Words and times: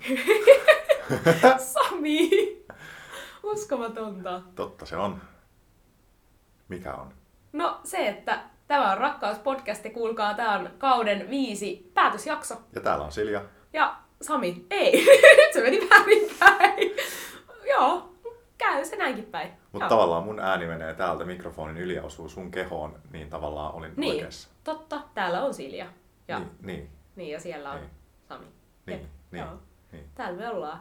Sami! 1.72 2.30
Uskomatonta. 3.42 4.42
Totta 4.54 4.86
se 4.86 4.96
on. 4.96 5.20
Mikä 6.68 6.94
on? 6.94 7.12
No 7.52 7.80
se, 7.84 8.08
että 8.08 8.42
tämä 8.66 8.92
on 8.92 8.98
Rakkauspodcast 8.98 9.84
ja 9.84 9.90
kuulkaa, 9.90 10.34
tämä 10.34 10.58
on 10.58 10.70
kauden 10.78 11.30
viisi 11.30 11.90
päätösjakso. 11.94 12.54
Ja 12.74 12.80
täällä 12.80 13.04
on 13.04 13.12
Silja. 13.12 13.44
Ja 13.72 13.96
Sami, 14.22 14.66
ei, 14.70 14.92
nyt 15.36 15.52
se 15.52 15.62
meni 15.62 15.88
väärinpäin. 15.90 16.90
Joo, 17.68 18.14
käy 18.58 18.84
se 18.84 18.96
näinkin 18.96 19.24
päin. 19.24 19.50
Mutta 19.72 19.88
tavallaan 19.88 20.24
mun 20.24 20.40
ääni 20.40 20.66
menee 20.66 20.94
täältä 20.94 21.24
mikrofonin 21.24 21.76
yli 21.78 21.94
ja 21.94 22.02
osuu 22.02 22.28
sun 22.28 22.50
kehoon, 22.50 22.98
niin 23.12 23.30
tavallaan 23.30 23.74
olin 23.74 23.92
Niin, 23.96 24.12
oikeassa. 24.14 24.48
totta, 24.64 25.00
täällä 25.14 25.42
on 25.44 25.54
Silja. 25.54 25.86
Ja, 26.28 26.38
niin. 26.38 26.48
Niin, 26.62 26.76
niin, 26.78 26.90
niin 27.16 27.30
ja 27.30 27.40
siellä 27.40 27.70
on 27.70 27.80
Niin. 27.80 27.90
Sami. 28.28 28.46
niin, 28.86 29.00
Jep, 29.00 29.08
niin, 29.30 29.40
joo. 29.44 29.50
niin. 29.92 30.04
Täällä 30.20 30.38
me 30.38 30.48
ollaan. 30.50 30.80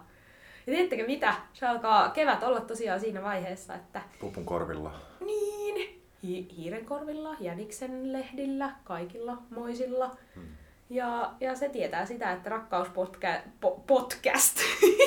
Ja 0.67 0.73
tiedättekö 0.73 1.05
mitä? 1.07 1.33
Se 1.53 1.67
alkaa 1.67 2.09
kevät 2.09 2.43
olla 2.43 2.59
tosiaan 2.61 2.99
siinä 2.99 3.23
vaiheessa, 3.23 3.75
että 3.75 4.01
Pupun 4.19 4.45
korvilla. 4.45 4.91
niin, 5.25 6.01
hi- 6.23 6.47
hiirenkorvilla, 6.57 7.35
jäniksen 7.39 8.13
lehdillä, 8.13 8.71
kaikilla 8.83 9.37
moisilla. 9.49 10.11
Hmm. 10.35 10.43
Ja, 10.89 11.31
ja 11.39 11.55
se 11.55 11.69
tietää 11.69 12.05
sitä, 12.05 12.31
että 12.31 12.49
rakkauspodcast 12.49 13.45
po- 13.65 13.79
podcast 13.87 14.59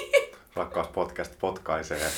Rakkaus 0.57 0.89
podcast 0.89 1.39
potkaisee. 1.41 2.11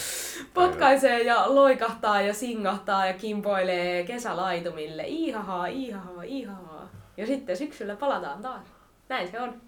potkaisee 0.55 1.22
ja 1.22 1.55
loikahtaa 1.55 2.20
ja 2.20 2.34
singahtaa 2.34 3.06
ja 3.06 3.12
kimpoilee 3.12 4.05
kesälaitumille. 4.05 5.05
Ihahaa, 5.06 5.67
ihahaa, 5.67 6.22
ihahaa. 6.22 6.89
Ja 7.17 7.27
sitten 7.27 7.56
syksyllä 7.56 7.96
palataan 7.96 8.42
taas. 8.42 8.67
Näin 9.08 9.30
se 9.30 9.41
on. 9.41 9.61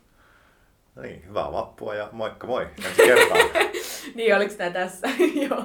No 0.97 1.03
niin, 1.03 1.25
hyvää 1.29 1.53
vappua 1.53 1.95
ja 1.95 2.09
moikka 2.13 2.47
moi. 2.47 2.67
Ensi 2.87 3.03
kertaan. 3.03 3.41
niin, 4.15 4.37
oliko 4.37 4.55
tämä 4.55 4.71
tässä? 4.71 5.09
Joo. 5.49 5.65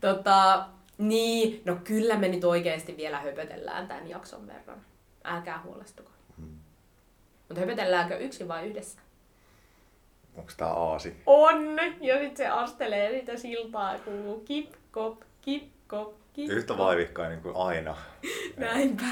Tota, 0.00 0.66
niin, 0.98 1.62
no 1.64 1.76
kyllä 1.84 2.16
me 2.16 2.28
nyt 2.28 2.44
oikeasti 2.44 2.96
vielä 2.96 3.20
höpötellään 3.20 3.88
tämän 3.88 4.08
jakson 4.08 4.46
verran. 4.46 4.80
Älkää 5.24 5.62
huolestuko. 5.64 6.10
Hmm. 6.36 6.58
Mutta 7.48 7.60
höpötelläänkö 7.60 8.16
yksin 8.18 8.48
vai 8.48 8.66
yhdessä? 8.66 9.00
Onks 10.36 10.56
tää 10.56 10.72
aasi? 10.72 11.16
On! 11.26 11.78
Ja 12.00 12.18
sitten 12.18 12.36
se 12.36 12.46
astelee 12.46 13.20
sitä 13.20 13.36
siltaa 13.36 13.92
ja 13.92 13.98
kuuluu 13.98 14.40
kip, 14.40 14.72
kop, 14.90 15.20
kip, 15.40 15.64
kop, 15.86 16.14
kip, 16.32 16.50
Yhtä 16.50 16.78
vaivihkainen 16.78 17.40
kuin 17.40 17.56
aina. 17.56 17.96
Näinpä. 18.56 19.04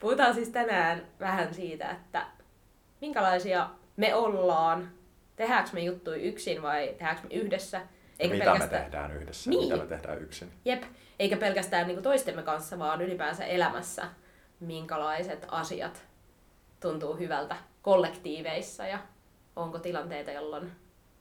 Puhutaan 0.00 0.34
siis 0.34 0.48
tänään 0.48 1.02
vähän 1.20 1.54
siitä, 1.54 1.90
että 1.90 2.26
minkälaisia 3.00 3.70
me 3.96 4.14
ollaan. 4.14 4.90
Tehdäänkö 5.36 5.70
me 5.72 5.80
juttuja 5.80 6.16
yksin 6.16 6.62
vai 6.62 6.88
tehdäänkö 6.98 7.22
me 7.22 7.34
yhdessä? 7.34 7.80
Eikä 8.18 8.34
mitä 8.34 8.54
me 8.58 8.68
tehdään 8.68 9.12
yhdessä, 9.12 9.50
Niin. 9.50 9.62
mitä 9.64 9.76
me 9.76 9.86
tehdään 9.88 10.22
yksin. 10.22 10.52
Jep, 10.64 10.82
eikä 11.18 11.36
pelkästään 11.36 11.86
niin 11.86 12.02
toistemme 12.02 12.42
kanssa, 12.42 12.78
vaan 12.78 13.00
ylipäänsä 13.02 13.44
elämässä, 13.44 14.06
minkälaiset 14.60 15.46
asiat 15.48 16.02
tuntuu 16.80 17.16
hyvältä 17.16 17.56
kollektiiveissa 17.82 18.86
ja 18.86 18.98
onko 19.56 19.78
tilanteita, 19.78 20.30
jolloin 20.30 20.72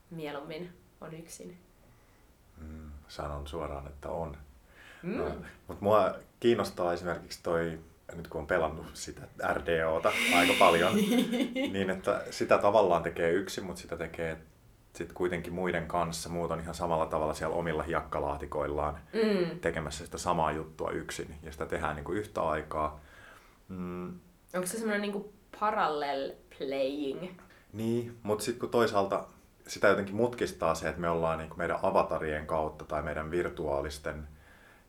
mieluummin 0.09 0.73
on 1.02 1.14
yksin. 1.14 1.58
Mm, 2.58 2.92
sanon 3.08 3.48
suoraan, 3.48 3.87
että 3.87 4.10
on. 4.10 4.37
Mm. 5.04 5.17
No, 5.17 5.26
mutta 5.67 5.83
mua 5.83 6.16
kiinnostaa 6.39 6.93
esimerkiksi 6.93 7.39
toi, 7.43 7.80
nyt 8.16 8.28
kun 8.28 8.42
on 8.42 8.48
pelannut 8.48 8.86
sitä 8.94 9.22
RDOta 9.54 10.12
aika 10.36 10.54
paljon, 10.60 10.95
niin 11.73 11.90
että 11.90 12.22
sitä 12.32 12.58
tavallaan 12.58 13.04
tekee 13.04 13.32
yksin, 13.32 13.64
mutta 13.66 13.82
sitä 13.82 13.98
tekee 13.98 14.38
sitten 14.94 15.16
kuitenkin 15.16 15.54
muiden 15.54 15.88
kanssa. 15.88 16.30
Muut 16.30 16.52
on 16.52 16.60
ihan 16.60 16.76
samalla 16.76 17.06
tavalla 17.06 17.34
siellä 17.34 17.56
omilla 17.56 17.84
hiekkalaatikoillaan 17.84 18.98
Mm. 19.14 19.60
tekemässä 19.60 20.06
sitä 20.06 20.17
samaa 20.17 20.52
juttua 20.52 20.92
yksin. 20.92 21.36
Ja 21.44 21.52
sitä 21.52 21.66
tehdään 21.66 21.96
niin 21.96 22.04
kuin 22.06 22.17
yhtä 22.17 22.42
aikaa. 22.42 23.00
Mm, 23.67 24.08
Onko 24.56 24.67
se 24.67 24.78
semmoinen 24.78 25.02
niin 25.02 25.26
parallel 25.60 26.32
playing? 26.58 27.30
Niin, 27.73 28.17
mutta 28.23 28.46
sitten 28.46 28.60
kun 28.60 28.70
toisaalta 28.70 29.26
sitä 29.67 29.88
jotenkin 29.88 30.16
mutkistaa 30.16 30.76
se, 30.76 30.88
että 30.90 31.02
me 31.02 31.10
ollaan 31.10 31.38
niin 31.40 31.50
meidän 31.56 31.80
avatarien 31.84 32.48
kautta 32.48 32.86
tai 32.86 33.02
meidän 33.04 33.32
virtuaalisten 33.32 34.28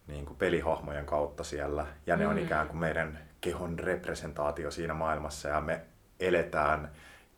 niin 0.09 0.27
kuin 0.27 0.37
pelihahmojen 0.37 1.07
kautta 1.07 1.45
siellä. 1.45 1.87
Ja 2.07 2.17
ne 2.17 2.25
mm. 2.25 2.31
on 2.31 2.39
ikään 2.39 2.69
kuin 2.69 2.79
meidän 2.79 3.19
kehon 3.41 3.79
representaatio 3.79 4.71
siinä 4.71 4.95
maailmassa 4.95 5.49
ja 5.49 5.61
me 5.61 5.81
eletään 6.21 6.91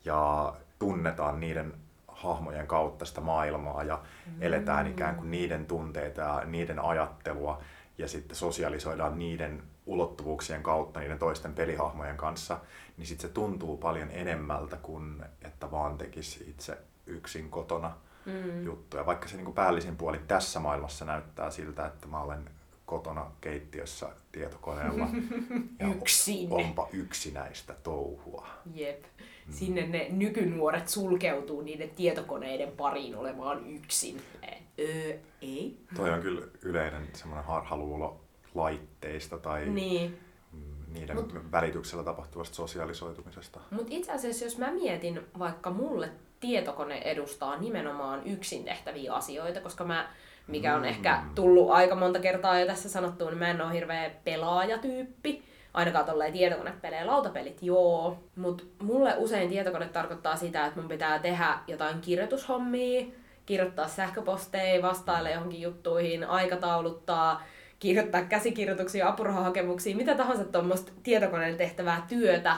ja 0.05 0.53
tunnetaan 0.79 1.39
niiden 1.39 1.73
hahmojen 2.07 2.67
kautta 2.67 3.05
sitä 3.05 3.21
maailmaa 3.21 3.83
ja 3.83 3.99
mm. 4.25 4.41
eletään 4.41 4.87
ikään 4.87 5.15
kuin 5.15 5.31
niiden 5.31 5.65
tunteita 5.65 6.21
ja 6.21 6.41
niiden 6.45 6.79
ajattelua 6.79 7.61
ja 7.97 8.07
sitten 8.07 8.35
sosialisoidaan 8.35 9.19
niiden 9.19 9.63
ulottuvuuksien 9.85 10.63
kautta 10.63 10.99
niiden 10.99 11.19
toisten 11.19 11.53
pelihahmojen 11.53 12.17
kanssa, 12.17 12.59
niin 12.97 13.07
sitten 13.07 13.29
se 13.29 13.33
tuntuu 13.33 13.77
paljon 13.77 14.09
enemmältä 14.11 14.77
kuin 14.81 15.25
että 15.41 15.71
vaan 15.71 15.97
tekisi 15.97 16.49
itse 16.49 16.77
yksin 17.05 17.49
kotona 17.49 17.93
Mm. 18.25 18.63
juttuja. 18.63 19.05
Vaikka 19.05 19.27
se 19.27 19.37
niin 19.37 19.53
päällisin 19.53 19.95
puoli 19.95 20.21
tässä 20.27 20.59
maailmassa 20.59 21.05
näyttää 21.05 21.51
siltä, 21.51 21.85
että 21.85 22.07
mä 22.07 22.21
olen 22.21 22.49
kotona 22.91 23.31
keittiössä 23.41 24.09
tietokoneella 24.31 25.07
ja 25.79 25.87
Yksin. 25.87 26.51
onpa 26.51 26.87
yksinäistä 26.93 27.73
touhua. 27.83 28.47
Jep. 28.73 29.03
Sinne 29.49 29.87
ne 29.87 30.07
nykynuoret 30.09 30.87
sulkeutuu 30.89 31.61
niiden 31.61 31.89
tietokoneiden 31.89 32.71
pariin 32.71 33.15
olemaan 33.15 33.67
yksin. 33.75 34.21
Öö, 34.79 35.17
ei. 35.41 35.77
Toi 35.95 36.09
on 36.09 36.21
kyllä 36.21 36.41
yleinen 36.61 37.07
semmoinen 37.13 37.45
harhaluulo 37.45 38.21
laitteista 38.55 39.37
tai 39.37 39.65
Niin. 39.69 40.17
mm, 40.51 40.93
niiden 40.93 41.17
välityksellä 41.51 42.03
tapahtuvasta 42.03 42.55
sosialisoitumisesta. 42.55 43.59
Mutta 43.71 43.93
itse 43.95 44.11
asiassa, 44.11 44.45
jos 44.45 44.57
mä 44.57 44.71
mietin, 44.71 45.21
vaikka 45.39 45.69
mulle 45.69 46.09
tietokone 46.39 46.97
edustaa 46.97 47.57
nimenomaan 47.59 48.27
yksin 48.27 48.63
tehtäviä 48.65 49.13
asioita, 49.13 49.61
koska 49.61 49.83
mä, 49.83 50.09
mikä 50.47 50.75
on 50.75 50.81
Mm. 50.81 50.87
ehkä 50.87 51.19
tullut 51.35 51.71
aika 51.71 51.95
monta 51.95 52.19
kertaa 52.19 52.59
jo 52.59 52.65
tässä 52.65 52.89
sanottua, 52.89 53.29
niin 53.29 53.39
mä 53.39 53.49
en 53.49 53.61
ole 53.61 53.73
hirveä 53.73 54.11
pelaajatyyppi. 54.23 55.43
Ainakaan 55.73 56.05
tolleen 56.05 56.33
tietokonepelejä, 56.33 57.07
lautapelit 57.07 57.57
joo. 57.61 58.17
Mutta 58.35 58.63
mulle 58.83 59.13
usein 59.17 59.49
tietokone 59.49 59.85
tarkoittaa 59.87 60.35
sitä, 60.35 60.65
että 60.65 60.79
mun 60.79 60.89
pitää 60.89 61.19
tehdä 61.19 61.57
jotain 61.67 62.01
kirjoitushommia, 62.01 63.05
kirjoittaa 63.45 63.87
sähköposteja, 63.87 64.81
vastailla 64.81 65.29
johonkin 65.29 65.61
juttuihin, 65.61 66.23
aikatauluttaa, 66.23 67.43
kirjoittaa 67.79 68.21
käsikirjoituksia, 68.21 69.07
apurahahakemuksia, 69.07 69.95
mitä 69.95 70.15
tahansa 70.15 70.43
tuommoista 70.43 70.91
tietokoneen 71.03 71.57
tehtävää 71.57 72.05
työtä. 72.09 72.57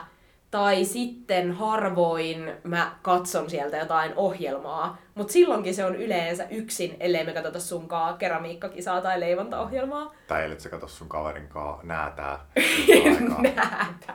Tai 0.53 0.85
sitten 0.85 1.51
harvoin 1.51 2.51
mä 2.63 2.95
katson 3.01 3.49
sieltä 3.49 3.77
jotain 3.77 4.13
ohjelmaa, 4.15 4.97
mutta 5.15 5.33
silloinkin 5.33 5.75
se 5.75 5.85
on 5.85 5.95
yleensä 5.95 6.47
yksin, 6.51 6.97
ellei 6.99 7.25
me 7.25 7.33
katsota 7.33 7.59
sunkaa 7.59 8.17
keramiikkakisaa 8.17 9.01
tai 9.01 9.19
leivontaohjelmaa. 9.19 10.13
Tai 10.27 10.45
ellet 10.45 10.59
sä 10.59 10.69
katso 10.69 10.87
sun 10.87 11.09
kaverin 11.09 11.47
kaa 11.47 11.79
näätää. 11.83 12.39
Näätä. 13.55 14.13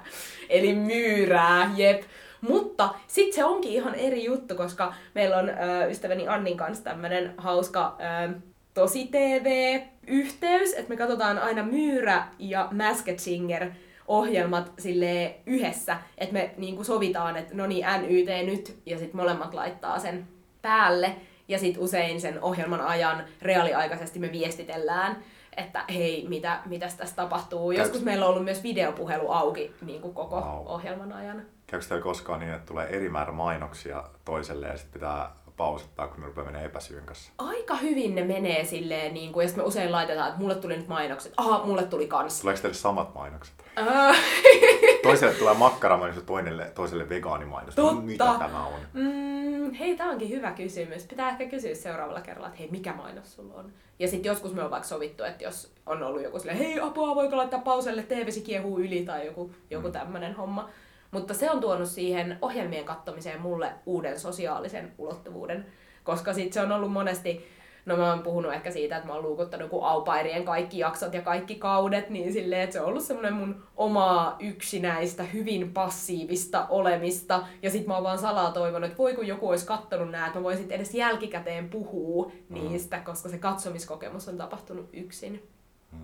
Eli 0.48 0.74
myyrää, 0.74 1.70
jep. 1.76 2.02
Mutta 2.40 2.94
sitten 3.06 3.34
se 3.34 3.44
onkin 3.44 3.72
ihan 3.72 3.94
eri 3.94 4.24
juttu, 4.24 4.54
koska 4.54 4.94
meillä 5.14 5.36
on 5.36 5.48
ö, 5.48 5.86
ystäväni 5.90 6.28
Annin 6.28 6.56
kanssa 6.56 6.84
tämmönen 6.84 7.34
hauska 7.36 7.96
ö, 8.28 8.34
tosi 8.74 9.08
TV-yhteys, 9.12 10.72
että 10.72 10.88
me 10.88 10.96
katsotaan 10.96 11.38
aina 11.38 11.62
Myyrä 11.62 12.24
ja 12.38 12.68
Masked 12.72 13.18
Singer 13.18 13.70
ohjelmat 14.08 14.72
sille 14.78 15.34
yhdessä, 15.46 15.96
että 16.18 16.32
me 16.32 16.50
niinku 16.56 16.84
sovitaan, 16.84 17.36
että 17.36 17.54
no 17.54 17.66
niin, 17.66 17.86
NYT 18.00 18.28
nyt, 18.46 18.78
ja 18.86 18.98
sitten 18.98 19.16
molemmat 19.16 19.54
laittaa 19.54 19.98
sen 19.98 20.28
päälle, 20.62 21.16
ja 21.48 21.58
sitten 21.58 21.82
usein 21.82 22.20
sen 22.20 22.42
ohjelman 22.42 22.80
ajan 22.80 23.24
reaaliaikaisesti 23.42 24.18
me 24.18 24.32
viestitellään, 24.32 25.16
että 25.56 25.84
hei, 25.94 26.26
mitä, 26.28 26.60
mitäs 26.66 26.94
tässä 26.94 27.16
tapahtuu. 27.16 27.70
Käyks- 27.72 27.78
Joskus 27.78 28.02
meillä 28.02 28.24
on 28.26 28.30
ollut 28.30 28.44
myös 28.44 28.62
videopuhelu 28.62 29.30
auki 29.30 29.74
niin 29.82 30.00
kuin 30.02 30.14
koko 30.14 30.36
Wow. 30.40 30.66
ohjelman 30.66 31.12
ajan. 31.12 31.42
Käykö 31.66 31.86
teillä 31.88 32.02
koskaan 32.02 32.40
niin, 32.40 32.52
että 32.52 32.66
tulee 32.66 32.86
eri 32.86 33.08
määrä 33.08 33.32
mainoksia 33.32 34.04
toiselle 34.24 34.66
ja 34.66 34.76
sitten 34.76 34.92
pitää 35.00 35.30
pausittaa, 35.56 36.08
kun 36.08 36.20
ne 36.20 36.26
rupeaa 36.26 36.46
menee 36.46 36.64
epäsyyn 36.64 37.04
kanssa? 37.06 37.32
Aika 37.38 37.76
hyvin 37.76 38.14
ne 38.14 38.24
menee 38.24 38.64
silleen, 38.64 39.14
niin 39.14 39.32
kuin, 39.32 39.44
ja 39.44 39.48
sitten 39.48 39.64
me 39.64 39.68
usein 39.68 39.92
laitetaan, 39.92 40.28
että 40.28 40.40
mulle 40.40 40.54
tuli 40.54 40.76
nyt 40.76 40.88
mainokset. 40.88 41.32
Aha, 41.36 41.62
mulle 41.66 41.82
tuli 41.82 42.06
kans. 42.06 42.40
Tuleeko 42.40 42.60
teille 42.62 42.74
samat 42.76 43.14
mainokset? 43.14 43.54
Toiselle 45.02 45.34
tulee 45.34 45.54
makkaramainos 45.54 46.16
ja 46.16 46.22
toiselle, 46.22 46.72
toiselle 46.74 47.08
vegaanimainos. 47.08 47.74
Totta. 47.74 48.02
Mitä 48.02 48.24
tämä 48.38 48.66
on? 48.66 48.80
mm, 48.92 49.72
hei, 49.74 49.96
tää 49.96 50.06
onkin 50.08 50.28
hyvä 50.30 50.50
kysymys. 50.50 51.04
Pitää 51.06 51.28
ehkä 51.30 51.46
kysyä 51.46 51.74
seuraavalla 51.74 52.20
kerralla, 52.20 52.46
että 52.48 52.58
hei, 52.58 52.68
mikä 52.70 52.92
mainos 52.94 53.34
sulla 53.34 53.54
on? 53.54 53.72
Ja 53.98 54.08
sitten 54.08 54.30
joskus 54.30 54.54
me 54.54 54.62
on 54.62 54.70
vaikka 54.70 54.88
sovittu, 54.88 55.24
että 55.24 55.44
jos 55.44 55.72
on 55.86 56.02
ollut 56.02 56.22
joku 56.22 56.38
silleen, 56.38 56.58
hei 56.58 56.80
apua, 56.80 57.14
voiko 57.14 57.36
laittaa 57.36 57.60
pauselle, 57.60 58.02
TV-si 58.02 58.40
kiehuu 58.40 58.78
yli 58.78 59.02
tai 59.02 59.26
joku, 59.26 59.50
joku 59.70 59.86
Mm. 59.86 59.92
tämmönen 59.92 60.34
homma. 60.34 60.68
Mutta 61.10 61.34
se 61.34 61.50
on 61.50 61.60
tuonut 61.60 61.88
siihen 61.88 62.38
ohjelmien 62.42 62.84
kattomiseen 62.84 63.40
mulle 63.40 63.70
uuden 63.86 64.20
sosiaalisen 64.20 64.92
ulottuvuuden, 64.98 65.66
koska 66.04 66.32
sit 66.34 66.52
se 66.52 66.60
on 66.60 66.72
ollut 66.72 66.92
monesti 66.92 67.48
No 67.88 67.96
mä 67.96 68.10
oon 68.10 68.22
puhunut 68.22 68.52
ehkä 68.52 68.70
siitä, 68.70 68.96
että 68.96 69.08
mä 69.08 69.14
oon 69.14 69.22
luukuttanut 69.22 69.70
kuin 69.70 69.84
aupairien 69.84 70.44
kaikki 70.44 70.78
jaksot 70.78 71.14
ja 71.14 71.22
kaikki 71.22 71.54
kaudet, 71.54 72.10
niin 72.10 72.32
silleen, 72.32 72.62
että 72.62 72.72
se 72.72 72.80
on 72.80 72.86
ollut 72.86 73.02
semmoinen 73.02 73.32
mun 73.32 73.62
omaa 73.76 74.36
yksinäistä, 74.40 75.22
hyvin 75.22 75.72
passiivista 75.72 76.66
olemista. 76.68 77.46
Ja 77.62 77.70
sit 77.70 77.86
mä 77.86 77.94
oon 77.94 78.04
vaan 78.04 78.18
salaa 78.18 78.52
toivonut, 78.52 78.86
että 78.86 78.98
voi 78.98 79.14
kun 79.14 79.26
joku 79.26 79.48
olisi 79.48 79.66
kattonut 79.66 80.10
nää, 80.10 80.26
että 80.26 80.38
mä 80.38 80.42
voisin 80.42 80.72
edes 80.72 80.94
jälkikäteen 80.94 81.68
puhua 81.68 82.32
mm. 82.48 82.54
niistä, 82.54 82.98
koska 82.98 83.28
se 83.28 83.38
katsomiskokemus 83.38 84.28
on 84.28 84.38
tapahtunut 84.38 84.88
yksin. 84.92 85.48
Mm. 85.92 85.98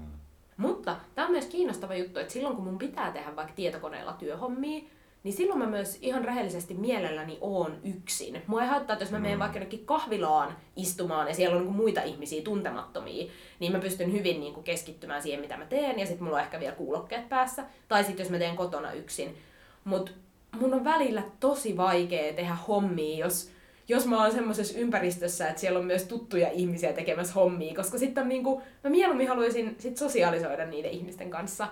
Mutta 0.56 0.96
tämä 1.14 1.26
on 1.26 1.32
myös 1.32 1.46
kiinnostava 1.46 1.94
juttu, 1.94 2.20
että 2.20 2.32
silloin 2.32 2.56
kun 2.56 2.64
mun 2.64 2.78
pitää 2.78 3.10
tehdä 3.10 3.36
vaikka 3.36 3.54
tietokoneella 3.56 4.12
työhommia, 4.12 4.84
niin 5.24 5.34
silloin 5.34 5.58
mä 5.58 5.66
myös 5.66 5.98
ihan 6.00 6.24
rehellisesti 6.24 6.74
mielelläni 6.74 7.38
oon 7.40 7.76
yksin. 7.84 8.42
Mua 8.46 8.62
ei 8.62 8.68
haittaa, 8.68 8.94
että 8.94 9.04
jos 9.04 9.12
mä 9.12 9.18
menen 9.18 9.36
mm. 9.36 9.40
vaikka 9.40 9.58
jonnekin 9.58 9.86
kahvilaan 9.86 10.56
istumaan 10.76 11.28
ja 11.28 11.34
siellä 11.34 11.56
on 11.56 11.62
niin 11.62 11.76
muita 11.76 12.02
ihmisiä 12.02 12.42
tuntemattomia, 12.42 13.30
niin 13.60 13.72
mä 13.72 13.78
pystyn 13.78 14.12
hyvin 14.12 14.40
niin 14.40 14.54
kuin 14.54 14.64
keskittymään 14.64 15.22
siihen, 15.22 15.40
mitä 15.40 15.56
mä 15.56 15.66
teen, 15.66 15.98
ja 15.98 16.06
sitten 16.06 16.24
mulla 16.24 16.36
on 16.36 16.42
ehkä 16.42 16.60
vielä 16.60 16.74
kuulokkeet 16.74 17.28
päässä. 17.28 17.64
Tai 17.88 18.04
sitten 18.04 18.24
jos 18.24 18.30
mä 18.30 18.38
teen 18.38 18.56
kotona 18.56 18.92
yksin. 18.92 19.36
Mutta 19.84 20.12
mun 20.60 20.74
on 20.74 20.84
välillä 20.84 21.22
tosi 21.40 21.76
vaikea 21.76 22.32
tehdä 22.32 22.54
hommia, 22.68 23.24
jos, 23.24 23.50
jos 23.88 24.06
mä 24.06 24.22
oon 24.22 24.32
semmoisessa 24.32 24.78
ympäristössä, 24.78 25.48
että 25.48 25.60
siellä 25.60 25.78
on 25.78 25.84
myös 25.84 26.02
tuttuja 26.02 26.50
ihmisiä 26.50 26.92
tekemässä 26.92 27.34
hommia, 27.34 27.74
koska 27.74 27.98
sitten 27.98 28.22
on 28.22 28.28
niinku, 28.28 28.62
mä 28.84 28.90
mieluummin 28.90 29.28
haluaisin 29.28 29.76
sit 29.78 29.96
sosiaalisoida 29.96 30.66
niiden 30.66 30.90
ihmisten 30.90 31.30
kanssa. 31.30 31.68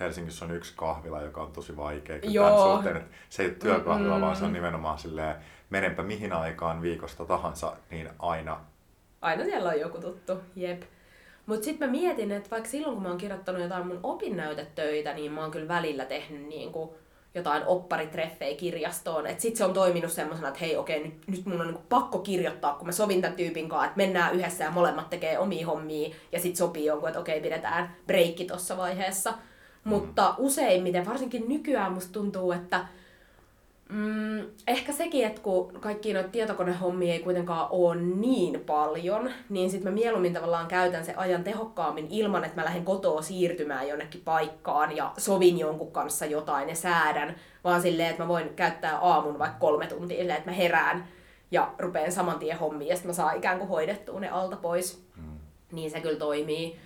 Helsingissä 0.00 0.44
on 0.44 0.50
yksi 0.50 0.72
kahvila, 0.76 1.22
joka 1.22 1.42
on 1.42 1.52
tosi 1.52 1.76
vaikea 1.76 2.18
Joo. 2.22 2.50
tämän 2.50 2.62
suhteen, 2.62 2.96
että 2.96 3.14
se 3.28 3.42
ei 3.42 3.48
ole 3.48 3.56
työkahvila, 3.56 4.08
mm-hmm. 4.08 4.20
vaan 4.20 4.36
se 4.36 4.44
on 4.44 4.52
nimenomaan 4.52 4.98
silleen, 4.98 5.36
menenpä 5.70 6.02
mihin 6.02 6.32
aikaan 6.32 6.82
viikosta 6.82 7.24
tahansa, 7.24 7.76
niin 7.90 8.08
aina... 8.18 8.60
Aina 9.22 9.44
siellä 9.44 9.68
on 9.68 9.80
joku 9.80 9.98
tuttu, 9.98 10.40
jep. 10.56 10.82
Mutta 11.46 11.64
sitten 11.64 11.88
mä 11.88 11.92
mietin, 11.92 12.32
että 12.32 12.50
vaikka 12.50 12.68
silloin 12.68 12.94
kun 12.94 13.02
mä 13.02 13.08
oon 13.08 13.18
kirjoittanut 13.18 13.62
jotain 13.62 13.86
mun 13.86 14.00
opinnäytetöitä, 14.02 15.14
niin 15.14 15.32
mä 15.32 15.40
oon 15.40 15.50
kyllä 15.50 15.68
välillä 15.68 16.04
tehnyt 16.04 16.46
niinku 16.46 16.96
jotain 17.34 17.62
opparitreffejä 17.66 18.56
kirjastoon. 18.56 19.26
Että 19.26 19.42
sit 19.42 19.56
se 19.56 19.64
on 19.64 19.72
toiminut 19.72 20.12
semmoisena, 20.12 20.48
että 20.48 20.60
hei 20.60 20.76
okei, 20.76 21.04
nyt, 21.04 21.14
nyt 21.26 21.46
mun 21.46 21.60
on 21.60 21.66
niinku 21.66 21.82
pakko 21.88 22.18
kirjoittaa, 22.18 22.74
kun 22.74 22.86
mä 22.86 22.92
sovin 22.92 23.22
tämän 23.22 23.36
tyypin 23.36 23.68
kanssa, 23.68 23.86
että 23.86 23.96
mennään 23.96 24.34
yhdessä 24.34 24.64
ja 24.64 24.70
molemmat 24.70 25.10
tekee 25.10 25.38
omia 25.38 25.66
hommia 25.66 26.14
ja 26.32 26.40
sit 26.40 26.56
sopii 26.56 26.84
jonkun, 26.84 27.08
että 27.08 27.20
okei, 27.20 27.40
pidetään 27.40 27.96
breikki 28.06 28.44
tuossa 28.44 28.76
vaiheessa. 28.76 29.34
Mutta 29.86 30.34
useimmiten, 30.38 31.06
varsinkin 31.06 31.44
nykyään 31.48 31.92
musta 31.92 32.12
tuntuu, 32.12 32.52
että 32.52 32.86
mm, 33.88 34.38
ehkä 34.66 34.92
sekin, 34.92 35.26
että 35.26 35.40
kun 35.40 35.72
kaikki 35.80 36.12
noita 36.12 36.28
tietokonehommia 36.28 37.12
ei 37.12 37.18
kuitenkaan 37.18 37.66
ole 37.70 37.96
niin 37.96 38.60
paljon, 38.60 39.30
niin 39.48 39.70
sitten 39.70 39.92
mä 39.92 39.94
mieluummin 39.94 40.32
tavallaan 40.32 40.66
käytän 40.66 41.04
se 41.04 41.14
ajan 41.14 41.44
tehokkaammin 41.44 42.06
ilman, 42.10 42.44
että 42.44 42.60
mä 42.60 42.64
lähden 42.64 42.84
kotoa 42.84 43.22
siirtymään 43.22 43.88
jonnekin 43.88 44.22
paikkaan 44.24 44.96
ja 44.96 45.12
sovin 45.18 45.58
jonkun 45.58 45.92
kanssa 45.92 46.26
jotain 46.26 46.68
ja 46.68 46.74
säädän, 46.74 47.36
vaan 47.64 47.82
silleen, 47.82 48.10
että 48.10 48.22
mä 48.22 48.28
voin 48.28 48.48
käyttää 48.56 48.98
aamun 48.98 49.38
vaikka 49.38 49.58
kolme 49.58 49.86
tuntia 49.86 50.18
silleen, 50.18 50.38
että 50.38 50.50
mä 50.50 50.56
herään 50.56 51.08
ja 51.50 51.74
rupeen 51.78 52.12
saman 52.12 52.38
tien 52.38 52.58
hommiin 52.58 52.88
ja 52.88 52.96
sitten 52.96 53.10
mä 53.10 53.14
saan 53.14 53.36
ikään 53.36 53.58
kuin 53.58 53.68
hoidettua 53.68 54.20
ne 54.20 54.28
alta 54.28 54.56
pois. 54.56 55.04
Mm. 55.16 55.38
Niin 55.72 55.90
se 55.90 56.00
kyllä 56.00 56.18
toimii. 56.18 56.85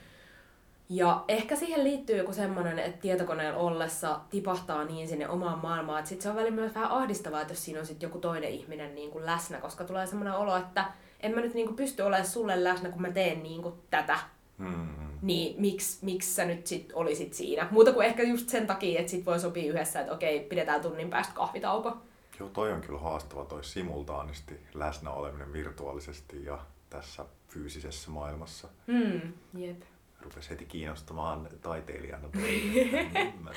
Ja 0.90 1.24
ehkä 1.28 1.56
siihen 1.56 1.84
liittyy 1.84 2.16
joku 2.16 2.32
semmoinen, 2.32 2.78
että 2.78 3.00
tietokoneen 3.00 3.54
ollessa 3.54 4.20
tipahtaa 4.30 4.84
niin 4.84 5.08
sinne 5.08 5.28
omaan 5.28 5.58
maailmaan, 5.58 5.98
että 5.98 6.08
sit 6.08 6.20
se 6.20 6.30
on 6.30 6.36
välillä 6.36 6.54
myös 6.54 6.74
vähän 6.74 6.90
ahdistavaa, 6.90 7.40
että 7.40 7.52
jos 7.52 7.64
siinä 7.64 7.80
on 7.80 7.86
sit 7.86 8.02
joku 8.02 8.18
toinen 8.18 8.50
ihminen 8.50 8.94
niin 8.94 9.10
kuin 9.10 9.26
läsnä, 9.26 9.60
koska 9.60 9.84
tulee 9.84 10.06
semmoinen 10.06 10.34
olo, 10.34 10.56
että 10.56 10.84
en 11.20 11.34
mä 11.34 11.40
nyt 11.40 11.54
niin 11.54 11.66
kuin 11.66 11.76
pysty 11.76 12.02
olemaan 12.02 12.26
sulle 12.26 12.64
läsnä, 12.64 12.88
kun 12.88 13.02
mä 13.02 13.10
teen 13.10 13.42
niin 13.42 13.62
kuin 13.62 13.74
tätä. 13.90 14.18
Mm-hmm. 14.58 15.18
Niin 15.22 15.60
miksi, 15.60 16.04
miksi 16.04 16.34
sä 16.34 16.44
nyt 16.44 16.66
sit 16.66 16.92
olisit 16.94 17.34
siinä? 17.34 17.68
Muuta 17.70 17.92
kuin 17.92 18.06
ehkä 18.06 18.22
just 18.22 18.48
sen 18.48 18.66
takia, 18.66 19.00
että 19.00 19.10
sit 19.10 19.26
voi 19.26 19.40
sopia 19.40 19.72
yhdessä, 19.72 20.00
että 20.00 20.12
okei, 20.12 20.40
pidetään 20.40 20.82
tunnin 20.82 21.10
päästä 21.10 21.34
kahvitauko. 21.34 21.96
Joo, 22.40 22.48
toi 22.48 22.72
on 22.72 22.80
kyllä 22.80 23.00
haastava 23.00 23.44
toi 23.44 23.64
simultaanisti 23.64 24.60
läsnä 24.74 25.10
oleminen 25.10 25.52
virtuaalisesti 25.52 26.44
ja 26.44 26.58
tässä 26.90 27.24
fyysisessä 27.48 28.10
maailmassa. 28.10 28.68
Mm, 28.86 29.32
jep 29.54 29.82
rupesi 30.22 30.50
heti 30.50 30.64
kiinnostamaan 30.64 31.48
taiteilijana. 31.62 32.28
no. 33.44 33.50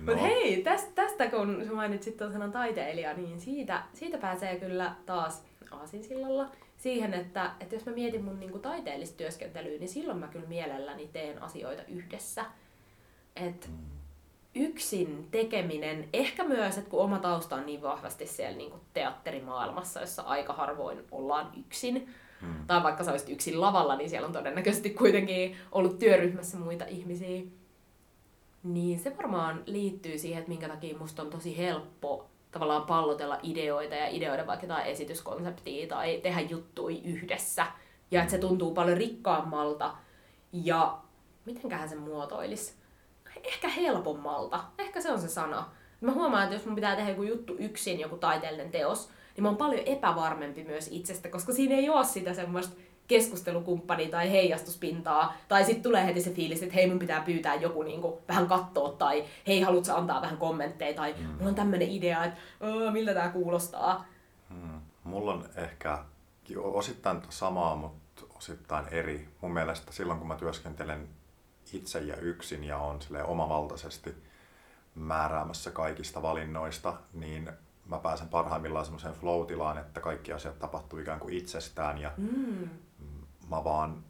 Mutta 0.00 0.16
hei, 0.16 0.62
tästä, 0.62 0.90
tästä 0.94 1.26
kun 1.26 1.62
sä 1.66 1.72
mainitsit 1.72 2.16
tuon 2.16 2.32
sanan 2.32 2.52
taiteilija, 2.52 3.14
niin 3.14 3.40
siitä, 3.40 3.82
siitä 3.92 4.18
pääsee 4.18 4.58
kyllä 4.58 4.94
taas 5.06 5.44
aasinsillalla 5.70 6.50
siihen, 6.76 7.14
että, 7.14 7.50
että 7.60 7.74
jos 7.74 7.86
mä 7.86 7.92
mietin 7.92 8.24
mun 8.24 8.40
niinku 8.40 8.58
taiteellista 8.58 9.16
työskentelyä, 9.16 9.78
niin 9.78 9.88
silloin 9.88 10.18
mä 10.18 10.28
kyllä 10.28 10.46
mielelläni 10.46 11.08
teen 11.08 11.42
asioita 11.42 11.82
yhdessä. 11.88 12.44
Et 13.36 13.68
mm. 13.68 13.76
yksin 14.54 15.28
tekeminen, 15.30 16.08
ehkä 16.12 16.44
myös, 16.44 16.78
että 16.78 16.90
kun 16.90 17.00
oma 17.00 17.18
tausta 17.18 17.56
on 17.56 17.66
niin 17.66 17.82
vahvasti 17.82 18.26
siellä 18.26 18.56
niinku 18.56 18.80
teatterimaailmassa, 18.94 20.00
jossa 20.00 20.22
aika 20.22 20.52
harvoin 20.52 21.04
ollaan 21.10 21.52
yksin, 21.58 22.14
Hmm. 22.40 22.66
Tai 22.66 22.82
vaikka 22.82 23.04
sä 23.04 23.10
olisit 23.10 23.28
yksin 23.28 23.60
lavalla, 23.60 23.96
niin 23.96 24.10
siellä 24.10 24.26
on 24.26 24.32
todennäköisesti 24.32 24.90
kuitenkin 24.90 25.56
ollut 25.72 25.98
työryhmässä 25.98 26.58
muita 26.58 26.84
ihmisiä. 26.84 27.42
Niin 28.62 28.98
se 28.98 29.16
varmaan 29.16 29.62
liittyy 29.66 30.18
siihen, 30.18 30.38
että 30.38 30.48
minkä 30.48 30.68
takia 30.68 30.98
musta 30.98 31.22
on 31.22 31.30
tosi 31.30 31.58
helppo 31.58 32.28
tavallaan 32.50 32.86
pallotella 32.86 33.40
ideoita 33.42 33.94
ja 33.94 34.08
ideoida 34.08 34.46
vaikka 34.46 34.66
jotain 34.66 34.86
esityskonseptia 34.86 35.86
tai 35.88 36.20
tehdä 36.22 36.40
juttui 36.40 37.00
yhdessä. 37.04 37.66
Ja 38.10 38.20
että 38.20 38.30
se 38.30 38.38
tuntuu 38.38 38.74
paljon 38.74 38.96
rikkaammalta 38.96 39.94
ja 40.52 40.98
mitenköhän 41.44 41.88
se 41.88 41.96
muotoilisi? 41.96 42.74
Ehkä 43.44 43.68
helpommalta. 43.68 44.64
Ehkä 44.78 45.00
se 45.00 45.12
on 45.12 45.20
se 45.20 45.28
sana. 45.28 45.70
Mä 46.00 46.12
huomaan, 46.12 46.42
että 46.42 46.54
jos 46.54 46.66
mun 46.66 46.74
pitää 46.74 46.96
tehdä 46.96 47.10
joku 47.10 47.22
juttu 47.22 47.56
yksin, 47.58 48.00
joku 48.00 48.16
taiteellinen 48.16 48.70
teos, 48.70 49.10
niin 49.38 49.42
mä 49.42 49.48
oon 49.48 49.56
paljon 49.56 49.82
epävarmempi 49.86 50.64
myös 50.64 50.88
itsestä, 50.92 51.28
koska 51.28 51.52
siinä 51.52 51.74
ei 51.74 51.90
ole 51.90 52.04
sitä 52.04 52.34
semmoista 52.34 52.76
keskustelukumppania 53.06 54.10
tai 54.10 54.30
heijastuspintaa, 54.30 55.34
tai 55.48 55.64
sitten 55.64 55.82
tulee 55.82 56.06
heti 56.06 56.20
se 56.20 56.30
fiilis, 56.30 56.62
että 56.62 56.74
hei 56.74 56.86
mun 56.86 56.98
pitää 56.98 57.20
pyytää 57.20 57.54
joku 57.54 57.82
niinku 57.82 58.22
vähän 58.28 58.46
katsoa, 58.46 58.92
tai 58.92 59.24
hei 59.46 59.60
haluatko 59.60 59.94
antaa 59.94 60.22
vähän 60.22 60.36
kommentteja, 60.36 60.94
tai 60.94 61.14
mm. 61.18 61.26
mulla 61.26 61.48
on 61.48 61.54
tämmöinen 61.54 61.88
idea, 61.88 62.24
että 62.24 62.40
miltä 62.92 63.14
tämä 63.14 63.28
kuulostaa. 63.28 64.04
Mm. 64.50 64.80
Mulla 65.04 65.32
on 65.32 65.48
ehkä 65.56 65.98
osittain 66.56 67.22
samaa, 67.28 67.76
mutta 67.76 68.22
osittain 68.36 68.88
eri. 68.90 69.28
Mun 69.40 69.52
mielestä 69.52 69.92
silloin 69.92 70.18
kun 70.18 70.28
mä 70.28 70.36
työskentelen 70.36 71.08
itse 71.72 72.00
ja 72.00 72.16
yksin 72.16 72.64
ja 72.64 72.78
on 72.78 72.98
omavaltaisesti 73.24 74.14
määräämässä 74.94 75.70
kaikista 75.70 76.22
valinnoista, 76.22 76.94
niin 77.12 77.50
mä 77.88 77.98
pääsen 77.98 78.28
parhaimmillaan 78.28 78.84
semmoiseen 78.84 79.14
flow-tilaan, 79.14 79.78
että 79.78 80.00
kaikki 80.00 80.32
asiat 80.32 80.58
tapahtuu 80.58 80.98
ikään 80.98 81.20
kuin 81.20 81.34
itsestään 81.34 81.98
ja 81.98 82.12
mm. 82.16 82.68
mä 83.48 83.64
vaan 83.64 84.04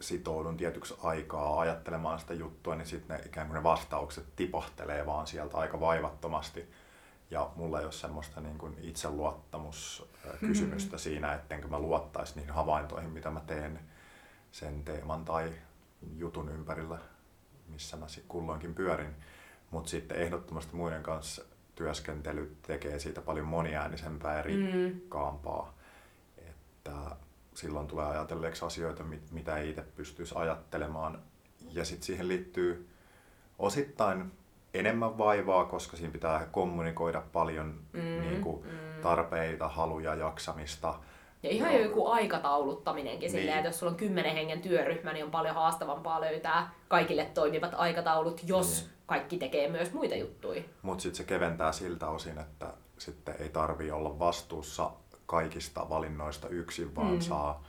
sitoudun 0.00 0.56
tietyksi 0.56 0.94
aikaa 1.02 1.60
ajattelemaan 1.60 2.20
sitä 2.20 2.34
juttua, 2.34 2.74
niin 2.74 2.86
sitten 2.86 3.16
ne 3.16 3.22
ikään 3.26 3.46
kuin 3.46 3.54
ne 3.54 3.62
vastaukset 3.62 4.36
tipahtelee 4.36 5.06
vaan 5.06 5.26
sieltä 5.26 5.56
aika 5.56 5.80
vaivattomasti. 5.80 6.70
Ja 7.30 7.50
mulla 7.56 7.78
ei 7.78 7.84
ole 7.84 7.92
semmoista 7.92 8.40
niin 8.40 8.58
kuin 8.58 8.76
itseluottamuskysymystä 8.80 10.88
mm-hmm. 10.88 10.98
siinä, 10.98 11.34
ettenkö 11.34 11.68
mä 11.68 11.78
luottaisi 11.78 12.36
niihin 12.36 12.54
havaintoihin, 12.54 13.10
mitä 13.10 13.30
mä 13.30 13.40
teen 13.40 13.80
sen 14.52 14.84
teeman 14.84 15.24
tai 15.24 15.52
jutun 16.16 16.48
ympärillä, 16.48 16.98
missä 17.68 17.96
mä 17.96 18.06
kulloinkin 18.28 18.74
pyörin. 18.74 19.14
Mutta 19.70 19.90
sitten 19.90 20.16
ehdottomasti 20.16 20.76
muiden 20.76 21.02
kanssa 21.02 21.44
työskentely 21.76 22.56
tekee 22.62 22.98
siitä 22.98 23.20
paljon 23.20 23.46
moniäänisempää 23.46 24.38
ja 24.38 24.42
mm. 24.42 24.48
rikkaampaa. 24.48 25.74
Mm. 26.36 26.48
Että 26.48 27.16
silloin 27.54 27.86
tulee 27.86 28.06
ajatelleeksi 28.06 28.64
asioita, 28.64 29.04
mitä 29.30 29.56
ei 29.56 29.70
itse 29.70 29.82
pystyisi 29.96 30.34
ajattelemaan. 30.38 31.18
Ja 31.72 31.84
sitten 31.84 32.06
siihen 32.06 32.28
liittyy 32.28 32.88
osittain 33.58 34.32
enemmän 34.74 35.18
vaivaa, 35.18 35.64
koska 35.64 35.96
siinä 35.96 36.12
pitää 36.12 36.46
kommunikoida 36.46 37.22
paljon 37.32 37.80
mm, 37.92 38.00
niin 38.00 38.40
kuin, 38.40 38.66
mm. 38.66 39.02
tarpeita, 39.02 39.68
haluja, 39.68 40.14
jaksamista. 40.14 40.94
Ja 41.46 41.52
ihan 41.52 41.74
jo 41.74 41.80
joku 41.80 42.06
aikatauluttaminenkin 42.06 43.20
niin. 43.20 43.30
silleen, 43.30 43.56
että 43.56 43.68
jos 43.68 43.78
sulla 43.78 43.92
on 43.92 43.98
kymmenen 43.98 44.34
hengen 44.34 44.60
työryhmä, 44.60 45.12
niin 45.12 45.24
on 45.24 45.30
paljon 45.30 45.54
haastavampaa 45.54 46.20
löytää 46.20 46.70
kaikille 46.88 47.24
toimivat 47.24 47.72
aikataulut, 47.74 48.40
jos 48.46 48.80
niin 48.82 48.96
kaikki 49.06 49.38
tekee 49.38 49.68
myös 49.68 49.92
muita 49.92 50.14
juttuja. 50.14 50.62
Mutta 50.82 51.02
sitten 51.02 51.16
se 51.16 51.24
keventää 51.24 51.72
siltä 51.72 52.08
osin, 52.08 52.38
että 52.38 52.66
sitten 52.98 53.34
ei 53.38 53.48
tarvi 53.48 53.90
olla 53.90 54.18
vastuussa 54.18 54.90
kaikista 55.26 55.88
valinnoista 55.88 56.48
yksin, 56.48 56.96
vaan 56.96 57.12
mm. 57.12 57.20
saa 57.20 57.64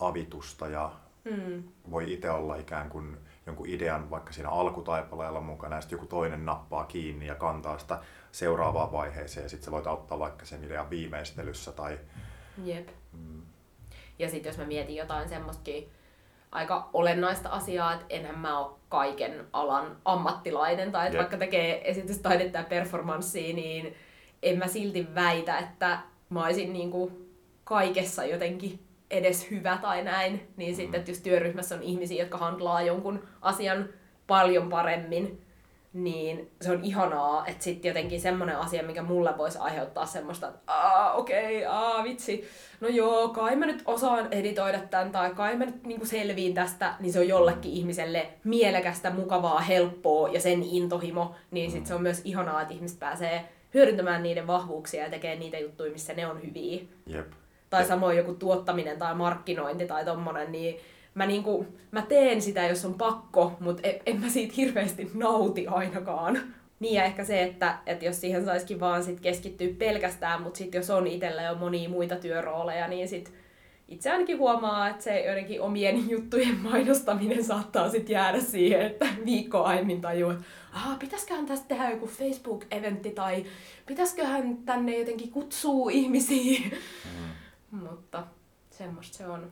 avitusta 0.00 0.68
ja 0.68 0.90
mm. 1.24 1.62
voi 1.90 2.12
itse 2.12 2.30
olla 2.30 2.56
ikään 2.56 2.90
kuin 2.90 3.16
jonkun 3.46 3.66
idean 3.66 4.10
vaikka 4.10 4.32
siinä 4.32 4.50
alkutaipaleella 4.50 5.40
mukana 5.40 5.76
ja 5.76 5.80
sitten 5.80 5.96
joku 5.96 6.06
toinen 6.06 6.46
nappaa 6.46 6.84
kiinni 6.84 7.26
ja 7.26 7.34
kantaa 7.34 7.78
sitä 7.78 7.98
seuraavaan 8.32 8.92
vaiheeseen 8.92 9.44
ja 9.44 9.48
sitten 9.48 9.64
sä 9.64 9.70
voit 9.70 9.86
auttaa 9.86 10.18
vaikka 10.18 10.46
sen 10.46 10.64
idean 10.64 10.90
viimeistelyssä 10.90 11.72
tai... 11.72 11.98
Jep. 12.64 12.88
Mm. 13.12 13.42
Ja 14.18 14.30
sitten 14.30 14.50
jos 14.50 14.58
mä 14.58 14.64
mietin 14.64 14.96
jotain 14.96 15.28
semmoistakin 15.28 15.88
aika 16.52 16.90
olennaista 16.92 17.48
asiaa, 17.48 17.92
että 17.92 18.06
enhän 18.10 18.38
mä 18.38 18.58
ole 18.58 18.76
kaiken 18.88 19.46
alan 19.52 19.96
ammattilainen 20.04 20.92
tai 20.92 21.06
että 21.06 21.18
vaikka 21.18 21.36
tekee 21.36 21.90
esitystaidetta 21.90 22.58
ja 22.58 22.64
performanssia, 22.64 23.54
niin 23.54 23.94
en 24.42 24.58
mä 24.58 24.66
silti 24.66 25.14
väitä, 25.14 25.58
että 25.58 25.98
mä 26.30 26.44
olisin 26.44 26.72
niinku 26.72 27.28
kaikessa 27.64 28.24
jotenkin 28.24 28.80
edes 29.10 29.50
hyvä 29.50 29.78
tai 29.82 30.04
näin, 30.04 30.48
niin 30.56 30.72
mm. 30.72 30.76
sitten, 30.76 30.98
että 30.98 31.10
jos 31.10 31.20
työryhmässä 31.20 31.74
on 31.74 31.82
ihmisiä, 31.82 32.22
jotka 32.22 32.38
handlaa 32.38 32.82
jonkun 32.82 33.22
asian 33.40 33.88
paljon 34.26 34.68
paremmin, 34.68 35.42
niin 35.92 36.50
se 36.60 36.72
on 36.72 36.84
ihanaa, 36.84 37.46
että 37.46 37.64
sitten 37.64 37.88
jotenkin 37.88 38.20
semmoinen 38.20 38.58
asia, 38.58 38.82
mikä 38.82 39.02
mulle 39.02 39.38
voisi 39.38 39.58
aiheuttaa 39.58 40.06
semmoista, 40.06 40.48
että 40.48 40.60
aa, 40.66 41.12
okei, 41.12 41.66
okay, 41.66 41.76
aa, 41.76 42.04
vitsi, 42.04 42.48
no 42.80 42.88
joo, 42.88 43.28
kai 43.28 43.56
mä 43.56 43.66
nyt 43.66 43.82
osaan 43.86 44.28
editoida 44.30 44.78
tämän, 44.78 45.12
tai 45.12 45.34
kai 45.34 45.56
mä 45.56 45.64
nyt 45.64 45.84
niinku 45.84 46.06
selviin 46.06 46.54
tästä, 46.54 46.94
niin 47.00 47.12
se 47.12 47.18
on 47.18 47.28
jollekin 47.28 47.72
ihmiselle 47.72 48.26
mielekästä, 48.44 49.10
mukavaa, 49.10 49.60
helppoa 49.60 50.28
ja 50.28 50.40
sen 50.40 50.62
intohimo, 50.62 51.34
niin 51.50 51.70
sitten 51.70 51.88
se 51.88 51.94
on 51.94 52.02
myös 52.02 52.20
ihanaa, 52.24 52.62
että 52.62 52.74
ihmiset 52.74 52.98
pääsee 52.98 53.48
hyödyntämään 53.74 54.22
niiden 54.22 54.46
vahvuuksia 54.46 55.04
ja 55.04 55.10
tekee 55.10 55.36
niitä 55.36 55.58
juttuja, 55.58 55.92
missä 55.92 56.14
ne 56.14 56.26
on 56.26 56.42
hyviä. 56.42 56.82
Jep. 57.06 57.26
Tai 57.70 57.84
samoin 57.84 58.16
joku 58.16 58.34
tuottaminen 58.34 58.98
tai 58.98 59.14
markkinointi 59.14 59.86
tai 59.86 60.04
tommonen, 60.04 60.52
niin 60.52 60.76
mä, 61.14 61.26
niinku, 61.26 61.66
mä 61.90 62.02
teen 62.02 62.42
sitä, 62.42 62.66
jos 62.66 62.84
on 62.84 62.94
pakko, 62.94 63.56
mutta 63.60 63.88
en, 63.88 64.00
en 64.06 64.20
mä 64.20 64.28
siitä 64.28 64.54
hirveästi 64.56 65.10
nauti 65.14 65.66
ainakaan. 65.66 66.38
Niin 66.80 66.94
ja 66.94 67.04
ehkä 67.04 67.24
se, 67.24 67.42
että, 67.42 67.78
että 67.86 68.04
jos 68.04 68.20
siihen 68.20 68.44
saisikin 68.44 68.80
vaan 68.80 69.04
sit 69.04 69.20
keskittyä 69.20 69.68
pelkästään, 69.78 70.42
mutta 70.42 70.58
sitten 70.58 70.78
jos 70.78 70.90
on 70.90 71.06
itsellä 71.06 71.42
jo 71.42 71.54
monia 71.54 71.88
muita 71.88 72.16
työrooleja, 72.16 72.88
niin 72.88 73.08
sit 73.08 73.32
itse 73.88 74.10
ainakin 74.10 74.38
huomaa, 74.38 74.88
että 74.88 75.04
se 75.04 75.20
joidenkin 75.20 75.60
omien 75.60 76.08
juttujen 76.10 76.58
mainostaminen 76.58 77.44
saattaa 77.44 77.90
sitten 77.90 78.14
jäädä 78.14 78.40
siihen, 78.40 78.80
että 78.80 79.06
viikko 79.24 79.62
aiemmin 79.62 80.00
tajuu, 80.00 80.30
että 80.30 80.44
Aha, 80.72 80.96
pitäisiköhän 80.96 81.46
tästä 81.46 81.68
tehdä 81.68 81.90
joku 81.90 82.06
Facebook-eventti 82.06 83.10
tai 83.10 83.44
pitäisiköhän 83.86 84.56
tänne 84.56 84.98
jotenkin 84.98 85.30
kutsua 85.30 85.90
ihmisiä. 85.90 86.60
Mm. 87.70 87.78
Mutta 87.78 88.26
semmoista 88.70 89.16
se 89.18 89.26
on. 89.26 89.50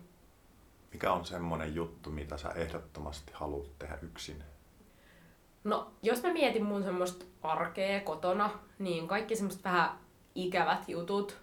Mikä 0.92 1.12
on 1.12 1.24
semmoinen 1.24 1.74
juttu, 1.74 2.10
mitä 2.10 2.36
sä 2.36 2.48
ehdottomasti 2.48 3.32
haluat 3.34 3.78
tehdä 3.78 3.98
yksin? 4.02 4.44
No, 5.64 5.90
jos 6.02 6.22
mä 6.22 6.32
mietin 6.32 6.64
mun 6.64 6.82
semmoista 6.82 7.24
arkea 7.42 8.00
kotona, 8.00 8.50
niin 8.78 9.08
kaikki 9.08 9.36
semmoista 9.36 9.70
vähän 9.70 9.90
ikävät 10.34 10.88
jutut, 10.88 11.36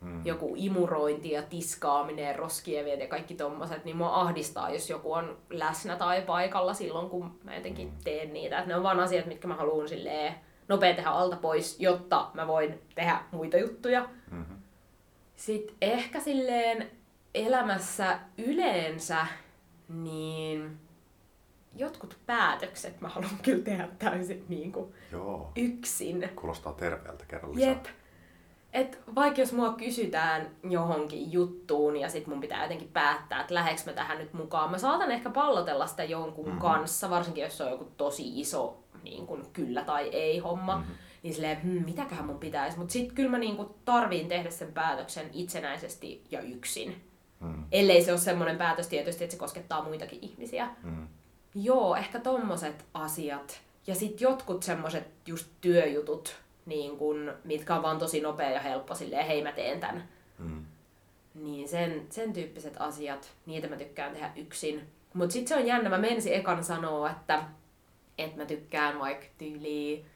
mm. 0.00 0.26
joku 0.26 0.54
imurointi 0.56 1.30
ja 1.30 1.42
tiskaaminen 1.42 2.24
ja 2.24 2.36
roskien 2.36 3.00
ja 3.00 3.06
kaikki 3.06 3.34
tommoset, 3.34 3.84
niin 3.84 3.96
mua 3.96 4.20
ahdistaa, 4.20 4.70
jos 4.70 4.90
joku 4.90 5.12
on 5.12 5.38
läsnä 5.50 5.96
tai 5.96 6.22
paikalla 6.22 6.74
silloin, 6.74 7.10
kun 7.10 7.38
mä 7.44 7.54
jotenkin 7.54 7.88
mm. 7.88 7.96
teen 8.04 8.32
niitä. 8.32 8.58
Et 8.58 8.66
ne 8.66 8.76
on 8.76 8.82
vaan 8.82 9.00
asiat, 9.00 9.26
mitkä 9.26 9.48
mä 9.48 9.56
haluan 9.56 9.88
silleen 9.88 10.34
nopea 10.68 10.94
tehdä 10.94 11.10
alta 11.10 11.36
pois, 11.36 11.80
jotta 11.80 12.30
mä 12.34 12.46
voin 12.46 12.80
tehdä 12.94 13.20
muita 13.30 13.56
juttuja. 13.56 14.08
Mm-hmm. 14.30 14.56
Sitten 15.36 15.76
ehkä 15.80 16.20
silleen 16.20 16.90
elämässä 17.34 18.18
yleensä, 18.38 19.26
niin 19.88 20.78
jotkut 21.76 22.16
päätökset 22.26 23.00
mä 23.00 23.08
haluan 23.08 23.38
kyllä 23.42 23.64
tehdä 23.64 23.88
täysin 23.98 24.44
niin 24.48 24.72
kuin 24.72 24.94
Joo. 25.12 25.52
yksin. 25.56 26.30
Kuulostaa 26.36 26.72
terveeltä, 26.72 27.24
kerran 27.26 27.54
lisää. 27.54 27.68
Jep. 27.68 27.84
Et 28.72 28.98
vaikka 29.14 29.40
jos 29.40 29.52
mua 29.52 29.72
kysytään 29.72 30.50
johonkin 30.70 31.32
juttuun 31.32 31.96
ja 31.96 32.08
sit 32.08 32.26
mun 32.26 32.40
pitää 32.40 32.62
jotenkin 32.62 32.88
päättää, 32.88 33.40
että 33.40 33.54
läheks 33.54 33.86
mä 33.86 33.92
tähän 33.92 34.18
nyt 34.18 34.32
mukaan, 34.32 34.70
mä 34.70 34.78
saatan 34.78 35.10
ehkä 35.10 35.30
pallotella 35.30 35.86
sitä 35.86 36.04
jonkun 36.04 36.44
mm-hmm. 36.44 36.60
kanssa, 36.60 37.10
varsinkin 37.10 37.44
jos 37.44 37.58
se 37.58 37.64
on 37.64 37.70
joku 37.70 37.84
tosi 37.96 38.40
iso 38.40 38.82
niin 39.02 39.26
kun 39.26 39.46
kyllä 39.52 39.84
tai 39.84 40.08
ei 40.08 40.38
homma, 40.38 40.76
mm-hmm. 40.76 40.94
niin 41.22 41.34
silleen, 41.34 41.62
hmm, 41.62 41.84
mitäköhän 41.84 42.26
mun 42.26 42.38
pitäisi. 42.38 42.78
Mutta 42.78 42.92
sit 42.92 43.12
kyllä 43.12 43.30
mä 43.30 43.38
niin 43.38 43.56
kun 43.56 43.74
tarviin 43.84 44.28
tehdä 44.28 44.50
sen 44.50 44.72
päätöksen 44.72 45.30
itsenäisesti 45.32 46.24
ja 46.30 46.40
yksin. 46.40 47.11
Mm. 47.42 47.64
Ellei 47.72 48.04
se 48.04 48.12
ole 48.12 48.20
semmoinen 48.20 48.58
päätös 48.58 48.88
tietysti, 48.88 49.24
että 49.24 49.32
se 49.32 49.40
koskettaa 49.40 49.84
muitakin 49.84 50.18
ihmisiä. 50.22 50.68
Mm. 50.82 51.08
Joo, 51.54 51.96
ehkä 51.96 52.20
tommoset 52.20 52.84
asiat. 52.94 53.60
Ja 53.86 53.94
sitten 53.94 54.24
jotkut 54.24 54.62
semmoset 54.62 55.08
just 55.26 55.46
työjutut, 55.60 56.36
niin 56.66 56.96
kun, 56.96 57.32
mitkä 57.44 57.74
on 57.74 57.82
vaan 57.82 57.98
tosi 57.98 58.20
nopea 58.20 58.50
ja 58.50 58.60
helppo 58.60 58.94
silleen, 58.94 59.26
hei 59.26 59.42
mä 59.42 59.52
teen 59.52 59.80
tän. 59.80 60.08
Mm. 60.38 60.64
Niin 61.34 61.68
sen, 61.68 62.06
sen 62.10 62.32
tyyppiset 62.32 62.74
asiat, 62.78 63.32
niitä 63.46 63.68
mä 63.68 63.76
tykkään 63.76 64.12
tehdä 64.12 64.32
yksin. 64.36 64.82
Mut 65.14 65.30
sit 65.30 65.48
se 65.48 65.56
on 65.56 65.66
jännä, 65.66 65.90
mä 65.90 65.98
menisin 65.98 66.34
ekan 66.34 66.64
sanoa, 66.64 67.10
että, 67.10 67.44
että 68.18 68.36
mä 68.36 68.44
tykkään 68.44 68.98
vaikka 68.98 69.26
tyyliin 69.38 70.06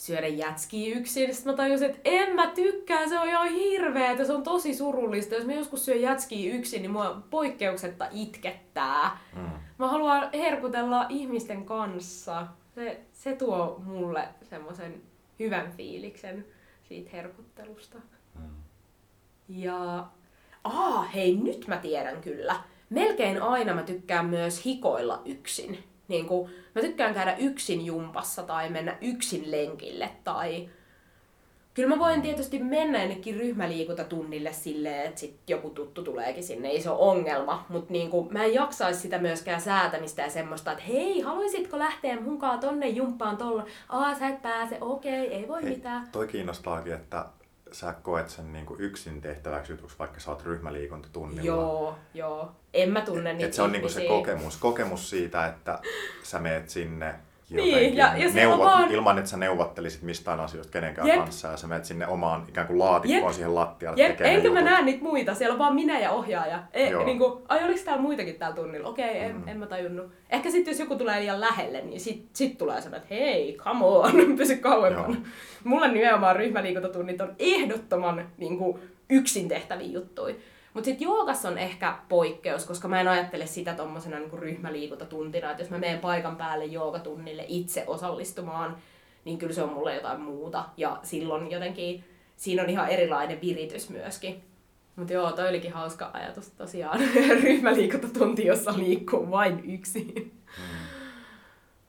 syödä 0.00 0.28
jätskiä 0.28 0.96
yksin. 0.96 1.34
Sitten 1.34 1.52
mä 1.52 1.56
tajusin, 1.56 1.90
että 1.90 2.00
en 2.04 2.34
mä 2.34 2.46
tykkää, 2.46 3.08
se 3.08 3.18
on 3.18 3.28
ihan 3.28 3.48
hirveetä, 3.48 4.24
se 4.24 4.32
on 4.32 4.42
tosi 4.42 4.74
surullista. 4.74 5.34
Jos 5.34 5.46
mä 5.46 5.52
joskus 5.52 5.84
syön 5.84 6.00
jätskiä 6.00 6.54
yksin, 6.54 6.82
niin 6.82 6.90
mua 6.90 7.22
poikkeuksetta 7.30 8.08
itkettää. 8.10 9.18
Mm. 9.36 9.50
Mä 9.78 9.88
haluan 9.88 10.30
herkutella 10.34 11.06
ihmisten 11.08 11.64
kanssa. 11.64 12.46
Se, 12.74 13.00
se 13.12 13.36
tuo 13.36 13.82
mulle 13.84 14.28
semmoisen 14.42 15.02
hyvän 15.38 15.72
fiiliksen 15.72 16.46
siitä 16.82 17.10
herkuttelusta. 17.12 17.98
Mm. 18.38 18.50
Ja, 19.48 20.06
aa, 20.64 21.02
hei, 21.02 21.36
nyt 21.36 21.66
mä 21.66 21.76
tiedän 21.76 22.20
kyllä. 22.20 22.56
Melkein 22.90 23.42
aina 23.42 23.74
mä 23.74 23.82
tykkään 23.82 24.26
myös 24.26 24.64
hikoilla 24.64 25.22
yksin. 25.24 25.89
Niin 26.10 26.26
kuin, 26.26 26.50
mä 26.74 26.82
tykkään 26.82 27.14
käydä 27.14 27.36
yksin 27.36 27.86
jumpassa 27.86 28.42
tai 28.42 28.70
mennä 28.70 28.96
yksin 29.00 29.50
lenkille 29.50 30.10
tai 30.24 30.68
Kyllä 31.74 31.88
mä 31.88 31.98
voin 31.98 32.22
tietysti 32.22 32.58
mennä 32.58 33.00
jonnekin 33.00 33.36
ryhmäliikuntatunnille 33.36 34.52
silleen, 34.52 35.06
että 35.06 35.20
sit 35.20 35.36
joku 35.48 35.70
tuttu 35.70 36.02
tuleekin 36.02 36.44
sinne, 36.44 36.68
ei 36.68 36.80
se 36.80 36.90
ole 36.90 36.98
ongelma. 36.98 37.66
Mutta 37.68 37.92
niinku, 37.92 38.28
mä 38.30 38.44
en 38.44 38.54
jaksaisi 38.54 39.00
sitä 39.00 39.18
myöskään 39.18 39.60
säätämistä 39.60 40.22
ja 40.22 40.30
semmoista, 40.30 40.72
että 40.72 40.84
hei, 40.84 41.20
haluaisitko 41.20 41.78
lähteä 41.78 42.20
mukaan 42.20 42.60
tonne 42.60 42.88
jumppaan 42.88 43.36
tuolla? 43.36 43.66
Aa, 43.88 44.14
sä 44.14 44.28
et 44.28 44.42
pääse, 44.42 44.78
okei, 44.80 45.34
ei 45.34 45.48
voi 45.48 45.62
hei, 45.62 45.70
mitään. 45.70 46.08
Toi 46.12 46.26
kiinnostaakin, 46.26 46.92
että 46.92 47.24
sä 47.72 47.92
koet 47.92 48.30
sen 48.30 48.52
niinku 48.52 48.76
yksin 48.78 49.20
tehtäväksi 49.20 49.72
jutuksi, 49.72 49.98
vaikka 49.98 50.20
sä 50.20 50.30
oot 50.30 50.44
ryhmäliikuntatunnilla. 50.44 51.42
Joo, 51.42 51.98
joo. 52.14 52.52
En 52.74 52.90
mä 52.92 53.00
tunne 53.00 53.32
niitä 53.32 53.46
et 53.46 53.52
se 53.52 53.62
on 53.62 53.72
niinku 53.72 53.88
se 53.88 54.04
kokemus, 54.08 54.56
kokemus 54.56 55.10
siitä, 55.10 55.46
että 55.46 55.78
sä 56.22 56.38
meet 56.38 56.70
sinne 56.70 57.14
niin, 57.50 57.96
ja, 57.96 58.16
ja 58.16 58.30
neuvot, 58.34 58.58
vaan... 58.58 58.90
ilman, 58.90 59.18
että 59.18 59.30
sä 59.30 59.36
neuvottelisit 59.36 60.02
mistään 60.02 60.40
asioista 60.40 60.72
kenenkään 60.72 61.08
Jep. 61.08 61.18
kanssa 61.18 61.48
ja 61.48 61.56
sä 61.56 61.66
menet 61.66 61.84
sinne 61.84 62.06
omaan 62.06 62.44
ikään 62.48 62.66
kuin 62.66 62.78
laatikkoon 62.78 63.22
Jep. 63.22 63.34
siihen 63.34 63.54
lattialle 63.54 64.02
Jep. 64.02 64.20
Enkä 64.20 64.32
jutut. 64.32 64.52
mä 64.52 64.60
näe 64.60 64.82
niitä 64.82 65.02
muita, 65.02 65.34
siellä 65.34 65.52
on 65.52 65.58
vaan 65.58 65.74
minä 65.74 65.98
ja 65.98 66.10
ohjaaja. 66.10 66.62
E, 66.72 67.04
niin 67.04 67.18
kuin, 67.18 67.42
ai 67.48 67.64
oliko 67.64 67.80
täällä 67.84 68.02
muitakin 68.02 68.34
täällä 68.34 68.56
tunnilla? 68.56 68.88
Okei, 68.88 69.10
okay, 69.10 69.20
en, 69.20 69.36
mm. 69.36 69.48
en 69.48 69.58
mä 69.58 69.66
tajunnut. 69.66 70.12
Ehkä 70.30 70.50
sitten 70.50 70.72
jos 70.72 70.80
joku 70.80 70.96
tulee 70.96 71.20
liian 71.20 71.40
lähelle, 71.40 71.80
niin 71.80 72.00
sit, 72.00 72.26
sit 72.32 72.58
tulee 72.58 72.80
sanoa, 72.80 72.96
että 72.96 73.14
hei, 73.14 73.56
come 73.58 73.84
on, 73.84 74.12
pysy 74.36 74.56
kauemmin. 74.56 75.24
Mulla 75.64 75.88
nimenomaan 75.88 76.36
ryhmäliikuntatunnit 76.36 77.20
on 77.20 77.34
ehdottoman 77.38 78.28
niin 78.38 78.58
kuin, 78.58 78.78
yksin 79.10 79.48
tehtäviä 79.48 79.88
juttuja. 79.88 80.34
Mutta 80.74 80.84
sitten 80.84 81.04
joogassa 81.06 81.48
on 81.48 81.58
ehkä 81.58 81.98
poikkeus, 82.08 82.66
koska 82.66 82.88
mä 82.88 83.00
en 83.00 83.08
ajattele 83.08 83.46
sitä 83.46 83.74
tuommoisena 83.74 84.18
niinku 84.18 84.36
ryhmäliikuntatuntina, 84.36 85.50
että 85.50 85.62
jos 85.62 85.70
mä 85.70 85.78
menen 85.78 85.98
paikan 85.98 86.36
päälle 86.36 86.64
joogatunnille 86.64 87.44
itse 87.48 87.84
osallistumaan, 87.86 88.76
niin 89.24 89.38
kyllä 89.38 89.52
se 89.52 89.62
on 89.62 89.72
mulle 89.72 89.94
jotain 89.94 90.20
muuta. 90.20 90.64
Ja 90.76 91.00
silloin 91.02 91.50
jotenkin 91.50 92.04
siinä 92.36 92.62
on 92.62 92.70
ihan 92.70 92.88
erilainen 92.88 93.40
viritys 93.40 93.90
myöskin. 93.90 94.42
Mutta 94.96 95.12
joo, 95.12 95.32
toi 95.32 95.48
olikin 95.48 95.72
hauska 95.72 96.10
ajatus 96.12 96.50
tosiaan. 96.50 97.00
Ryhmäliikuntatunti, 97.42 98.46
jossa 98.46 98.78
liikkuu 98.78 99.30
vain 99.30 99.74
yksin. 99.74 100.32
Mm. 100.58 100.90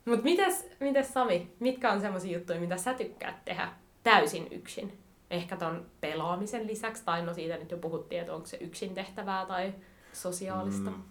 Mutta 0.06 0.24
mites, 0.24 0.70
mites 0.80 1.14
Sami, 1.14 1.52
mitkä 1.60 1.92
on 1.92 2.02
semmoisia 2.02 2.38
juttuja, 2.38 2.60
mitä 2.60 2.78
sä 2.78 2.94
tykkäät 2.94 3.46
tehdä 3.46 3.70
täysin 4.04 4.48
yksin? 4.52 4.98
Ehkä 5.32 5.58
ton 5.58 5.86
pelaamisen 6.02 6.68
lisäksi, 6.68 7.06
tai 7.06 7.26
no 7.26 7.34
siitä 7.34 7.58
nyt 7.58 7.72
jo 7.72 7.78
puhuttiin, 7.78 8.22
että 8.22 8.34
onko 8.34 8.48
se 8.48 8.58
yksin 8.58 8.94
tehtävää 8.94 9.46
tai 9.46 9.74
sosiaalista. 10.14 10.90
Mm. 10.90 11.04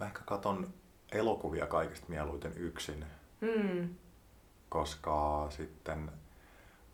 Mä 0.00 0.06
ehkä 0.06 0.20
katon 0.26 0.68
elokuvia 1.12 1.66
kaikista 1.66 2.06
mieluiten 2.08 2.52
yksin, 2.56 3.04
mm. 3.40 3.94
koska 4.68 5.46
sitten 5.50 6.10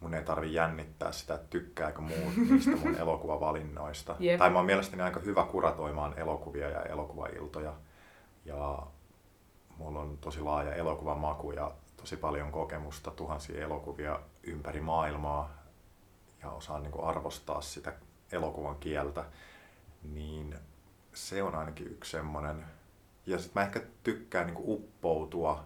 mun 0.01 0.15
ei 0.15 0.25
tarvi 0.25 0.55
jännittää 0.55 1.13
sitä, 1.13 1.35
että 1.35 1.47
tykkääkö 1.51 2.01
muut 2.01 2.37
niistä 2.51 2.77
mun 2.77 2.95
elokuvavalinnoista. 3.03 4.17
Yep. 4.23 4.39
Tai 4.39 4.51
mä 4.51 4.59
oon 4.59 4.67
mielestäni 4.67 5.03
aika 5.03 5.21
hyvä 5.21 5.45
kuratoimaan 5.45 6.19
elokuvia 6.19 6.71
ja 6.71 6.83
elokuvailtoja. 6.83 7.75
Ja 8.45 8.87
mulla 9.79 10.01
on 10.01 10.19
tosi 10.19 10.41
laaja 10.41 10.75
elokuvan 10.75 11.19
maku 11.19 11.53
ja 11.53 11.73
tosi 11.97 12.17
paljon 12.17 12.53
kokemusta, 12.53 13.11
tuhansia 13.11 13.65
elokuvia 13.65 14.21
ympäri 14.43 14.81
maailmaa 14.81 15.64
ja 16.45 16.51
osaan 16.51 16.83
niin 16.83 16.93
kuin 16.93 17.05
arvostaa 17.05 17.61
sitä 17.61 17.93
elokuvan 18.33 18.77
kieltä, 18.77 19.25
niin 20.03 20.55
se 21.13 21.43
on 21.43 21.55
ainakin 21.55 21.87
yksi 21.87 22.11
semmoinen. 22.11 22.65
Ja 23.27 23.39
sitten 23.39 23.63
mä 23.63 23.67
ehkä 23.67 23.81
tykkään 24.03 24.47
niin 24.47 24.55
kuin 24.55 24.69
uppoutua 24.69 25.65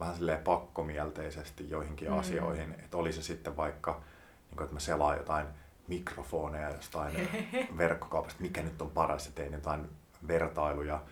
vähän 0.00 0.14
silleen 0.14 0.42
pakkomielteisesti 0.42 1.70
joihinkin 1.70 2.10
mm. 2.10 2.18
asioihin. 2.18 2.72
Että 2.72 2.96
oli 2.96 3.12
se 3.12 3.22
sitten 3.22 3.56
vaikka, 3.56 3.92
niin 3.92 4.56
kuin, 4.56 4.64
että 4.64 4.74
mä 4.74 4.80
selaan 4.80 5.16
jotain 5.16 5.46
mikrofoneja 5.88 6.70
jostain 6.70 7.28
verkkokaupasta, 7.78 8.42
mikä 8.42 8.62
nyt 8.62 8.82
on 8.82 8.90
paras 8.90 9.26
ja 9.26 9.32
tein 9.34 9.52
jotain 9.52 9.88
vertailuja 10.28 11.02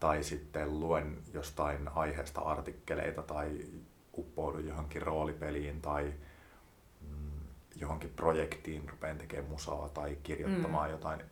tai 0.00 0.22
sitten 0.22 0.80
luen 0.80 1.18
jostain 1.34 1.88
aiheesta 1.94 2.40
artikkeleita 2.40 3.22
tai 3.22 3.66
uppoudun 4.18 4.66
johonkin 4.66 5.02
roolipeliin 5.02 5.80
tai 5.80 6.14
johonkin 7.82 8.10
projektiin, 8.10 8.88
rupean 8.88 9.18
tekemään 9.18 9.50
musaa 9.50 9.88
tai 9.88 10.18
kirjoittamaan 10.22 10.88
mm. 10.88 10.92
jotain 10.92 11.22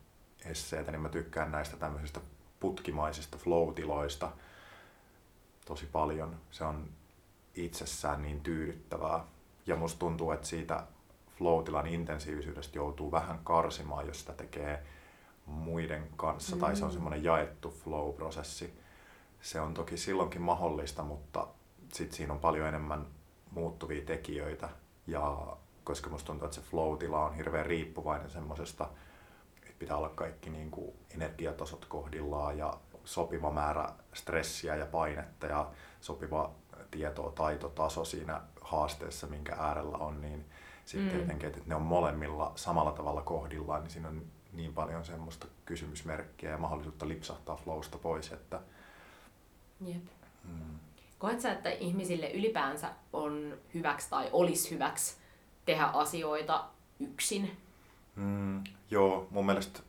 esseitä, 0.44 0.92
niin 0.92 1.00
mä 1.00 1.08
tykkään 1.08 1.52
näistä 1.52 1.76
tämmöisistä 1.76 2.20
putkimaisista 2.60 3.38
flow-tiloista 3.38 4.30
tosi 5.64 5.86
paljon. 5.86 6.36
Se 6.50 6.64
on 6.64 6.88
itsessään 7.54 8.22
niin 8.22 8.40
tyydyttävää. 8.40 9.24
Ja 9.66 9.76
musta 9.76 9.98
tuntuu, 9.98 10.32
että 10.32 10.46
siitä 10.46 10.86
flow-tilan 11.38 11.86
intensiivisyydestä 11.86 12.78
joutuu 12.78 13.12
vähän 13.12 13.38
karsimaan, 13.44 14.06
jos 14.06 14.20
sitä 14.20 14.32
tekee 14.32 14.82
muiden 15.46 16.08
kanssa, 16.16 16.56
mm. 16.56 16.60
tai 16.60 16.76
se 16.76 16.84
on 16.84 16.90
mm. 16.90 16.94
semmoinen 16.94 17.24
jaettu 17.24 17.74
flow-prosessi. 17.84 18.70
Se 19.40 19.60
on 19.60 19.74
toki 19.74 19.96
silloinkin 19.96 20.42
mahdollista, 20.42 21.02
mutta 21.02 21.46
sit 21.92 22.12
siinä 22.12 22.32
on 22.32 22.38
paljon 22.38 22.68
enemmän 22.68 23.06
muuttuvia 23.50 24.04
tekijöitä, 24.04 24.68
ja 25.06 25.56
koska 25.90 26.10
musta 26.10 26.26
tuntuu, 26.26 26.46
että 26.46 26.54
se 26.54 26.62
flow-tila 26.62 27.24
on 27.26 27.34
hirveän 27.34 27.66
riippuvainen 27.66 28.30
semmoisesta, 28.30 28.88
että 29.56 29.74
pitää 29.78 29.96
olla 29.96 30.08
kaikki 30.08 30.50
niin 30.50 30.70
kuin 30.70 30.96
energiatasot 31.14 31.84
kohdillaan 31.84 32.58
ja 32.58 32.74
sopiva 33.04 33.50
määrä 33.50 33.88
stressiä 34.14 34.76
ja 34.76 34.86
painetta 34.86 35.46
ja 35.46 35.70
sopiva 36.00 36.52
tieto, 36.90 37.30
taitotaso 37.30 38.04
siinä 38.04 38.40
haasteessa, 38.60 39.26
minkä 39.26 39.56
äärellä 39.58 39.96
on, 39.96 40.20
niin 40.20 40.44
sitten 40.84 41.12
mm. 41.14 41.20
jotenkin, 41.20 41.48
että 41.48 41.60
ne 41.66 41.74
on 41.74 41.82
molemmilla 41.82 42.52
samalla 42.54 42.92
tavalla 42.92 43.22
kohdillaan, 43.22 43.82
niin 43.82 43.90
siinä 43.90 44.08
on 44.08 44.22
niin 44.52 44.74
paljon 44.74 45.04
semmoista 45.04 45.46
kysymysmerkkiä 45.64 46.50
ja 46.50 46.58
mahdollisuutta 46.58 47.08
lipsahtaa 47.08 47.56
flowsta 47.56 47.98
pois, 47.98 48.32
että... 48.32 48.60
Jep. 49.80 50.04
Mm. 50.44 50.78
Koet 51.18 51.40
sä, 51.40 51.52
että 51.52 51.70
ihmisille 51.70 52.30
ylipäänsä 52.30 52.90
on 53.12 53.58
hyväksi 53.74 54.10
tai 54.10 54.28
olisi 54.32 54.70
hyväksi 54.70 55.19
tehdä 55.64 55.84
asioita 55.84 56.64
yksin? 57.00 57.56
Mm, 58.16 58.64
joo, 58.90 59.28
mun 59.30 59.46
mielestä 59.46 59.80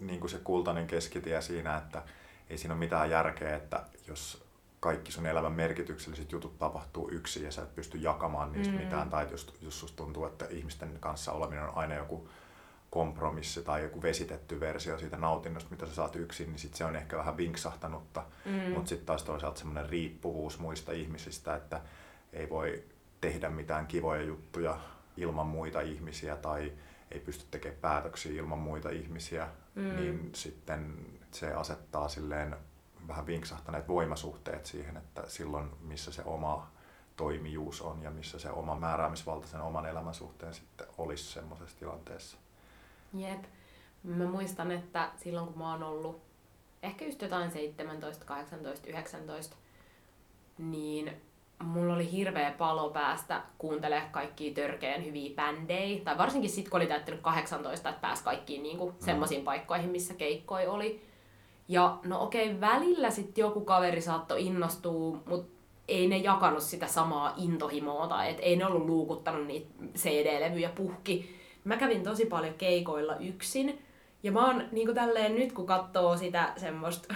niin 0.00 0.20
kuin 0.20 0.30
se 0.30 0.38
kultainen 0.38 0.86
keskitie 0.86 1.40
siinä, 1.40 1.76
että 1.76 2.02
ei 2.50 2.58
siinä 2.58 2.74
ole 2.74 2.78
mitään 2.78 3.10
järkeä, 3.10 3.56
että 3.56 3.86
jos 4.08 4.44
kaikki 4.80 5.12
sun 5.12 5.26
elämän 5.26 5.52
merkitykselliset 5.52 6.32
jutut 6.32 6.58
tapahtuu 6.58 7.10
yksin 7.10 7.44
ja 7.44 7.52
sä 7.52 7.62
et 7.62 7.74
pysty 7.74 7.98
jakamaan 7.98 8.52
niistä 8.52 8.74
mm. 8.74 8.80
mitään, 8.80 9.10
tai 9.10 9.26
jos, 9.30 9.54
jos 9.62 9.80
susta 9.80 9.96
tuntuu, 9.96 10.26
että 10.26 10.46
ihmisten 10.50 10.96
kanssa 11.00 11.32
oleminen 11.32 11.64
on 11.64 11.76
aina 11.76 11.94
joku 11.94 12.28
kompromissi 12.90 13.62
tai 13.62 13.82
joku 13.82 14.02
vesitetty 14.02 14.60
versio 14.60 14.98
siitä 14.98 15.16
nautinnosta, 15.16 15.70
mitä 15.70 15.86
sä 15.86 15.94
saat 15.94 16.16
yksin, 16.16 16.48
niin 16.48 16.58
sit 16.58 16.74
se 16.74 16.84
on 16.84 16.96
ehkä 16.96 17.16
vähän 17.16 17.36
vinksahtanutta. 17.36 18.24
Mm. 18.44 18.72
Mutta 18.72 18.88
sitten 18.88 19.06
taas 19.06 19.22
toisaalta 19.22 19.58
semmoinen 19.58 19.88
riippuvuus 19.88 20.58
muista 20.58 20.92
ihmisistä, 20.92 21.56
että 21.56 21.80
ei 22.32 22.50
voi 22.50 22.84
tehdä 23.20 23.50
mitään 23.50 23.86
kivoja 23.86 24.22
juttuja 24.22 24.78
ilman 25.16 25.46
muita 25.46 25.80
ihmisiä 25.80 26.36
tai 26.36 26.72
ei 27.10 27.20
pysty 27.20 27.44
tekemään 27.50 27.80
päätöksiä 27.80 28.32
ilman 28.32 28.58
muita 28.58 28.90
ihmisiä, 28.90 29.48
mm. 29.74 29.96
niin 29.96 30.30
sitten 30.34 31.06
se 31.30 31.52
asettaa 31.52 32.08
silleen 32.08 32.56
vähän 33.08 33.26
vinksahtaneet 33.26 33.88
voimasuhteet 33.88 34.66
siihen, 34.66 34.96
että 34.96 35.22
silloin 35.26 35.70
missä 35.80 36.12
se 36.12 36.22
oma 36.24 36.70
toimijuus 37.16 37.82
on 37.82 38.02
ja 38.02 38.10
missä 38.10 38.38
se 38.38 38.50
oma 38.50 38.78
määräämisvalta 38.78 39.46
sen 39.46 39.60
oman 39.60 39.86
elämän 39.86 40.14
suhteen 40.14 40.54
sitten 40.54 40.86
olisi 40.98 41.24
semmoisessa 41.24 41.78
tilanteessa. 41.78 42.36
Jep. 43.14 43.44
Mä 44.02 44.24
muistan, 44.24 44.70
että 44.70 45.10
silloin 45.16 45.46
kun 45.46 45.58
mä 45.58 45.72
oon 45.72 45.82
ollut 45.82 46.22
ehkä 46.82 47.04
just 47.04 47.22
jotain 47.22 47.50
17, 47.50 48.24
18, 48.24 48.88
19, 48.88 49.56
niin 50.58 51.22
mulla 51.64 51.94
oli 51.94 52.12
hirveä 52.12 52.54
palo 52.58 52.90
päästä 52.90 53.42
kuuntelemaan 53.58 54.10
kaikkia 54.10 54.54
törkeän 54.54 55.04
hyviä 55.04 55.34
bändejä. 55.34 56.00
Tai 56.04 56.18
varsinkin 56.18 56.50
sit, 56.50 56.68
kun 56.68 56.80
oli 56.80 56.86
täyttänyt 56.86 57.20
18, 57.20 57.88
että 57.88 58.00
pääsi 58.00 58.24
kaikkiin 58.24 58.62
niinku 58.62 58.86
mm. 58.86 58.94
semmoisiin 58.98 59.44
paikkoihin, 59.44 59.90
missä 59.90 60.14
keikkoi 60.14 60.66
oli. 60.66 61.02
Ja 61.68 61.98
no 62.04 62.22
okei, 62.22 62.60
välillä 62.60 63.10
sitten 63.10 63.42
joku 63.42 63.60
kaveri 63.60 64.00
saattoi 64.00 64.46
innostua, 64.46 65.18
mutta 65.26 65.60
ei 65.88 66.06
ne 66.06 66.16
jakanut 66.16 66.62
sitä 66.62 66.86
samaa 66.86 67.34
intohimoa 67.36 68.06
tai 68.06 68.30
et 68.30 68.38
ei 68.40 68.56
ne 68.56 68.66
ollut 68.66 68.86
luukuttanut 68.86 69.46
niitä 69.46 69.68
CD-levyjä 69.96 70.68
puhki. 70.68 71.40
Mä 71.64 71.76
kävin 71.76 72.02
tosi 72.02 72.26
paljon 72.26 72.54
keikoilla 72.54 73.16
yksin. 73.16 73.82
Ja 74.22 74.32
mä 74.32 74.46
oon 74.46 74.64
niin 74.72 74.94
tälleen 74.94 75.34
nyt 75.34 75.52
kun 75.52 75.66
katsoo 75.66 76.16
sitä 76.16 76.52
semmoista 76.56 77.14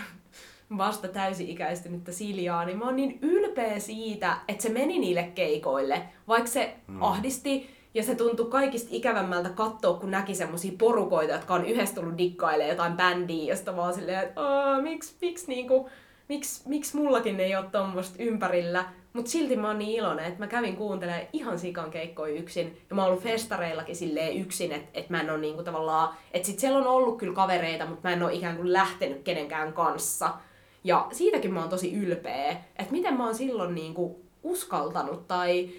vasta 0.79 1.09
täysi-ikäistynyttä 1.09 2.13
Siljaa, 2.13 2.65
niin 2.65 2.79
mä 2.79 2.85
oon 2.85 2.97
niin 2.97 3.19
ylpeä 3.23 3.79
siitä, 3.79 4.37
että 4.49 4.63
se 4.63 4.69
meni 4.69 4.99
niille 4.99 5.23
keikoille, 5.35 6.03
vaikka 6.29 6.51
se 6.51 6.75
mm. 6.87 7.03
ahdisti 7.03 7.71
ja 7.95 8.03
se 8.03 8.15
tuntui 8.15 8.47
kaikista 8.51 8.89
ikävämmältä 8.93 9.49
katsoa, 9.49 9.99
kun 9.99 10.11
näki 10.11 10.35
semmosia 10.35 10.73
porukoita, 10.79 11.33
jotka 11.33 11.55
on 11.55 11.67
yhdessä 11.67 11.95
tullut 11.95 12.19
dikkailemaan 12.19 12.71
jotain 12.71 12.97
bändiä, 12.97 13.53
josta 13.53 13.77
vaan 13.77 13.95
silleen, 13.95 14.25
että 14.25 14.41
miksi, 14.83 15.15
miksi, 15.21 15.47
niinku, 15.47 15.89
miksi, 16.29 16.69
miksi 16.69 16.97
mullakin 16.97 17.41
ei 17.41 17.57
ole 17.57 17.67
tommoista 17.73 18.23
ympärillä. 18.23 18.85
Mutta 19.13 19.31
silti 19.31 19.57
mä 19.57 19.67
oon 19.67 19.79
niin 19.79 19.99
iloinen, 19.99 20.25
että 20.25 20.39
mä 20.39 20.47
kävin 20.47 20.77
kuuntelemaan 20.77 21.27
ihan 21.33 21.59
sikan 21.59 21.91
keikkoja 21.91 22.35
yksin. 22.35 22.79
Ja 22.91 22.97
mä 22.97 23.03
oon 23.03 23.11
ollut 23.11 23.25
festareillakin 23.25 23.97
silleen 23.97 24.37
yksin, 24.37 24.73
että 24.73 24.89
et 24.95 25.11
mä 25.11 25.21
en 25.21 25.31
oo 25.31 25.37
niinku 25.37 25.63
tavallaan... 25.63 26.15
Että 26.33 26.47
sit 26.47 26.59
siellä 26.59 26.79
on 26.79 26.87
ollut 26.87 27.19
kyllä 27.19 27.35
kavereita, 27.35 27.87
mutta 27.87 28.09
mä 28.09 28.13
en 28.13 28.23
oo 28.23 28.29
ikään 28.29 28.57
kuin 28.57 28.73
lähtenyt 28.73 29.23
kenenkään 29.23 29.73
kanssa. 29.73 30.31
Ja 30.85 31.09
siitäkin 31.13 31.55
mä 31.55 31.61
oon 31.61 31.69
tosi 31.69 31.95
ylpeä, 31.95 32.51
että 32.51 32.93
miten 32.93 33.17
mä 33.17 33.25
oon 33.25 33.35
silloin 33.35 33.75
niinku 33.75 34.25
uskaltanut 34.43 35.29
tai 35.29 35.71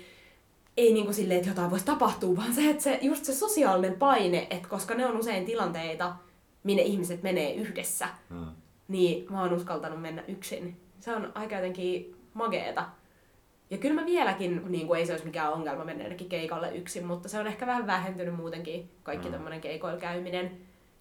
ei 0.77 0.93
niinku 0.93 1.13
silleen, 1.13 1.37
että 1.37 1.49
jotain 1.49 1.71
voisi 1.71 1.85
tapahtua, 1.85 2.35
vaan 2.37 2.53
se, 2.53 2.69
että 2.69 2.83
se, 2.83 2.99
just 3.01 3.25
se 3.25 3.33
sosiaalinen 3.33 3.93
paine, 3.93 4.47
että 4.49 4.69
koska 4.69 4.93
ne 4.93 5.05
on 5.05 5.17
usein 5.17 5.45
tilanteita, 5.45 6.15
minne 6.63 6.83
ihmiset 6.83 7.23
menee 7.23 7.53
yhdessä, 7.53 8.07
hmm. 8.29 8.47
niin 8.87 9.25
mä 9.29 9.41
oon 9.41 9.53
uskaltanut 9.53 10.01
mennä 10.01 10.23
yksin. 10.27 10.77
Se 10.99 11.15
on 11.15 11.31
aika 11.35 11.55
jotenkin 11.55 12.15
mageeta. 12.33 12.85
Ja 13.69 13.77
kyllä 13.77 14.01
mä 14.01 14.05
vieläkin, 14.05 14.61
niin 14.67 14.87
kuin 14.87 14.99
ei 14.99 15.05
se 15.05 15.11
olisi 15.13 15.25
mikään 15.25 15.53
ongelma 15.53 15.85
mennä 15.85 16.03
jonnekin 16.03 16.29
keikalle 16.29 16.75
yksin, 16.75 17.05
mutta 17.05 17.29
se 17.29 17.39
on 17.39 17.47
ehkä 17.47 17.67
vähän 17.67 17.87
vähentynyt 17.87 18.35
muutenkin 18.35 18.91
kaikki 19.03 19.27
mm. 19.27 19.31
tämmöinen 19.31 19.61
keikoilla 19.61 19.99
käyminen. 19.99 20.51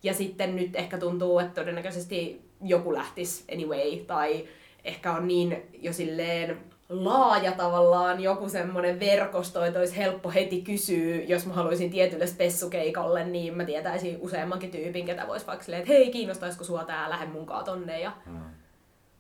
Ja 0.03 0.15
sitten 0.15 0.57
nyt 0.57 0.77
ehkä 0.77 0.99
tuntuu, 0.99 1.39
että 1.39 1.61
todennäköisesti 1.61 2.43
joku 2.65 2.95
lähtisi 2.95 3.45
anyway, 3.53 3.97
tai 4.07 4.49
ehkä 4.85 5.13
on 5.13 5.29
niin 5.29 5.63
jo 5.83 5.93
silleen 5.93 6.59
laaja 6.89 7.53
tavallaan 7.53 8.21
joku 8.21 8.49
semmoinen 8.49 9.01
verkosto, 9.01 9.65
että 9.65 9.79
olisi 9.79 9.97
helppo 9.97 10.31
heti 10.31 10.63
kysyä, 10.63 11.23
jos 11.27 11.47
mä 11.47 11.53
haluaisin 11.53 11.91
tietylle 11.91 12.27
spessukeikalle, 12.27 13.25
niin 13.25 13.57
mä 13.57 13.65
tietäisin 13.65 14.19
useammankin 14.21 14.71
tyypin, 14.71 15.07
ketä 15.07 15.27
voisi 15.27 15.47
vaikka 15.47 15.65
silleen, 15.65 15.83
että 15.83 15.93
hei, 15.93 16.11
kiinnostaisiko 16.11 16.65
sua 16.65 16.85
tää, 16.85 17.11
lähde 17.11 17.27
munkaan 17.27 17.65
tonne. 17.65 18.01
Ja 18.01 18.13
hmm. 18.25 18.41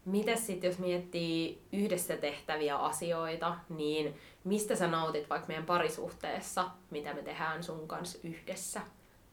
Mites 0.04 0.46
sitten, 0.46 0.68
jos 0.68 0.78
miettii 0.78 1.62
yhdessä 1.72 2.16
tehtäviä 2.16 2.76
asioita, 2.76 3.57
niin 3.68 4.14
mistä 4.44 4.76
sä 4.76 4.87
nautit 4.87 5.30
vaikka 5.30 5.48
meidän 5.48 5.66
parisuhteessa, 5.66 6.70
mitä 6.90 7.14
me 7.14 7.22
tehdään 7.22 7.62
sun 7.62 7.88
kanssa 7.88 8.18
yhdessä? 8.24 8.80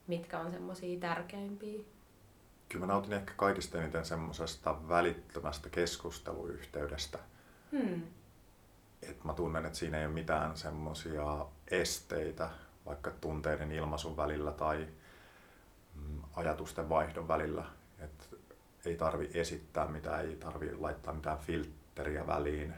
Mitkä 0.08 0.39
on 0.39 0.52
semmosia 0.52 1.00
tärkeimpiä? 1.00 1.80
Kyllä 2.71 2.86
mä 2.86 2.93
nautin 2.93 3.13
ehkä 3.13 3.34
kaikista 3.38 3.81
eniten 3.81 4.05
semmoisesta 4.05 4.89
välittömästä 4.89 5.69
keskusteluyhteydestä. 5.69 7.19
Hmm 7.71 8.01
että 9.01 9.27
mä 9.27 9.34
tunnen, 9.34 9.65
että 9.65 9.77
siinä 9.77 9.97
ei 9.97 10.05
ole 10.05 10.13
mitään 10.13 10.57
semmoisia 10.57 11.45
esteitä 11.71 12.49
vaikka 12.86 13.12
tunteiden 13.12 13.71
ilmaisun 13.71 14.17
välillä 14.17 14.51
tai 14.51 14.88
mm, 15.95 16.21
ajatusten 16.36 16.89
vaihdon 16.89 17.27
välillä. 17.27 17.63
että 17.99 18.25
ei 18.86 18.95
tarvi 18.95 19.31
esittää 19.34 19.88
mitään, 19.88 20.25
ei 20.25 20.36
tarvi 20.36 20.75
laittaa 20.75 21.13
mitään 21.13 21.38
filtteriä 21.38 22.27
väliin, 22.27 22.73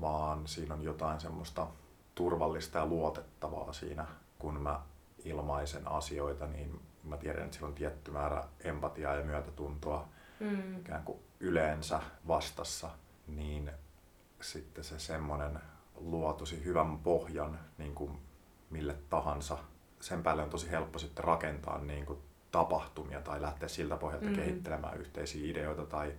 vaan 0.00 0.48
siinä 0.48 0.74
on 0.74 0.82
jotain 0.82 1.20
semmoista 1.20 1.66
turvallista 2.14 2.78
ja 2.78 2.86
luotettavaa 2.86 3.72
siinä, 3.72 4.06
kun 4.38 4.60
mä 4.60 4.80
ilmaisen 5.24 5.88
asioita, 5.88 6.46
niin 6.46 6.80
mä 7.04 7.16
tiedän, 7.16 7.44
että 7.44 7.54
sillä 7.56 7.68
on 7.68 7.74
tietty 7.74 8.10
määrä 8.10 8.44
empatiaa 8.64 9.14
ja 9.14 9.24
myötätuntoa 9.24 10.08
Mm. 10.40 10.78
ikään 10.78 11.02
kuin 11.02 11.18
yleensä 11.40 12.00
vastassa, 12.28 12.90
niin 13.26 13.70
sitten 14.40 14.84
se 14.84 14.98
semmoinen 14.98 15.60
luo 15.94 16.32
tosi 16.32 16.64
hyvän 16.64 16.98
pohjan 16.98 17.58
niin 17.78 17.94
kuin 17.94 18.18
mille 18.70 18.96
tahansa. 19.10 19.58
Sen 20.00 20.22
päälle 20.22 20.42
on 20.42 20.50
tosi 20.50 20.70
helppo 20.70 20.98
sitten 20.98 21.24
rakentaa 21.24 21.78
niin 21.78 22.06
kuin 22.06 22.18
tapahtumia 22.50 23.20
tai 23.20 23.42
lähteä 23.42 23.68
siltä 23.68 23.96
pohjalta 23.96 24.26
mm. 24.26 24.34
kehittelemään 24.34 25.00
yhteisiä 25.00 25.50
ideoita 25.50 25.86
tai 25.86 26.12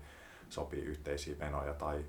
sopii 0.50 0.82
yhteisiä 0.82 1.36
menoja 1.40 1.74
tai 1.74 2.06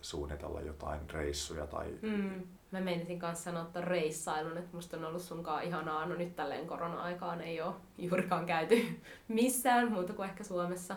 suunnitella 0.00 0.60
jotain 0.60 1.10
reissuja. 1.10 1.66
Tai... 1.66 1.98
Mm. 2.02 2.46
Mä 2.70 2.80
menisin 2.80 3.18
kanssa 3.18 3.44
sanoa 3.44 3.62
että 3.62 3.80
reissailun, 3.80 4.58
että 4.58 4.76
musta 4.76 4.96
on 4.96 5.04
ollut 5.04 5.22
sunkaan 5.22 5.62
ihanaa. 5.62 6.06
No 6.06 6.14
nyt 6.14 6.36
tälleen 6.36 6.66
korona-aikaan 6.66 7.40
ei 7.40 7.60
ole 7.60 7.74
juurikaan 7.98 8.46
käyty 8.46 8.86
missään 9.28 9.92
muuta 9.92 10.12
kuin 10.12 10.28
ehkä 10.28 10.44
Suomessa. 10.44 10.96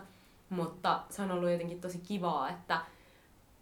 Mutta 0.50 1.02
se 1.10 1.22
on 1.22 1.32
ollut 1.32 1.52
jotenkin 1.52 1.82
tosi 1.82 1.98
kivaa, 1.98 2.50
että 2.50 2.82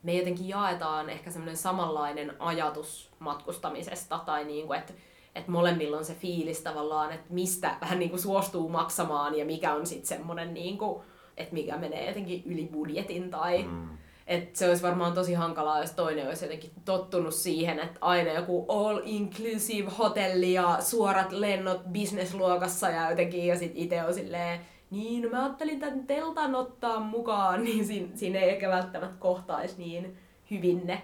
me 0.04 0.13
jotenkin 0.13 0.48
jaetaan 0.48 1.10
ehkä 1.10 1.32
semmoinen 1.32 1.58
samanlainen 1.58 2.36
ajatus 2.39 3.12
matkustamisesta 3.19 4.19
tai 4.26 4.45
niin 4.45 4.67
kuin, 4.67 4.80
että 4.80 4.93
että 5.36 5.52
molemmilla 5.52 5.98
on 5.98 6.06
se 6.06 6.15
fiilis 6.15 6.62
tavallaan, 6.62 7.12
että 7.12 7.34
mistä 7.34 7.76
vähän 7.82 8.00
niin 8.00 8.10
kuin 8.10 8.22
suostuu 8.22 8.69
maksamaan 8.69 9.36
ja 9.36 9.45
mikä 9.45 9.74
on 9.74 9.86
sitten 9.86 10.08
semmoinen, 10.08 10.54
niin 10.54 10.78
kuin, 10.78 11.04
että 11.38 11.54
mikä 11.54 11.78
menee 11.78 12.08
jotenkin 12.08 12.43
yli 12.45 12.69
budjetin 12.72 13.32
tai 13.32 13.63
mm. 13.63 13.89
Että 14.30 14.60
se 14.60 14.70
olisi 14.70 14.84
varmaan 14.84 15.13
tosi 15.13 15.34
hankalaa, 15.34 15.82
jos 15.82 15.92
toinen 15.92 16.28
olisi 16.28 16.46
jotenkin 16.46 16.72
tottunut 16.86 17.34
siihen, 17.34 17.80
että 17.80 18.00
aina 18.02 18.34
joku 18.34 18.65
all 18.68 19.02
inclusive 19.04 19.92
hotelli 19.98 20.54
ja 20.54 20.78
suorat 20.80 21.32
lennot 21.32 21.82
businessluokassa 21.94 22.89
ja 22.89 23.10
jotenkin 23.10 23.48
ja 23.48 23.58
sitten 23.60 23.84
itse 23.84 24.04
on 24.04 24.13
silleen, 24.13 24.60
niin 24.92 25.22
no 25.22 25.30
mä 25.30 25.44
ajattelin 25.44 25.80
tämän 25.80 26.08
teltan 26.08 26.56
ottaa 26.56 27.00
mukaan, 27.00 27.63
niin 27.65 27.86
siinä, 27.86 28.08
siinä 28.15 28.39
ei 28.39 28.50
ehkä 28.50 28.70
välttämättä 28.70 29.20
kohtaisi 29.20 29.78
niin 29.78 30.18
hyvin 30.52 30.88
ne 30.88 31.02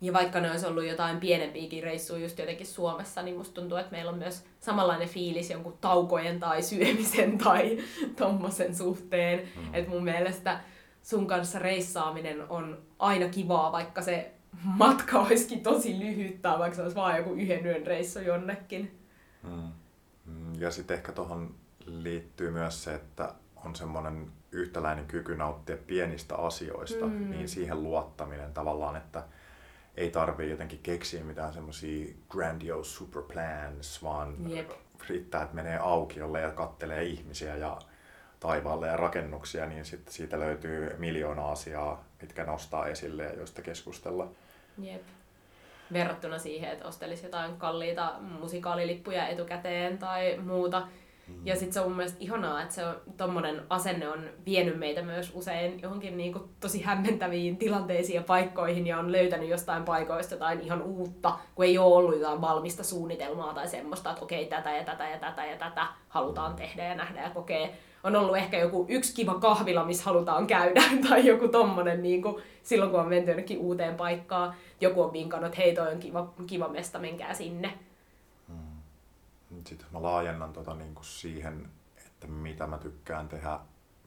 ja 0.00 0.12
vaikka 0.12 0.40
ne 0.40 0.50
olisi 0.50 0.66
ollut 0.66 0.86
jotain 0.86 1.20
pienempiäkin 1.20 1.82
reissuja 1.82 2.22
just 2.22 2.38
jotenkin 2.38 2.66
Suomessa, 2.66 3.22
niin 3.22 3.36
musta 3.36 3.60
tuntuu, 3.60 3.78
että 3.78 3.92
meillä 3.92 4.10
on 4.10 4.18
myös 4.18 4.44
samanlainen 4.60 5.08
fiilis 5.08 5.50
jonkun 5.50 5.78
taukojen 5.80 6.40
tai 6.40 6.62
syömisen 6.62 7.38
tai 7.38 7.78
tommosen 8.18 8.76
suhteen. 8.76 9.48
Mm. 9.56 9.74
Että 9.74 9.90
mun 9.90 10.04
mielestä 10.04 10.60
sun 11.02 11.26
kanssa 11.26 11.58
reissaaminen 11.58 12.48
on 12.48 12.78
aina 12.98 13.28
kivaa, 13.28 13.72
vaikka 13.72 14.02
se 14.02 14.34
matka 14.62 15.20
olisikin 15.20 15.62
tosi 15.62 15.98
lyhyt 15.98 16.42
tai 16.42 16.58
vaikka 16.58 16.76
se 16.76 16.82
olisi 16.82 16.96
vaan 16.96 17.16
joku 17.16 17.32
yhden 17.32 17.66
yön 17.66 17.86
reissu 17.86 18.18
jonnekin. 18.18 18.98
Mm. 19.42 20.60
ja 20.60 20.70
sitten 20.70 20.96
ehkä 20.96 21.12
tuohon 21.12 21.54
liittyy 21.86 22.50
myös 22.50 22.84
se, 22.84 22.94
että 22.94 23.34
on 23.64 23.76
semmoinen 23.76 24.32
yhtäläinen 24.52 25.06
kyky 25.06 25.36
nauttia 25.36 25.76
pienistä 25.76 26.36
asioista, 26.36 27.06
mm. 27.06 27.30
niin 27.30 27.48
siihen 27.48 27.82
luottaminen 27.82 28.52
tavallaan, 28.52 28.96
että 28.96 29.24
ei 29.94 30.10
tarvii 30.10 30.50
jotenkin 30.50 30.80
keksiä 30.82 31.24
mitään 31.24 31.52
semmoisia 31.52 32.14
grandiose 32.28 32.90
super 32.90 33.22
plans, 33.22 34.02
vaan 34.02 34.50
Jep. 34.50 34.70
riittää, 35.08 35.42
että 35.42 35.54
menee 35.54 35.78
aukiolle 35.78 36.40
ja 36.40 36.50
kattelee 36.50 37.04
ihmisiä 37.04 37.56
ja 37.56 37.78
taivaalle 38.40 38.86
ja 38.86 38.96
rakennuksia, 38.96 39.66
niin 39.66 39.84
sit 39.84 40.08
siitä 40.08 40.38
löytyy 40.38 40.94
miljoona 40.98 41.48
asiaa, 41.50 42.04
mitkä 42.22 42.44
nostaa 42.44 42.86
esille 42.86 43.22
ja 43.22 43.34
joista 43.34 43.62
keskustella. 43.62 44.28
Jep. 44.82 45.02
Verrattuna 45.92 46.38
siihen, 46.38 46.72
että 46.72 46.88
ostelisi 46.88 47.26
jotain 47.26 47.56
kalliita 47.56 48.12
musikaalilippuja 48.20 49.28
etukäteen 49.28 49.98
tai 49.98 50.38
muuta, 50.38 50.86
Mm. 51.30 51.46
Ja 51.46 51.56
sitten 51.56 51.72
se 51.72 51.80
on 51.80 51.86
mun 51.86 51.96
mielestä 51.96 52.18
ihanaa, 52.20 52.62
että 52.62 52.74
se 52.74 52.86
on, 52.86 52.96
tommonen 53.16 53.62
asenne 53.68 54.08
on 54.08 54.24
vienyt 54.46 54.78
meitä 54.78 55.02
myös 55.02 55.30
usein 55.34 55.80
johonkin 55.82 56.16
niinku 56.16 56.48
tosi 56.60 56.82
hämmentäviin 56.82 57.56
tilanteisiin 57.56 58.16
ja 58.16 58.22
paikkoihin 58.22 58.86
ja 58.86 58.98
on 58.98 59.12
löytänyt 59.12 59.48
jostain 59.48 59.84
paikoista 59.84 60.34
jotain 60.34 60.60
ihan 60.60 60.82
uutta, 60.82 61.38
kun 61.54 61.64
ei 61.64 61.78
ole 61.78 61.96
ollut 61.96 62.14
jotain 62.14 62.40
valmista 62.40 62.84
suunnitelmaa 62.84 63.54
tai 63.54 63.68
semmoista, 63.68 64.10
että 64.10 64.24
okei, 64.24 64.46
tätä 64.46 64.76
ja 64.76 64.84
tätä 64.84 65.08
ja 65.08 65.18
tätä 65.18 65.46
ja 65.46 65.56
tätä 65.56 65.86
halutaan 66.08 66.56
tehdä 66.56 66.84
ja 66.84 66.94
nähdä 66.94 67.22
ja 67.22 67.30
kokea. 67.30 67.68
On 68.02 68.16
ollut 68.16 68.36
ehkä 68.36 68.58
joku 68.58 68.86
yksi 68.88 69.14
kiva 69.14 69.34
kahvila, 69.34 69.84
missä 69.84 70.04
halutaan 70.04 70.46
käydä, 70.46 70.82
tai 71.08 71.26
joku 71.26 71.48
tommonen, 71.48 72.02
niin 72.02 72.22
kuin, 72.22 72.42
silloin 72.62 72.90
kun 72.90 73.00
on 73.00 73.08
menty 73.08 73.30
jonnekin 73.30 73.58
uuteen 73.58 73.94
paikkaan, 73.94 74.54
joku 74.80 75.02
on 75.02 75.12
vinkannut, 75.12 75.46
että 75.46 75.62
hei, 75.62 75.74
toi 75.74 75.92
on 75.92 75.98
kiva, 75.98 76.34
kiva 76.46 76.68
mesta, 76.68 76.98
menkää 76.98 77.34
sinne. 77.34 77.78
Sitten 79.66 79.86
mä 79.92 80.02
laajennan 80.02 80.52
tota 80.52 80.74
niin 80.74 80.94
kuin 80.94 81.04
siihen, 81.04 81.68
että 82.06 82.26
mitä 82.26 82.66
mä 82.66 82.78
tykkään 82.78 83.28
tehdä 83.28 83.58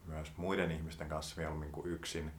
myös 0.06 0.32
muiden 0.36 0.70
ihmisten 0.70 1.08
kanssa 1.08 1.34
mieluummin 1.38 1.72
kuin 1.72 1.86
yksin, 1.86 2.30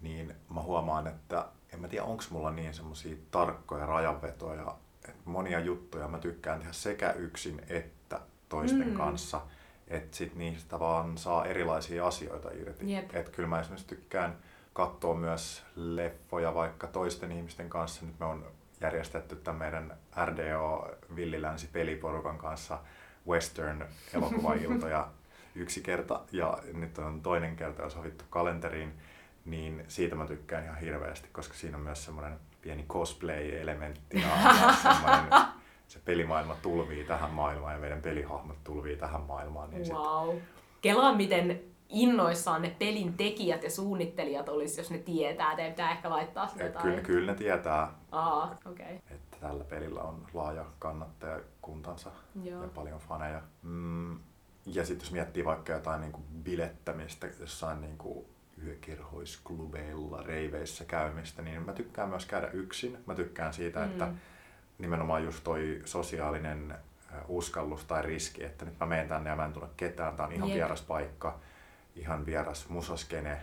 niin 0.00 0.34
mä 0.54 0.62
huomaan, 0.62 1.06
että 1.06 1.48
en 1.72 1.80
mä 1.80 1.88
tiedä 1.88 2.04
onko 2.04 2.24
mulla 2.30 2.50
niin 2.50 2.74
semmoisia 2.74 3.16
tarkkoja 3.30 3.86
rajanvetoja, 3.86 4.74
että 5.08 5.22
monia 5.24 5.60
juttuja 5.60 6.08
mä 6.08 6.18
tykkään 6.18 6.58
tehdä 6.58 6.72
sekä 6.72 7.12
yksin 7.12 7.62
että 7.68 8.20
toisten 8.48 8.88
mm. 8.88 8.94
kanssa, 8.94 9.40
että 9.88 10.16
sit 10.16 10.34
niistä 10.34 10.78
vaan 10.78 11.18
saa 11.18 11.44
erilaisia 11.44 12.06
asioita 12.06 12.48
irti. 12.52 12.84
Että 13.12 13.32
kyllä 13.32 13.48
mä 13.48 13.60
esimerkiksi 13.60 13.88
tykkään 13.88 14.36
katsoa 14.72 15.14
myös 15.14 15.62
leffoja 15.76 16.54
vaikka 16.54 16.86
toisten 16.86 17.32
ihmisten 17.32 17.68
kanssa. 17.68 18.06
Nyt 18.06 18.18
me 18.20 18.26
on 18.26 18.46
järjestetty 18.80 19.36
tämän 19.36 19.58
meidän 19.58 19.96
RDO 20.24 20.90
Villilänsi 21.16 21.68
peliporukan 21.72 22.38
kanssa 22.38 22.78
western 23.28 23.84
elokuvailtoja 24.14 25.08
yksi 25.54 25.80
kerta 25.80 26.20
ja 26.32 26.58
nyt 26.72 26.98
on 26.98 27.22
toinen 27.22 27.56
kerta 27.56 27.82
jo 27.82 27.90
sovittu 27.90 28.24
kalenteriin, 28.30 28.92
niin 29.44 29.84
siitä 29.88 30.14
mä 30.14 30.26
tykkään 30.26 30.64
ihan 30.64 30.78
hirveästi, 30.78 31.28
koska 31.32 31.54
siinä 31.54 31.76
on 31.76 31.82
myös 31.82 32.04
semmoinen 32.04 32.38
pieni 32.62 32.84
cosplay-elementti 32.88 34.20
ja, 34.20 34.28
se 35.88 35.98
pelimaailma 36.04 36.56
tulvii 36.62 37.04
tähän 37.04 37.30
maailmaan 37.30 37.74
ja 37.74 37.80
meidän 37.80 38.02
pelihahmot 38.02 38.64
tulvii 38.64 38.96
tähän 38.96 39.20
maailmaan. 39.20 39.70
Niin 39.70 39.92
wow. 39.92 40.34
Sit... 40.34 40.44
Kelaa, 40.80 41.14
miten 41.14 41.60
innoissaan 41.88 42.62
ne 42.62 42.76
pelin 42.78 43.14
tekijät 43.14 43.62
ja 43.62 43.70
suunnittelijat 43.70 44.48
olisi, 44.48 44.80
jos 44.80 44.90
ne 44.90 44.98
tietää. 44.98 45.56
Teidän 45.56 45.72
pitää 45.72 45.90
ehkä 45.90 46.10
laittaa 46.10 46.46
sitä 46.46 46.64
jotain. 46.64 46.84
Kyllä, 46.84 47.00
kyllä 47.00 47.32
ne 47.32 47.38
tietää, 47.38 47.92
Aa, 48.12 48.58
okay. 48.64 48.94
että 49.10 49.36
tällä 49.40 49.64
pelillä 49.64 50.00
on 50.00 50.26
laaja 50.34 50.64
kannattajakuntansa 50.78 52.10
Joo. 52.44 52.62
ja 52.62 52.68
paljon 52.68 53.00
faneja. 53.00 53.42
Mm, 53.62 54.20
ja 54.66 54.84
sitten 54.84 55.06
jos 55.06 55.12
miettii 55.12 55.44
vaikka 55.44 55.72
jotain 55.72 56.00
niin 56.00 56.12
kuin 56.12 56.24
bilettämistä 56.42 57.28
jossain 57.40 57.80
niin 57.80 57.98
kuin 57.98 58.26
yökerhoisklubeilla, 58.64 60.22
reiveissä 60.22 60.84
käymistä, 60.84 61.42
niin 61.42 61.62
mä 61.62 61.72
tykkään 61.72 62.08
myös 62.08 62.26
käydä 62.26 62.48
yksin. 62.48 62.98
Mä 63.06 63.14
tykkään 63.14 63.54
siitä, 63.54 63.80
mm. 63.80 63.90
että 63.90 64.08
nimenomaan 64.78 65.24
just 65.24 65.44
toi 65.44 65.82
sosiaalinen 65.84 66.74
uskallus 67.28 67.84
tai 67.84 68.02
riski, 68.02 68.44
että 68.44 68.64
nyt 68.64 68.80
mä 68.80 68.86
menen 68.86 69.08
tänne 69.08 69.30
ja 69.30 69.36
mä 69.36 69.44
en 69.44 69.52
tunne 69.52 69.68
ketään, 69.76 70.16
tää 70.16 70.26
on 70.26 70.32
ihan 70.32 70.48
Jep. 70.48 70.56
vieras 70.56 70.82
paikka 70.82 71.38
ihan 71.98 72.26
vieras 72.26 72.68
musaskene, 72.68 73.38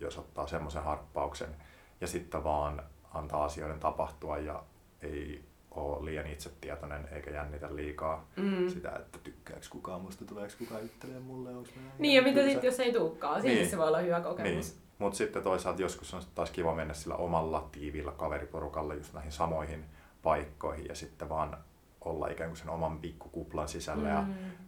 jos 0.00 0.18
ottaa 0.18 0.46
semmoisen 0.46 0.82
harppauksen, 0.82 1.56
ja 2.00 2.06
sitten 2.06 2.44
vaan 2.44 2.82
antaa 3.14 3.44
asioiden 3.44 3.80
tapahtua 3.80 4.38
ja 4.38 4.62
ei 5.02 5.44
ole 5.70 6.04
liian 6.04 6.26
itsetietoinen 6.26 7.08
eikä 7.12 7.30
jännitä 7.30 7.76
liikaa 7.76 8.26
mm. 8.36 8.68
sitä, 8.68 8.90
että 8.90 9.18
tykkääkö 9.18 9.66
kukaan 9.70 10.00
musta, 10.00 10.24
tuleeko 10.24 10.54
kukaan 10.58 10.84
yttelemään 10.84 11.24
mulle, 11.24 11.50
onko 11.50 11.70
Niin 11.98 12.16
ja 12.16 12.22
mitä 12.22 12.42
sitten, 12.42 12.68
jos 12.68 12.80
ei 12.80 12.92
tulekaan, 12.92 13.42
niin. 13.42 13.70
se 13.70 13.78
voi 13.78 13.88
olla 13.88 13.98
hyvä 13.98 14.20
kokemus. 14.20 14.74
Niin. 14.74 14.82
Mutta 14.98 15.16
sitten 15.16 15.42
toisaalta 15.42 15.82
joskus 15.82 16.14
on 16.14 16.22
taas 16.34 16.50
kiva 16.50 16.74
mennä 16.74 16.94
sillä 16.94 17.14
omalla 17.14 17.68
tiivillä 17.72 18.12
kaveriporukalla 18.12 18.94
just 18.94 19.14
näihin 19.14 19.32
samoihin 19.32 19.84
paikkoihin 20.22 20.86
ja 20.88 20.94
sitten 20.94 21.28
vaan 21.28 21.56
olla 22.00 22.28
ikään 22.28 22.50
kuin 22.50 22.58
sen 22.58 22.70
oman 22.70 22.98
pikkukuplan 22.98 23.68
sisällä 23.68 24.08
mm. 24.08 24.14
ja 24.14 24.24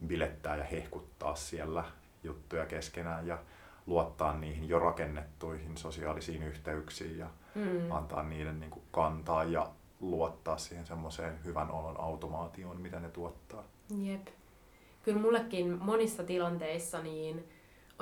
bilettää 0.06 0.56
ja 0.56 0.64
hehkuttaa 0.64 1.34
siellä 1.34 1.84
juttuja 2.22 2.66
keskenään 2.66 3.26
ja 3.26 3.38
luottaa 3.86 4.38
niihin 4.38 4.68
jo 4.68 4.78
rakennettuihin 4.78 5.76
sosiaalisiin 5.76 6.42
yhteyksiin 6.42 7.18
ja 7.18 7.26
mm. 7.54 7.92
antaa 7.92 8.22
niiden 8.22 8.60
niin 8.60 8.70
kuin 8.70 8.82
kantaa 8.90 9.44
ja 9.44 9.70
luottaa 10.00 10.58
siihen 10.58 10.86
semmoiseen 10.86 11.44
hyvän 11.44 11.70
olon 11.70 12.00
automaatioon, 12.00 12.80
mitä 12.80 13.00
ne 13.00 13.08
tuottaa. 13.08 13.64
Jep. 13.98 14.26
Kyllä 15.02 15.20
mullekin 15.20 15.78
monissa 15.82 16.24
tilanteissa 16.24 17.02
niin 17.02 17.48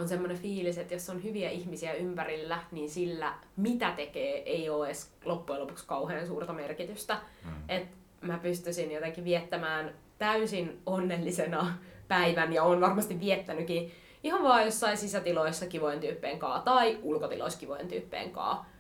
on 0.01 0.09
semmoinen 0.09 0.39
fiilis, 0.39 0.79
että 0.79 0.95
jos 0.95 1.11
on 1.11 1.25
hyviä 1.25 1.51
ihmisiä 1.51 1.93
ympärillä, 1.93 2.59
niin 2.73 2.91
sillä 2.91 3.35
mitä 3.57 3.93
tekee 3.93 4.43
ei 4.43 4.71
ole 4.71 4.87
edes 4.87 5.13
loppujen 5.25 5.63
lopuksi 5.63 5.87
kauhean 5.87 6.27
suurta 6.27 6.53
merkitystä. 6.53 7.19
Mm. 7.45 7.51
Et 7.69 7.87
mä 8.21 8.39
pystyisin 8.39 8.93
jotenkin 8.93 9.25
viettämään 9.25 9.95
täysin 10.19 10.81
onnellisena 10.87 11.75
päivän 12.09 12.53
ja 12.53 12.63
on 12.63 12.81
varmasti 12.81 13.21
viettänytkin 13.21 13.93
ihan 14.25 14.43
vaan 14.43 14.65
jossain 14.65 14.97
sisätiloissa 14.97 15.67
kivojen 15.67 16.01
tyyppeen 16.01 16.39
kaa 16.39 16.61
tai 16.61 16.99
ulkotiloissa 17.03 17.61
kivojen 17.61 17.89
tyyppeen 17.89 18.31
kaa. 18.31 18.71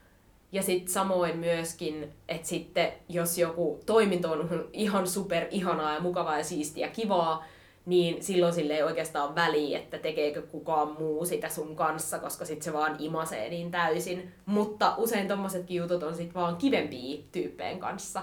Ja 0.52 0.62
sitten 0.62 0.92
samoin 0.92 1.38
myöskin, 1.38 2.12
että 2.28 2.48
sitten 2.48 2.92
jos 3.08 3.38
joku 3.38 3.80
toiminto 3.86 4.32
on 4.32 4.68
ihan 4.72 5.06
super 5.06 5.46
ihanaa 5.50 5.94
ja 5.94 6.00
mukavaa 6.00 6.38
ja 6.38 6.44
siistiä 6.44 6.86
ja 6.86 6.92
kivaa, 6.92 7.44
niin 7.90 8.22
silloin 8.22 8.52
sille 8.52 8.74
ei 8.74 8.82
oikeastaan 8.82 9.34
väliä, 9.34 9.78
että 9.78 9.98
tekeekö 9.98 10.42
kukaan 10.42 10.96
muu 10.98 11.24
sitä 11.24 11.48
sun 11.48 11.76
kanssa, 11.76 12.18
koska 12.18 12.44
sit 12.44 12.62
se 12.62 12.72
vaan 12.72 12.96
imasee 12.98 13.48
niin 13.48 13.70
täysin. 13.70 14.32
Mutta 14.46 14.94
usein 14.96 15.28
tommosetkin 15.28 15.76
jutut 15.76 16.02
on 16.02 16.14
sit 16.14 16.34
vaan 16.34 16.56
kivempia 16.56 17.22
tyyppeen 17.32 17.78
kanssa. 17.78 18.22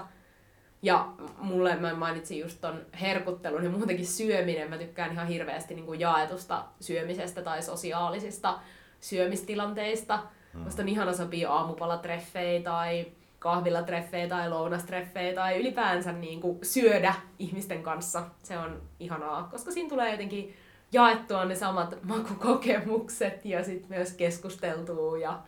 Ja 0.82 1.08
mulle 1.38 1.76
mä 1.76 1.94
mainitsin 1.94 2.38
just 2.38 2.60
ton 2.60 2.86
herkuttelun 3.00 3.64
ja 3.64 3.70
muutenkin 3.70 4.06
syöminen. 4.06 4.70
Mä 4.70 4.78
tykkään 4.78 5.12
ihan 5.12 5.28
hirveästi 5.28 5.74
niin 5.74 5.86
kuin 5.86 6.00
jaetusta 6.00 6.64
syömisestä 6.80 7.42
tai 7.42 7.62
sosiaalisista 7.62 8.58
syömistilanteista. 9.00 10.22
Mm. 10.54 10.60
Musta 10.60 10.82
on 10.82 10.88
ihana 10.88 11.12
sopii 11.12 11.44
aamupalatreffejä 11.44 12.62
tai 12.62 13.06
kahvilatreffejä 13.38 14.28
tai 14.28 14.50
lounastreffejä 14.50 15.34
tai 15.34 15.60
ylipäänsä 15.60 16.12
niin 16.12 16.40
kuin 16.40 16.58
syödä 16.62 17.14
ihmisten 17.38 17.82
kanssa. 17.82 18.22
Se 18.42 18.58
on 18.58 18.82
ihanaa, 19.00 19.48
koska 19.50 19.70
siinä 19.70 19.88
tulee 19.88 20.10
jotenkin 20.10 20.56
jaettua 20.92 21.44
ne 21.44 21.54
samat 21.54 21.98
makukokemukset 22.02 23.44
ja 23.44 23.64
sitten 23.64 23.90
myös 23.90 24.12
keskusteltua 24.12 25.18
ja 25.18 25.42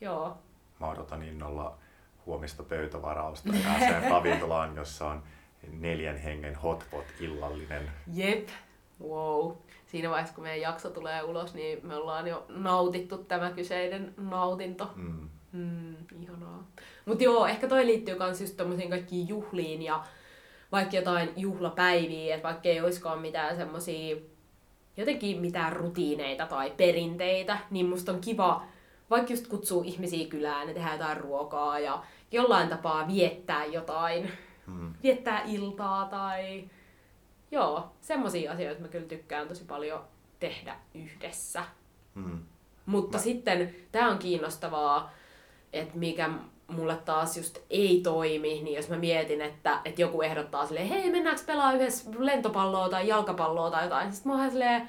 joo. 0.00 0.38
Mä 0.80 0.88
odotan 0.88 1.22
innolla 1.22 1.78
huomista 2.26 2.62
pöytävarausta 2.62 3.48
ja 3.48 3.60
pääsee 3.64 4.08
ravintolaan, 4.10 4.76
jossa 4.76 5.06
on 5.06 5.22
neljän 5.68 6.16
hengen 6.16 6.54
hotpot 6.54 7.04
illallinen. 7.20 7.90
Jep, 8.14 8.48
wow. 9.02 9.52
Siinä 9.86 10.10
vaiheessa, 10.10 10.34
kun 10.34 10.44
meidän 10.44 10.60
jakso 10.60 10.90
tulee 10.90 11.22
ulos, 11.22 11.54
niin 11.54 11.86
me 11.86 11.94
ollaan 11.96 12.26
jo 12.26 12.46
nautittu 12.48 13.18
tämä 13.18 13.50
kyseinen 13.50 14.14
nautinto. 14.16 14.90
Mm. 14.96 15.28
Mm, 15.52 15.96
ihanaa. 16.22 16.66
Mutta 17.04 17.24
joo, 17.24 17.46
ehkä 17.46 17.68
toi 17.68 17.86
liittyy 17.86 18.18
myös 18.18 18.40
just 18.40 18.56
tommosiin 18.56 18.90
kaikkiin 18.90 19.28
juhliin 19.28 19.82
ja 19.82 20.04
vaikka 20.72 20.96
jotain 20.96 21.32
juhlapäiviä, 21.36 22.34
että 22.34 22.48
vaikka 22.48 22.68
ei 22.68 22.80
olisikaan 22.80 23.18
mitään 23.18 23.56
semmosia 23.56 24.16
jotenkin 24.96 25.40
mitään 25.40 25.72
rutiineita 25.72 26.46
tai 26.46 26.72
perinteitä, 26.76 27.58
niin 27.70 27.86
musta 27.86 28.12
on 28.12 28.20
kiva 28.20 28.66
vaikka 29.10 29.32
just 29.32 29.46
kutsuu 29.46 29.82
ihmisiä 29.82 30.28
kylään 30.28 30.68
ja 30.68 30.74
tehdään 30.74 30.98
jotain 30.98 31.16
ruokaa 31.16 31.78
ja 31.78 32.02
jollain 32.30 32.68
tapaa 32.68 33.08
viettää 33.08 33.64
jotain, 33.64 34.30
mm. 34.66 34.94
viettää 35.02 35.42
iltaa 35.46 36.04
tai 36.04 36.64
joo, 37.50 37.92
semmoisia 38.00 38.52
asioita 38.52 38.82
mä 38.82 38.88
kyllä 38.88 39.06
tykkään 39.06 39.48
tosi 39.48 39.64
paljon 39.64 40.04
tehdä 40.40 40.76
yhdessä. 40.94 41.64
Mm. 42.14 42.38
Mutta 42.86 43.18
mä... 43.18 43.22
sitten 43.22 43.74
tämä 43.92 44.10
on 44.10 44.18
kiinnostavaa, 44.18 45.12
että 45.72 45.98
mikä 45.98 46.30
mulle 46.68 46.96
taas 46.96 47.36
just 47.36 47.58
ei 47.70 48.00
toimi, 48.04 48.62
niin 48.62 48.76
jos 48.76 48.88
mä 48.88 48.96
mietin, 48.96 49.40
että, 49.40 49.80
että 49.84 50.00
joku 50.02 50.22
ehdottaa 50.22 50.66
silleen, 50.66 50.86
hei 50.86 51.10
mennäänkö 51.10 51.42
pelaa 51.46 51.72
yhdessä 51.72 52.10
lentopalloa 52.18 52.88
tai 52.88 53.08
jalkapalloa 53.08 53.70
tai 53.70 53.84
jotain, 53.84 54.04
niin 54.06 54.16
sit 54.16 54.24
mä 54.24 54.32
oon 54.32 54.50
silleen, 54.50 54.88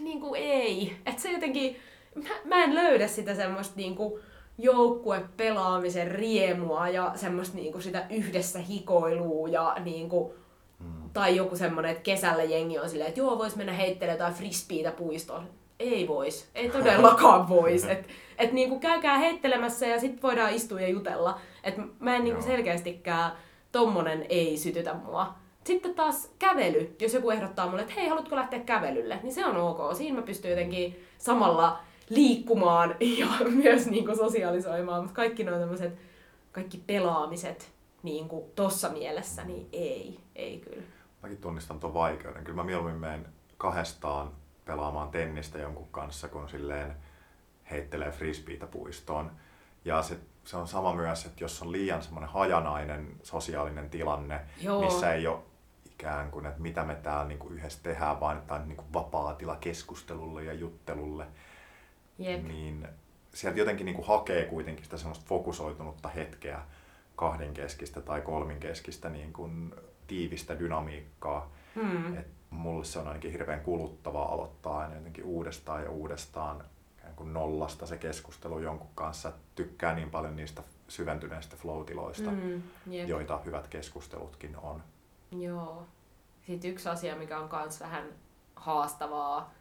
niin 0.00 0.20
kuin 0.20 0.40
ei. 0.42 0.96
Että 1.06 1.22
se 1.22 1.32
jotenkin, 1.32 1.76
mä, 2.14 2.28
mä 2.44 2.64
en 2.64 2.74
löydä 2.74 3.06
sitä 3.06 3.34
semmoista 3.34 3.76
niin 3.76 3.96
kuin 3.96 4.22
joukkuepelaamisen 4.58 6.10
riemua 6.10 6.88
ja 6.88 7.12
semmoista 7.14 7.56
niin 7.56 7.72
kuin 7.72 7.82
sitä 7.82 8.06
yhdessä 8.10 8.58
hikoilua 8.58 9.48
ja 9.48 9.76
niin 9.84 10.08
kuin, 10.08 10.32
mm. 10.78 11.10
tai 11.12 11.36
joku 11.36 11.56
semmoinen, 11.56 11.90
että 11.90 12.02
kesällä 12.02 12.42
jengi 12.42 12.78
on 12.78 12.90
silleen, 12.90 13.08
että 13.08 13.20
joo, 13.20 13.38
vois 13.38 13.56
mennä 13.56 13.72
heittelemään 13.72 14.18
jotain 14.18 14.34
frisbeitä 14.34 14.90
puistoon 14.92 15.48
ei 15.78 16.08
vois, 16.08 16.50
ei 16.54 16.70
todellakaan 16.70 17.48
vois. 17.48 17.84
Et, 17.84 18.08
et 18.38 18.52
niinku 18.52 18.78
käykää 18.78 19.18
heittelemässä 19.18 19.86
ja 19.86 20.00
sitten 20.00 20.22
voidaan 20.22 20.52
istua 20.52 20.80
ja 20.80 20.88
jutella. 20.88 21.40
Et 21.64 21.74
mä 22.00 22.16
en 22.16 22.24
niinku 22.24 22.42
selkeästikään, 22.42 23.32
tommonen 23.72 24.26
ei 24.28 24.56
sytytä 24.56 24.94
mua. 24.94 25.34
Sitten 25.64 25.94
taas 25.94 26.30
kävely, 26.38 26.96
jos 27.00 27.14
joku 27.14 27.30
ehdottaa 27.30 27.68
mulle, 27.68 27.82
että 27.82 27.94
hei, 27.94 28.08
haluatko 28.08 28.36
lähteä 28.36 28.60
kävelylle, 28.60 29.20
niin 29.22 29.34
se 29.34 29.46
on 29.46 29.56
ok. 29.56 29.96
Siinä 29.96 30.16
mä 30.16 30.26
pystyn 30.26 30.50
jotenkin 30.50 31.04
samalla 31.18 31.78
liikkumaan 32.08 32.94
ja 33.18 33.26
myös 33.48 33.86
niinku 33.86 34.16
sosiaalisoimaan, 34.16 35.02
mutta 35.02 35.16
kaikki 35.16 35.44
noin 35.44 35.60
tämmöiset, 35.60 35.92
kaikki 36.52 36.82
pelaamiset 36.86 37.72
niinku 38.02 38.52
tossa 38.54 38.88
mielessä, 38.88 39.44
niin 39.44 39.68
ei, 39.72 40.20
ei 40.34 40.58
kyllä. 40.58 40.82
Mäkin 41.22 41.38
tunnistan 41.38 41.80
tuon 41.80 41.94
vaikeuden. 41.94 42.44
Kyllä 42.44 42.56
mä 42.56 42.64
mieluummin 42.64 43.00
menen 43.00 43.26
kahdestaan 43.58 44.30
pelaamaan 44.66 45.08
tennistä 45.08 45.58
jonkun 45.58 45.88
kanssa, 45.88 46.28
kun 46.28 46.48
silleen 46.48 46.96
heittelee 47.70 48.10
frisbeitä 48.10 48.66
puistoon. 48.66 49.30
Ja 49.84 50.02
se, 50.02 50.18
se 50.44 50.56
on 50.56 50.68
sama 50.68 50.94
myös, 50.94 51.26
että 51.26 51.44
jos 51.44 51.62
on 51.62 51.72
liian 51.72 52.02
semmoinen 52.02 52.30
hajanainen 52.30 53.16
sosiaalinen 53.22 53.90
tilanne, 53.90 54.40
Joo. 54.60 54.84
missä 54.84 55.12
ei 55.12 55.26
ole 55.26 55.38
ikään 55.84 56.30
kuin, 56.30 56.46
että 56.46 56.62
mitä 56.62 56.84
me 56.84 56.94
täällä 56.94 57.24
niin 57.24 57.38
kuin 57.38 57.54
yhdessä 57.54 57.82
tehdään, 57.82 58.20
vaan 58.20 58.38
että 58.38 58.54
on 58.54 58.68
niin 58.68 58.76
kuin 58.76 58.92
vapaa 58.92 59.34
tila 59.34 59.56
keskustelulle 59.56 60.44
ja 60.44 60.52
juttelulle, 60.52 61.26
Jep. 62.18 62.42
niin 62.42 62.88
sieltä 63.34 63.58
jotenkin 63.58 63.84
niin 63.84 63.96
kuin 63.96 64.06
hakee 64.08 64.44
kuitenkin 64.44 64.84
sitä 64.84 64.96
semmoista 64.96 65.24
fokusoitunutta 65.28 66.08
hetkeä 66.08 66.60
kahdenkeskistä 67.16 68.00
tai 68.00 68.20
kolminkeskistä 68.20 69.08
niin 69.08 69.32
kuin 69.32 69.74
tiivistä 70.06 70.58
dynamiikkaa. 70.58 71.52
Hmm. 71.74 72.16
Et 72.16 72.26
mulle 72.50 72.84
se 72.84 72.98
on 72.98 73.08
ainakin 73.08 73.32
hirveän 73.32 73.60
kuluttavaa 73.60 74.32
aloittaa 74.32 74.78
aina 74.78 74.94
jotenkin 74.94 75.24
uudestaan 75.24 75.82
ja 75.82 75.90
uudestaan 75.90 76.64
kuin 77.16 77.32
nollasta 77.32 77.86
se 77.86 77.96
keskustelu 77.96 78.58
jonkun 78.58 78.88
kanssa. 78.94 79.32
Tykkää 79.54 79.94
niin 79.94 80.10
paljon 80.10 80.36
niistä 80.36 80.62
syventyneistä 80.88 81.56
flow-tiloista, 81.56 82.30
mm, 82.30 82.62
joita 83.06 83.40
hyvät 83.44 83.68
keskustelutkin 83.68 84.56
on. 84.56 84.82
Joo. 85.30 85.86
Sitten 86.46 86.70
yksi 86.70 86.88
asia, 86.88 87.16
mikä 87.16 87.38
on 87.38 87.48
myös 87.62 87.80
vähän 87.80 88.08
haastavaa. 88.56 89.54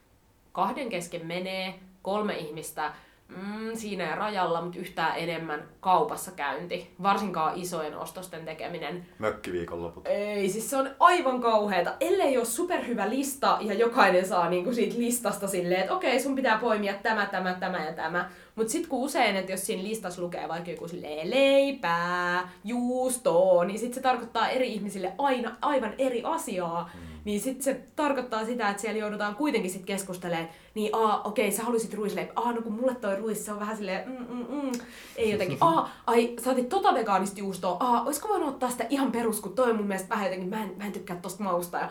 Kahden 0.51 0.89
kesken 0.89 1.25
menee, 1.25 1.79
kolme 2.01 2.37
ihmistä 2.37 2.93
mm, 3.27 3.75
siinä 3.75 4.03
ja 4.03 4.15
rajalla, 4.15 4.61
mutta 4.61 4.79
yhtään 4.79 5.17
enemmän 5.17 5.63
kaupassa 5.79 6.31
käynti. 6.31 6.95
Varsinkaan 7.03 7.55
isojen 7.55 7.97
ostosten 7.97 8.45
tekeminen. 8.45 9.05
Mökkiviikonloput. 9.19 10.07
Ei, 10.07 10.49
siis 10.49 10.69
se 10.69 10.77
on 10.77 10.89
aivan 10.99 11.41
kauheeta. 11.41 11.93
Ellei 11.99 12.37
ole 12.37 12.45
superhyvä 12.45 13.09
lista 13.09 13.57
ja 13.61 13.73
jokainen 13.73 14.27
saa 14.27 14.49
niinku 14.49 14.73
siitä 14.73 14.95
listasta 14.97 15.47
silleen, 15.47 15.81
että 15.81 15.93
okei, 15.93 16.19
sun 16.19 16.35
pitää 16.35 16.57
poimia 16.57 16.93
tämä, 16.93 17.25
tämä, 17.25 17.53
tämä 17.53 17.85
ja 17.85 17.93
tämä. 17.93 18.29
Mutta 18.55 18.71
sitten 18.71 18.89
kun 18.89 19.03
usein, 19.03 19.35
että 19.35 19.51
jos 19.51 19.65
siinä 19.65 19.83
listassa 19.83 20.21
lukee 20.21 20.47
vaikka 20.47 20.71
joku 20.71 20.87
silleen 20.87 21.29
leipää, 21.29 22.49
juustoa, 22.63 23.65
niin 23.65 23.79
sitten 23.79 23.95
se 23.95 24.01
tarkoittaa 24.01 24.49
eri 24.49 24.73
ihmisille 24.73 25.13
aina 25.17 25.55
aivan 25.61 25.93
eri 25.97 26.21
asiaa. 26.23 26.89
Mm. 26.93 27.14
Niin 27.25 27.41
sitten 27.41 27.63
se 27.63 27.81
tarkoittaa 27.95 28.45
sitä, 28.45 28.69
että 28.69 28.81
siellä 28.81 28.99
joudutaan 28.99 29.35
kuitenkin 29.35 29.71
sitten 29.71 29.85
keskustelemaan, 29.85 30.49
niin 30.73 30.95
aa, 30.95 31.21
okei, 31.21 31.51
sä 31.51 31.63
halusit 31.63 31.93
ruisleipää. 31.93 32.33
Aa, 32.35 32.53
no 32.53 32.61
kun 32.61 32.73
mulle 32.73 32.95
toi 32.95 33.15
ruis, 33.15 33.45
se 33.45 33.51
on 33.51 33.59
vähän 33.59 33.77
silleen, 33.77 34.09
mm, 34.09 34.25
mm, 34.29 34.45
mm. 34.49 34.71
Ei 35.15 35.31
jotenkin, 35.31 35.57
aa, 35.61 35.89
ai, 36.07 36.35
sä 36.43 36.51
otit 36.51 36.69
tota 36.69 36.93
vegaanista 36.93 37.39
juustoa. 37.39 37.77
Aa, 37.79 38.03
oisko 38.03 38.27
voinut 38.29 38.49
ottaa 38.49 38.69
sitä 38.69 38.85
ihan 38.89 39.11
perus, 39.11 39.41
kun 39.41 39.55
toi 39.55 39.69
on 39.69 39.75
mun 39.75 39.87
mielestä 39.87 40.09
vähän 40.09 40.25
jotenkin, 40.25 40.49
mä 40.49 40.63
en, 40.63 40.73
mä 40.77 40.85
en 40.85 40.91
tykkää 40.91 41.15
tosta 41.15 41.43
mausta. 41.43 41.77
Ja 41.77 41.89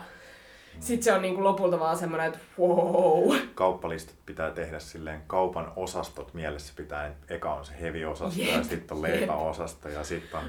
sitten 0.79 1.03
se 1.03 1.13
on 1.13 1.21
niinku 1.21 1.43
lopulta 1.43 1.79
vaan 1.79 1.97
semmoinen, 1.97 2.27
että 2.27 2.39
wow. 2.59 3.35
Kauppalistat 3.55 4.15
pitää 4.25 4.51
tehdä 4.51 4.79
silleen 4.79 5.21
kaupan 5.27 5.71
osastot 5.75 6.33
mielessä 6.33 6.73
pitää. 6.75 7.13
Eka 7.29 7.53
on 7.53 7.65
se 7.65 7.73
heavy-osasto 7.81 8.41
ja 8.41 8.63
sitten 8.63 8.97
on 8.97 9.03
leipäosasto 9.03 9.89
ja 9.89 10.03
sitten 10.03 10.39
on 10.39 10.45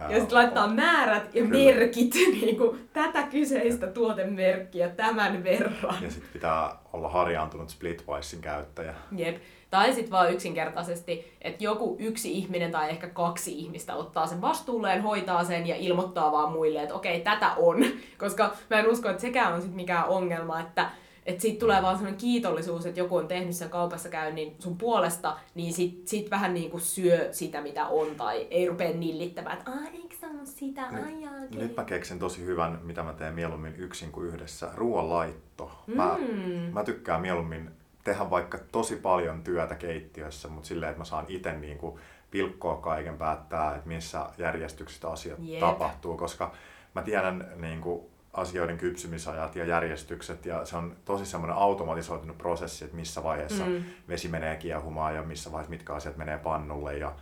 ja 0.00 0.18
sitten 0.18 0.38
laittaa 0.38 0.68
määrät 0.68 1.34
ja 1.34 1.42
Kyllä. 1.42 1.58
merkit, 1.58 2.14
niin 2.40 2.56
kuin, 2.56 2.88
tätä 2.92 3.22
kyseistä 3.22 3.86
tuotemerkkiä 3.86 4.88
tämän 4.88 5.44
verran. 5.44 6.02
Ja 6.02 6.10
sitten 6.10 6.30
pitää 6.32 6.76
olla 6.92 7.08
harjaantunut 7.08 7.70
Splitwisein 7.70 8.42
käyttäjä. 8.42 8.94
Jep. 9.16 9.36
Tai 9.70 9.92
sitten 9.92 10.10
vaan 10.10 10.32
yksinkertaisesti, 10.32 11.36
että 11.42 11.64
joku 11.64 11.96
yksi 11.98 12.32
ihminen 12.32 12.72
tai 12.72 12.90
ehkä 12.90 13.08
kaksi 13.08 13.58
ihmistä 13.58 13.94
ottaa 13.94 14.26
sen 14.26 14.40
vastuulleen, 14.40 15.02
hoitaa 15.02 15.44
sen 15.44 15.66
ja 15.66 15.76
ilmoittaa 15.76 16.32
vaan 16.32 16.52
muille, 16.52 16.82
että 16.82 16.94
okei, 16.94 17.20
tätä 17.20 17.52
on. 17.56 17.84
Koska 18.18 18.52
mä 18.70 18.78
en 18.78 18.88
usko, 18.88 19.08
että 19.08 19.20
sekään 19.20 19.54
on 19.54 19.60
sitten 19.60 19.76
mikään 19.76 20.06
ongelma, 20.06 20.60
että 20.60 20.90
että 21.26 21.42
siitä 21.42 21.60
tulee 21.60 21.82
vaan 21.82 21.96
sellainen 21.96 22.20
kiitollisuus, 22.20 22.86
että 22.86 23.00
joku 23.00 23.16
on 23.16 23.28
tehnyt 23.28 23.56
sen 23.56 23.70
kaupassa 23.70 24.08
käynnin 24.08 24.56
sun 24.58 24.78
puolesta, 24.78 25.36
niin 25.54 25.72
sit, 25.72 26.08
sit 26.08 26.30
vähän 26.30 26.54
niin 26.54 26.70
kuin 26.70 26.80
syö 26.80 27.28
sitä, 27.32 27.60
mitä 27.60 27.86
on, 27.86 28.14
tai 28.16 28.46
ei 28.50 28.68
rupea 28.68 28.92
nillittämään, 28.92 29.58
että 29.58 29.70
aah, 29.70 29.94
eikö 29.94 30.16
sä 30.20 30.26
ole 30.26 30.46
sitä, 30.46 30.90
nyt, 30.90 31.20
jaa, 31.20 31.32
okay. 31.32 31.48
Nyt 31.58 31.76
mä 31.76 31.84
keksin 31.84 32.18
tosi 32.18 32.44
hyvän, 32.44 32.78
mitä 32.82 33.02
mä 33.02 33.12
teen 33.12 33.34
mieluummin 33.34 33.74
yksin 33.76 34.12
kuin 34.12 34.26
yhdessä, 34.26 34.70
ruoanlaitto. 34.74 35.70
Mä, 35.86 36.16
mm. 36.18 36.72
mä 36.72 36.84
tykkään 36.84 37.20
mieluummin 37.20 37.70
tehdä 38.04 38.30
vaikka 38.30 38.58
tosi 38.72 38.96
paljon 38.96 39.42
työtä 39.42 39.74
keittiössä, 39.74 40.48
mutta 40.48 40.68
silleen, 40.68 40.90
että 40.90 41.00
mä 41.00 41.04
saan 41.04 41.24
itse 41.28 41.52
niin 41.52 41.78
kuin 41.78 42.00
pilkkoa 42.30 42.76
kaiken, 42.76 43.18
päättää, 43.18 43.74
että 43.74 43.88
missä 43.88 44.26
järjestyksistä 44.38 45.08
asiat 45.08 45.38
Jep. 45.42 45.60
tapahtuu, 45.60 46.16
koska 46.16 46.52
mä 46.94 47.02
tiedän 47.02 47.48
niin 47.56 47.80
kuin, 47.80 48.02
asioiden 48.34 48.78
kypsymisajat 48.78 49.56
ja 49.56 49.64
järjestykset 49.64 50.46
ja 50.46 50.64
se 50.64 50.76
on 50.76 50.96
tosi 51.04 51.26
semmoinen 51.26 51.56
automatisoitunut 51.56 52.38
prosessi, 52.38 52.84
että 52.84 52.96
missä 52.96 53.22
vaiheessa 53.22 53.64
mm. 53.64 53.84
vesi 54.08 54.28
menee 54.28 54.56
kiehumaan 54.56 55.14
ja 55.14 55.22
missä 55.22 55.52
vaiheessa 55.52 55.70
mitkä 55.70 55.94
asiat 55.94 56.16
menee 56.16 56.38
pannulle 56.38 56.98
ja 56.98 57.14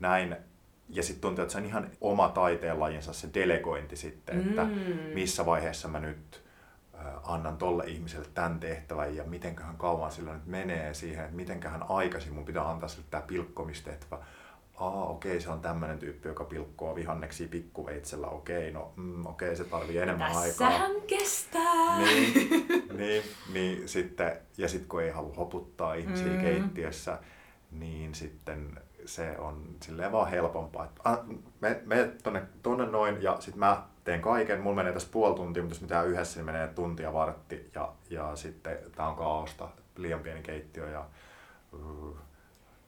näin. 0.00 0.36
Ja 0.88 1.02
sitten 1.02 1.20
tuntuu, 1.20 1.42
että 1.42 1.52
se 1.52 1.58
on 1.58 1.64
ihan 1.64 1.90
oma 2.00 2.28
taiteenlajinsa 2.28 3.12
se 3.12 3.28
delegointi 3.34 3.96
sitten, 3.96 4.40
että 4.40 4.64
mm. 4.64 4.74
missä 5.14 5.46
vaiheessa 5.46 5.88
mä 5.88 6.00
nyt 6.00 6.42
annan 7.24 7.56
tolle 7.56 7.84
ihmiselle 7.86 8.28
tämän 8.34 8.60
tehtävän 8.60 9.16
ja 9.16 9.24
mitenköhän 9.24 9.76
kauan 9.76 10.12
sillä 10.12 10.32
nyt 10.32 10.46
menee 10.46 10.94
siihen, 10.94 11.24
että 11.24 11.36
mitenköhän 11.36 11.84
aikaisin 11.88 12.34
mun 12.34 12.44
pitää 12.44 12.70
antaa 12.70 12.88
sille 12.88 13.06
tämä 13.10 13.22
pilkkomistehtävä. 13.22 14.18
Aa, 14.76 15.06
okei, 15.06 15.40
se 15.40 15.50
on 15.50 15.60
tämmöinen 15.60 15.98
tyyppi, 15.98 16.28
joka 16.28 16.44
pilkkoo 16.44 16.94
vihanneksi 16.94 17.48
pikkuveitsellä. 17.48 18.26
Okei, 18.26 18.70
no 18.72 18.92
mm, 18.96 19.26
okei, 19.26 19.56
se 19.56 19.64
tarvii 19.64 19.98
enemmän 19.98 20.32
Tässähän 20.32 20.82
aikaa. 20.82 21.00
kestää. 21.06 21.98
Niin, 21.98 22.34
niin, 22.98 23.22
niin 23.52 23.88
sitten, 23.88 24.36
ja 24.58 24.68
sitten 24.68 24.88
kun 24.88 25.02
ei 25.02 25.10
halua 25.10 25.34
hoputtaa 25.34 25.94
ihmisiä 25.94 26.32
Mm. 26.32 26.40
keittiössä, 26.40 27.18
niin 27.70 28.14
sitten 28.14 28.80
se 29.04 29.38
on 29.38 29.64
silleen 29.82 30.12
vaan 30.12 30.30
helpompaa. 30.30 30.84
että, 30.84 31.00
ah, 31.04 31.18
Me, 31.60 31.82
me 31.86 32.10
tonne, 32.22 32.42
tonne 32.62 32.86
noin 32.86 33.22
ja 33.22 33.36
sitten 33.40 33.58
mä 33.58 33.82
teen 34.04 34.20
kaiken. 34.20 34.60
Mulla 34.60 34.76
menee 34.76 34.92
tässä 34.92 35.08
puoli 35.12 35.34
tuntia, 35.36 35.62
mutta 35.62 35.74
jos 35.74 35.80
me 35.82 35.88
tehdään 35.88 36.08
yhdessä, 36.08 36.38
niin 36.38 36.46
menee 36.46 36.68
tuntia 36.68 37.12
vartti 37.12 37.70
ja, 37.74 37.92
ja 38.10 38.36
sitten 38.36 38.78
tää 38.96 39.08
on 39.08 39.16
kaaosta. 39.16 39.68
Liian 39.96 40.20
pieni 40.20 40.42
keittiö 40.42 40.90
ja 40.90 41.04
uh, 41.72 42.16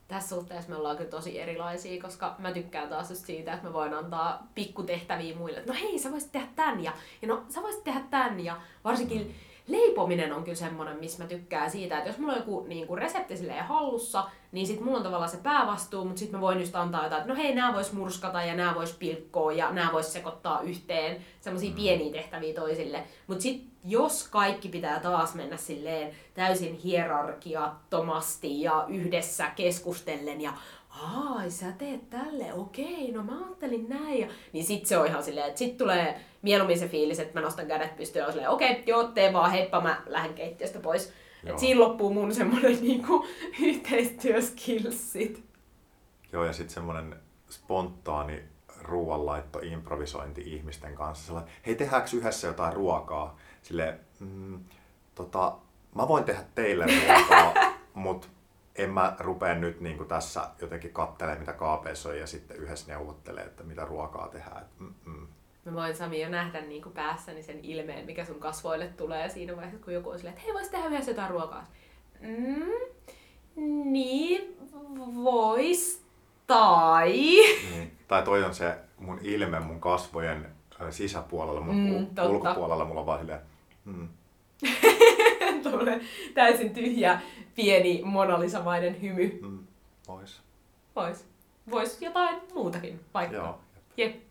Tässä 0.08 0.36
suhteessa 0.36 0.70
me 0.70 0.76
ollaan 0.76 0.96
kyllä 0.96 1.10
tosi 1.10 1.40
erilaisia, 1.40 2.02
koska 2.02 2.34
mä 2.38 2.52
tykkään 2.52 2.88
taas 2.88 3.10
just 3.10 3.26
siitä, 3.26 3.52
että 3.52 3.66
mä 3.66 3.72
voin 3.72 3.94
antaa 3.94 4.46
pikkutehtäviä 4.54 5.36
muille. 5.36 5.62
No 5.66 5.74
hei, 5.74 5.98
sä 5.98 6.12
voisit 6.12 6.32
tehdä 6.32 6.46
tän 6.56 6.84
ja, 6.84 6.92
ja 7.22 7.28
no 7.28 7.42
sä 7.48 7.62
voisit 7.62 7.84
tehdä 7.84 8.00
tän 8.10 8.40
ja 8.40 8.60
varsinkin 8.84 9.34
leipominen 9.66 10.32
on 10.32 10.44
kyllä 10.44 10.56
semmonen, 10.56 10.98
missä 10.98 11.22
mä 11.22 11.28
tykkään 11.28 11.70
siitä, 11.70 11.98
että 11.98 12.10
jos 12.10 12.18
mulla 12.18 12.32
on 12.32 12.38
joku 12.38 12.64
niin 12.68 12.86
kuin 12.86 12.98
resepti 12.98 13.36
silleen 13.36 13.64
hallussa, 13.64 14.24
niin 14.52 14.66
sit 14.66 14.80
mulla 14.80 14.96
on 14.96 15.04
tavallaan 15.04 15.30
se 15.30 15.36
päävastuu, 15.36 16.04
mutta 16.04 16.18
sit 16.18 16.32
mä 16.32 16.40
voin 16.40 16.60
just 16.60 16.76
antaa 16.76 17.04
jotain, 17.04 17.20
että 17.20 17.34
no 17.34 17.40
hei, 17.42 17.54
nää 17.54 17.74
vois 17.74 17.92
murskata 17.92 18.42
ja 18.42 18.54
nää 18.54 18.74
vois 18.74 18.92
pilkkoa 18.92 19.52
ja 19.52 19.70
nää 19.70 19.92
vois 19.92 20.12
sekoittaa 20.12 20.60
yhteen, 20.60 21.16
semmosia 21.40 21.74
pieniä 21.76 22.12
tehtäviä 22.12 22.54
toisille. 22.54 23.04
Mutta 23.26 23.42
sit 23.42 23.66
jos 23.84 24.28
kaikki 24.28 24.68
pitää 24.68 25.00
taas 25.00 25.34
mennä 25.34 25.56
silleen 25.56 26.14
täysin 26.34 26.74
hierarkiattomasti 26.74 28.62
ja 28.62 28.84
yhdessä 28.88 29.50
keskustellen 29.56 30.40
ja 30.40 30.52
ai 31.02 31.50
sä 31.50 31.72
teet 31.72 32.10
tälle, 32.10 32.54
okei, 32.54 33.12
no 33.12 33.22
mä 33.22 33.38
ajattelin 33.44 33.88
näin. 33.88 34.20
Ja, 34.20 34.26
niin 34.52 34.64
sit 34.64 34.86
se 34.86 34.98
on 34.98 35.06
ihan 35.06 35.22
silleen, 35.22 35.46
että 35.46 35.58
sit 35.58 35.76
tulee 35.76 36.20
mieluummin 36.44 36.78
se 36.78 36.88
fiilis, 36.88 37.20
että 37.20 37.40
mä 37.40 37.44
nostan 37.44 37.66
kädet 37.66 37.96
pystyyn 37.96 38.24
ja 38.24 38.30
silleen, 38.30 38.50
okei, 38.50 38.82
joo, 38.86 39.04
tee 39.04 39.32
vaan, 39.32 39.50
heippa, 39.50 39.80
mä 39.80 40.02
lähden 40.06 40.34
keittiöstä 40.34 40.80
pois. 40.80 41.12
Et 41.46 41.58
siinä 41.58 41.80
loppuu 41.80 42.12
mun 42.12 42.34
semmonen 42.34 42.80
niinku 42.80 43.26
yhteistyöskillsit. 43.62 45.44
Joo, 46.32 46.44
ja 46.44 46.52
sitten 46.52 46.74
semmoinen 46.74 47.16
spontaani 47.50 48.42
ruoanlaitto, 48.80 49.58
improvisointi 49.58 50.40
ihmisten 50.40 50.94
kanssa. 50.94 51.26
Sellainen, 51.26 51.52
hei, 51.66 51.74
tehdäänkö 51.74 52.16
yhdessä 52.16 52.46
jotain 52.46 52.72
ruokaa? 52.72 53.36
Sille, 53.62 53.98
mm, 54.20 54.64
tota, 55.14 55.56
mä 55.94 56.08
voin 56.08 56.24
tehdä 56.24 56.42
teille 56.54 56.86
ruokaa, 56.86 57.54
mutta 57.94 58.28
en 58.76 58.90
mä 58.90 59.16
rupea 59.18 59.54
nyt 59.54 59.80
niin 59.80 59.96
kuin 59.96 60.08
tässä 60.08 60.50
jotenkin 60.60 60.92
kattelemaan, 60.92 61.40
mitä 61.40 61.52
kaapeissa 61.52 62.08
on, 62.08 62.18
ja 62.18 62.26
sitten 62.26 62.56
yhdessä 62.56 62.92
neuvottelee, 62.92 63.44
että 63.44 63.62
mitä 63.64 63.84
ruokaa 63.84 64.28
tehdään. 64.28 64.62
Et, 64.62 64.78
mm, 64.78 64.94
mm. 65.04 65.26
Mä 65.64 65.74
voin 65.74 65.96
Sami 65.96 66.20
jo 66.22 66.28
nähdä 66.28 66.60
niin 66.60 66.82
kuin 66.82 66.92
päässäni 66.92 67.42
sen 67.42 67.60
ilmeen, 67.62 68.06
mikä 68.06 68.24
sun 68.24 68.40
kasvoille 68.40 68.86
tulee 68.86 69.28
siinä 69.28 69.56
vaiheessa, 69.56 69.84
kun 69.84 69.94
joku 69.94 70.10
on 70.10 70.18
silleen, 70.18 70.32
että 70.34 70.44
hei, 70.44 70.54
vois 70.54 70.68
tehdä 70.68 70.86
yhdessä 70.86 71.10
jotain 71.10 71.30
ruokaa. 71.30 71.66
Mm, 72.20 73.92
niin, 73.92 74.56
vois. 75.14 76.04
Tai... 76.46 77.12
Niin. 77.70 77.92
Tai 78.08 78.22
toi 78.22 78.44
on 78.44 78.54
se 78.54 78.76
mun 78.98 79.18
ilme 79.22 79.60
mun 79.60 79.80
kasvojen 79.80 80.46
ö, 80.80 80.92
sisäpuolella, 80.92 81.60
mun 81.60 81.74
Mm, 81.76 82.06
totta. 82.06 82.24
ulkopuolella 82.28 82.84
mulla 82.84 83.00
on 83.00 83.06
vaan 83.06 83.18
silleen, 83.18 83.40
mm, 83.84 84.08
täysin 86.34 86.74
tyhjä, 86.74 87.20
pieni, 87.54 88.00
monalisamainen 88.04 89.02
hymy. 89.02 89.38
mm, 89.42 89.58
vois. 90.08 90.42
Vois. 90.96 91.24
Vois 91.70 92.02
jotain 92.02 92.36
muutakin 92.54 93.00
vaikka. 93.14 93.36
Joo. 93.36 93.58
Jep, 93.96 94.14
jep. 94.14 94.23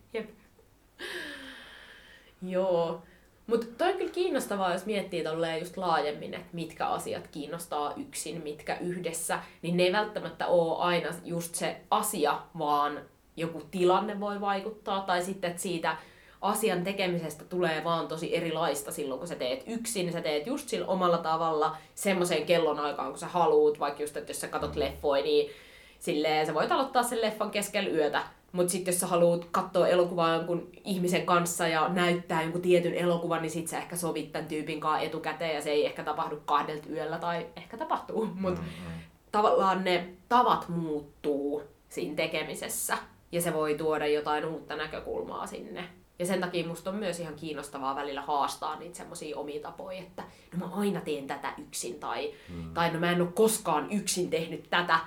Joo. 2.42 3.02
Mutta 3.48 3.68
toi 3.78 3.92
on 3.92 3.98
kyllä 3.98 4.12
kiinnostavaa, 4.12 4.74
jos 4.74 4.86
miettii 4.86 5.24
tolleen 5.24 5.60
just 5.60 5.78
laajemmin, 5.78 6.34
että 6.34 6.48
mitkä 6.54 6.88
asiat 6.88 7.28
kiinnostaa 7.28 7.94
yksin, 7.98 8.44
mitkä 8.44 8.78
yhdessä, 8.82 9.40
niin 9.62 9.78
ne 9.78 9.84
ei 9.84 9.94
välttämättä 9.94 10.48
ole 10.48 10.78
aina 10.78 11.10
just 11.24 11.56
se 11.56 11.82
asia, 11.92 12.40
vaan 12.58 13.00
joku 13.38 13.62
tilanne 13.72 14.20
voi 14.20 14.42
vaikuttaa, 14.42 15.02
tai 15.02 15.24
sitten, 15.24 15.50
että 15.50 15.62
siitä 15.62 15.98
asian 16.42 16.84
tekemisestä 16.84 17.46
tulee 17.46 17.84
vaan 17.84 18.08
tosi 18.08 18.36
erilaista 18.36 18.92
silloin, 18.92 19.20
kun 19.20 19.28
sä 19.28 19.36
teet 19.36 19.64
yksin, 19.68 20.14
sä 20.14 20.22
teet 20.22 20.48
just 20.48 20.70
sillä 20.70 20.88
omalla 20.88 21.18
tavalla 21.18 21.78
semmoiseen 21.96 22.46
kellon 22.46 22.80
aikaan, 22.80 23.10
kun 23.10 23.20
sä 23.20 23.28
haluut, 23.28 23.80
vaikka 23.80 24.02
just, 24.04 24.18
että 24.18 24.30
jos 24.30 24.42
sä 24.42 24.48
katot 24.48 24.76
leffoja, 24.76 25.24
niin 25.24 25.52
silleen 26.00 26.46
sä 26.46 26.54
voit 26.54 26.72
aloittaa 26.72 27.04
sen 27.04 27.22
leffan 27.22 27.52
keskellä 27.52 27.90
yötä, 27.90 28.24
mutta 28.54 28.72
sitten 28.72 28.92
jos 28.92 29.00
sä 29.00 29.08
haluat 29.08 29.46
katsoa 29.52 29.88
elokuvaa 29.88 30.36
jonkun 30.36 30.70
ihmisen 30.84 31.26
kanssa 31.26 31.68
ja 31.68 31.90
näyttää 31.90 32.42
jonkun 32.42 32.62
tietyn 32.62 32.94
elokuvan, 32.94 33.42
niin 33.42 33.52
sit 33.52 33.68
sä 33.68 33.78
ehkä 33.78 33.96
sovit 33.96 34.32
tämän 34.32 34.48
tyypin 34.48 34.80
kanssa 34.80 35.00
etukäteen 35.00 35.56
ja 35.56 35.62
se 35.62 35.70
ei 35.70 35.86
ehkä 35.86 36.04
tapahdu 36.04 36.42
kahdelta 36.46 36.90
yöllä 36.90 37.20
tai 37.20 37.48
ehkä 37.56 37.78
tapahtuu, 37.78 38.26
mutta 38.36 38.62
Mm, 38.62 38.68
tavallaan 39.32 39.84
ne 39.84 40.10
tavat 40.30 40.70
muuttuu 40.70 41.64
siinä 41.90 42.16
tekemisessä 42.16 42.98
ja 43.32 43.42
se 43.42 43.54
voi 43.54 43.76
tuoda 43.76 44.08
jotain 44.08 44.46
uutta 44.46 44.76
näkökulmaa 44.76 45.48
sinne. 45.48 45.90
Ja 46.20 46.26
sen 46.26 46.42
takia 46.42 46.68
musta 46.68 46.90
on 46.90 46.96
myös 46.96 47.20
ihan 47.20 47.36
kiinnostavaa 47.36 47.96
välillä 47.96 48.22
haastaa 48.22 48.80
niitä 48.80 48.98
semmoisia 48.98 49.38
omia 49.38 49.62
tapoja, 49.62 50.00
että 50.00 50.24
no 50.54 50.68
mä 50.68 50.76
aina 50.76 51.02
teen 51.02 51.28
tätä 51.28 51.54
yksin 51.58 52.00
tai, 52.00 52.34
mm. 52.50 52.74
tai 52.74 52.92
no 52.92 53.00
mä 53.00 53.12
en 53.12 53.22
ole 53.22 53.30
koskaan 53.34 53.92
yksin 53.92 54.30
tehnyt 54.30 54.70
tätä. 54.70 55.00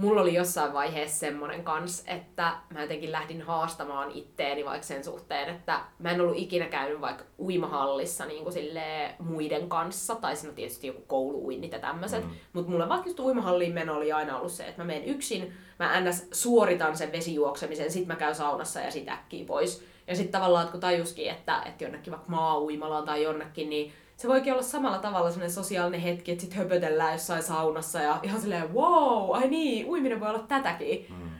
Mulla 0.00 0.20
oli 0.20 0.34
jossain 0.34 0.72
vaiheessa 0.72 1.18
semmonen 1.18 1.64
kans, 1.64 2.04
että 2.06 2.52
mä 2.74 2.82
jotenkin 2.82 3.12
lähdin 3.12 3.42
haastamaan 3.42 4.10
itteeni 4.10 4.64
vaikka 4.64 4.86
sen 4.86 5.04
suhteen, 5.04 5.48
että 5.48 5.80
mä 5.98 6.10
en 6.10 6.20
ollut 6.20 6.38
ikinä 6.38 6.66
käynyt 6.66 7.00
vaikka 7.00 7.24
uimahallissa 7.38 8.24
niin 8.26 8.42
kuin 8.42 8.52
silleen 8.52 9.14
muiden 9.18 9.68
kanssa, 9.68 10.14
tai 10.14 10.36
siinä 10.36 10.50
on 10.50 10.54
tietysti 10.54 10.86
joku 10.86 11.02
kouluuinnit 11.06 11.72
ja 11.72 11.78
tämmöiset, 11.78 12.24
mm. 12.24 12.30
mutta 12.52 12.70
mulle 12.70 12.88
vaikka 12.88 13.08
just 13.08 13.20
uimahalliin 13.20 13.72
meno 13.72 13.96
oli 13.96 14.12
aina 14.12 14.38
ollut 14.38 14.52
se, 14.52 14.66
että 14.66 14.82
mä 14.82 14.86
menen 14.86 15.04
yksin, 15.04 15.52
mä 15.78 16.00
ns. 16.00 16.28
suoritan 16.32 16.96
sen 16.96 17.12
vesijuoksemisen, 17.12 17.90
sit 17.90 18.06
mä 18.06 18.16
käyn 18.16 18.34
saunassa 18.34 18.80
ja 18.80 18.90
sit 18.90 19.08
äkkiä 19.08 19.44
pois. 19.44 19.84
Ja 20.06 20.16
sitten 20.16 20.40
tavallaan, 20.40 20.62
että 20.62 20.72
kun 20.72 20.80
tajuskin, 20.80 21.30
että, 21.30 21.62
että 21.66 21.84
jonnekin 21.84 22.10
vaikka 22.10 22.30
maa-uimalaan 22.30 23.04
tai 23.04 23.22
jonnekin, 23.22 23.70
niin 23.70 23.92
se 24.20 24.28
voikin 24.28 24.52
olla 24.52 24.62
samalla 24.62 24.98
tavalla 24.98 25.30
sellainen 25.30 25.54
sosiaalinen 25.54 26.00
hetki, 26.00 26.32
että 26.32 26.42
sit 26.44 26.54
höpötellään 26.54 27.12
jossain 27.12 27.42
saunassa 27.42 27.98
ja 27.98 28.20
ihan 28.22 28.40
silleen, 28.40 28.74
wow, 28.74 29.34
ai 29.36 29.48
niin, 29.48 29.86
uiminen 29.86 30.20
voi 30.20 30.28
olla 30.28 30.46
tätäkin. 30.48 31.06
mm. 31.08 31.30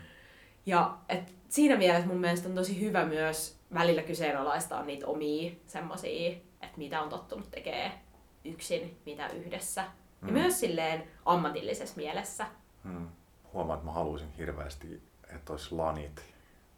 Ja 0.67 0.97
et 1.09 1.35
siinä 1.49 1.77
mielessä 1.77 2.07
mun 2.09 2.17
mielestä 2.21 2.49
on 2.49 2.55
tosi 2.55 2.81
hyvä 2.81 3.05
myös 3.05 3.59
välillä 3.75 4.03
kyseenalaistaa 4.03 4.83
niitä 4.85 5.07
omia 5.07 5.53
semmosia, 5.67 6.31
että 6.63 6.79
mitä 6.79 7.03
on 7.03 7.09
tottunut 7.09 7.51
tekee 7.51 7.93
yksin, 8.45 8.99
mitä 9.07 9.29
yhdessä. 9.29 9.81
Ja 9.81 10.27
Mm. 10.29 10.33
myös 10.33 10.61
silleen 10.61 11.03
ammatillisessa 11.25 11.97
mielessä. 11.97 12.47
Mm. 12.85 13.09
Huomaan, 13.53 13.77
että 13.77 13.87
mä 13.87 13.93
haluaisin 13.93 14.33
hirveästi, 14.39 15.03
että 15.37 15.53
olisi 15.53 15.75
lanit. 15.75 16.23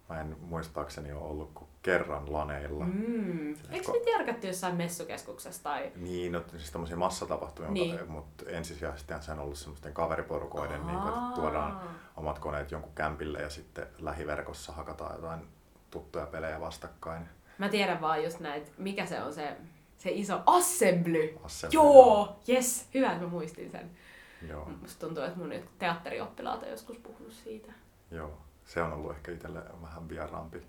Mä 0.08 0.20
en 0.20 0.36
muistaakseni 0.40 1.12
ole 1.12 1.22
ollut 1.22 1.50
kuin 1.54 1.68
kerran 1.82 2.32
laneilla. 2.32 2.84
Mm. 2.84 2.92
Mm. 2.92 3.54
Eikö 3.70 3.92
nyt 3.92 4.06
järkätty 4.06 4.46
jossain 4.46 4.74
messukeskuksessa 4.74 5.62
tai... 5.62 5.92
Niin, 5.96 6.32
no, 6.32 6.42
siis 6.50 6.70
tämmöisiä 6.70 6.96
massatapahtumia, 6.96 7.70
Niin. 7.72 8.10
mutta 8.10 8.44
ensisijaisesti 8.50 9.14
se 9.20 9.32
on 9.32 9.38
ollut 9.38 9.58
semmoisten 9.58 9.92
kaveriporukoiden, 9.94 10.86
niin 10.86 10.98
kuin, 10.98 11.08
että 11.14 11.34
tuodaan 11.34 11.80
omat 12.16 12.38
koneet 12.38 12.70
jonkun 12.70 12.92
kämpille 12.94 13.40
ja 13.42 13.50
sitten 13.50 13.86
lähiverkossa 13.98 14.72
hakataan 14.72 15.14
jotain 15.16 15.40
tuttuja 15.90 16.26
pelejä 16.26 16.60
vastakkain. 16.60 17.28
Mä 17.58 17.68
tiedän 17.68 18.00
vaan 18.00 18.24
just 18.24 18.40
näitä, 18.40 18.70
mikä 18.78 19.06
se 19.06 19.22
on 19.22 19.32
se, 19.34 19.56
se 19.98 20.10
iso 20.10 20.40
assembly. 20.46 21.38
Assembly, 21.44 21.74
Joo, 21.80 22.36
yes, 22.48 22.88
hyvä, 22.94 23.12
että 23.12 23.24
mä 23.24 23.30
muistin 23.30 23.70
sen. 23.70 23.90
Joo, 24.48 24.70
Musta 24.80 25.06
tuntuu, 25.06 25.22
että 25.24 25.38
mun 25.38 25.52
teatterioppilaat 25.78 26.62
on 26.62 26.68
joskus 26.70 26.98
puhunut 26.98 27.32
siitä. 27.32 27.72
joo. 28.10 28.38
Se 28.64 28.82
on 28.82 28.92
ollut 28.92 29.10
ehkä 29.10 29.32
itselle 29.32 29.62
vähän 29.82 30.08
vieraampi. 30.08 30.62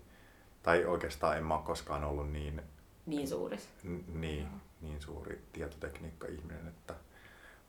Tai 0.64 0.84
oikeastaan 0.84 1.36
en 1.36 1.44
mä 1.44 1.54
ole 1.54 1.62
koskaan 1.62 2.04
ollut 2.04 2.32
niin, 2.32 2.62
Niin 3.06 3.28
suuris. 3.28 3.68
n- 3.84 4.20
niin, 4.20 4.48
niin 4.80 5.02
suuri 5.02 5.42
tietotekniikka-ihminen, 5.52 6.68
että 6.68 6.92
mä 6.92 6.98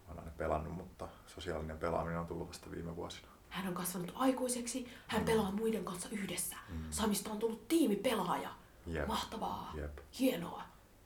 oon 0.10 0.20
aina 0.20 0.32
pelannut, 0.38 0.74
mutta 0.74 1.08
sosiaalinen 1.28 1.78
pelaaminen 1.78 2.20
on 2.20 2.28
tullut 2.28 2.48
vasta 2.48 2.72
viime 2.72 2.96
vuosina. 2.96 3.28
Hän 3.50 3.68
on 3.68 3.74
kasvanut 3.74 4.12
aikuiseksi, 4.16 4.88
hän 5.08 5.26
pelaa 5.26 5.52
muiden 5.52 5.86
kanssa 5.86 6.10
yhdessä. 6.12 6.56
Samista 6.90 7.32
on 7.32 7.40
tullut 7.40 7.68
tiimipelaaja. 7.68 8.50
Jep. 8.88 9.08
Mahtavaa. 9.08 9.72
Jep. 9.76 9.98
Hienoa. 10.20 10.62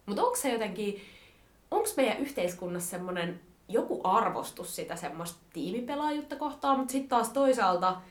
Mutta 0.06 0.24
onko 0.24 0.36
se 0.36 0.52
jotenkin, 0.54 1.02
onko 1.72 1.90
meidän 1.98 2.18
yhteiskunnassa 2.18 2.90
semmoinen 2.90 3.42
joku 3.68 4.02
arvostus 4.04 4.76
sitä 4.76 4.96
semmoista 4.96 5.40
tiimipelaajuutta 5.54 6.36
kohtaan, 6.36 6.78
mutta 6.80 6.92
sitten 6.92 7.10
taas 7.10 7.30
toisaalta 7.30 8.02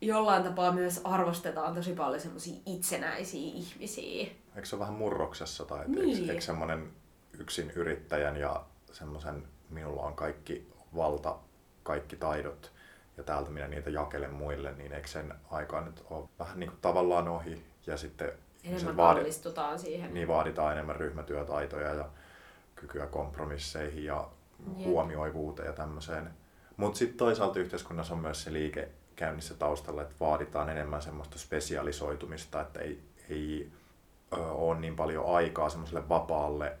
jollain 0.00 0.42
tapaa 0.42 0.72
myös 0.72 1.00
arvostetaan 1.04 1.74
tosi 1.74 1.92
paljon 1.92 2.20
semmoisia 2.20 2.60
itsenäisiä 2.66 3.40
ihmisiä. 3.54 4.26
Eikö 4.56 4.64
se 4.68 4.76
ole 4.76 4.80
vähän 4.80 4.94
murroksessa 4.94 5.64
tai 5.64 5.84
Niin. 5.88 6.18
eikö, 6.18 6.30
eikö 6.32 6.44
semmoinen 6.44 6.90
yksin 7.38 7.70
yrittäjän 7.70 8.36
ja 8.36 8.64
semmoisen, 8.92 9.42
minulla 9.70 10.02
on 10.02 10.14
kaikki 10.14 10.72
valta, 10.96 11.36
kaikki 11.82 12.16
taidot 12.16 12.72
ja 13.16 13.22
täältä 13.22 13.50
minä 13.50 13.68
niitä 13.68 13.90
jakelen 13.90 14.34
muille, 14.34 14.72
niin 14.72 14.92
eikö 14.92 15.08
sen 15.08 15.34
aika 15.50 15.80
nyt 15.80 16.04
ole 16.10 16.28
vähän 16.38 16.60
niin 16.60 16.70
kuin 16.70 16.80
tavallaan 16.80 17.28
ohi 17.28 17.64
ja 17.86 17.96
sitten 17.96 18.32
Enemmän 18.64 18.96
vaadi- 18.96 19.32
siihen. 19.78 20.14
niin 20.14 20.28
vaaditaan 20.28 20.72
enemmän 20.72 20.96
ryhmätyötaitoja 20.96 21.94
ja 21.94 22.08
kykyä 22.74 23.06
kompromisseihin 23.06 24.04
ja 24.04 24.28
Jep. 24.76 24.86
huomioivuuteen 24.86 25.66
ja 25.66 25.72
tämmöiseen. 25.72 26.30
Mutta 26.76 26.98
sitten 26.98 27.18
toisaalta 27.18 27.58
yhteiskunnassa 27.58 28.14
on 28.14 28.20
myös 28.20 28.42
se 28.42 28.52
liike 28.52 28.88
käynnissä 29.18 29.54
taustalla, 29.54 30.02
että 30.02 30.14
vaaditaan 30.20 30.68
enemmän 30.68 31.02
semmoista 31.02 31.38
spesialisoitumista, 31.38 32.60
että 32.60 32.80
ei, 32.80 33.02
ei 33.30 33.70
ole 34.40 34.78
niin 34.80 34.96
paljon 34.96 35.34
aikaa 35.36 35.68
semmoiselle 35.70 36.08
vapaalle 36.08 36.72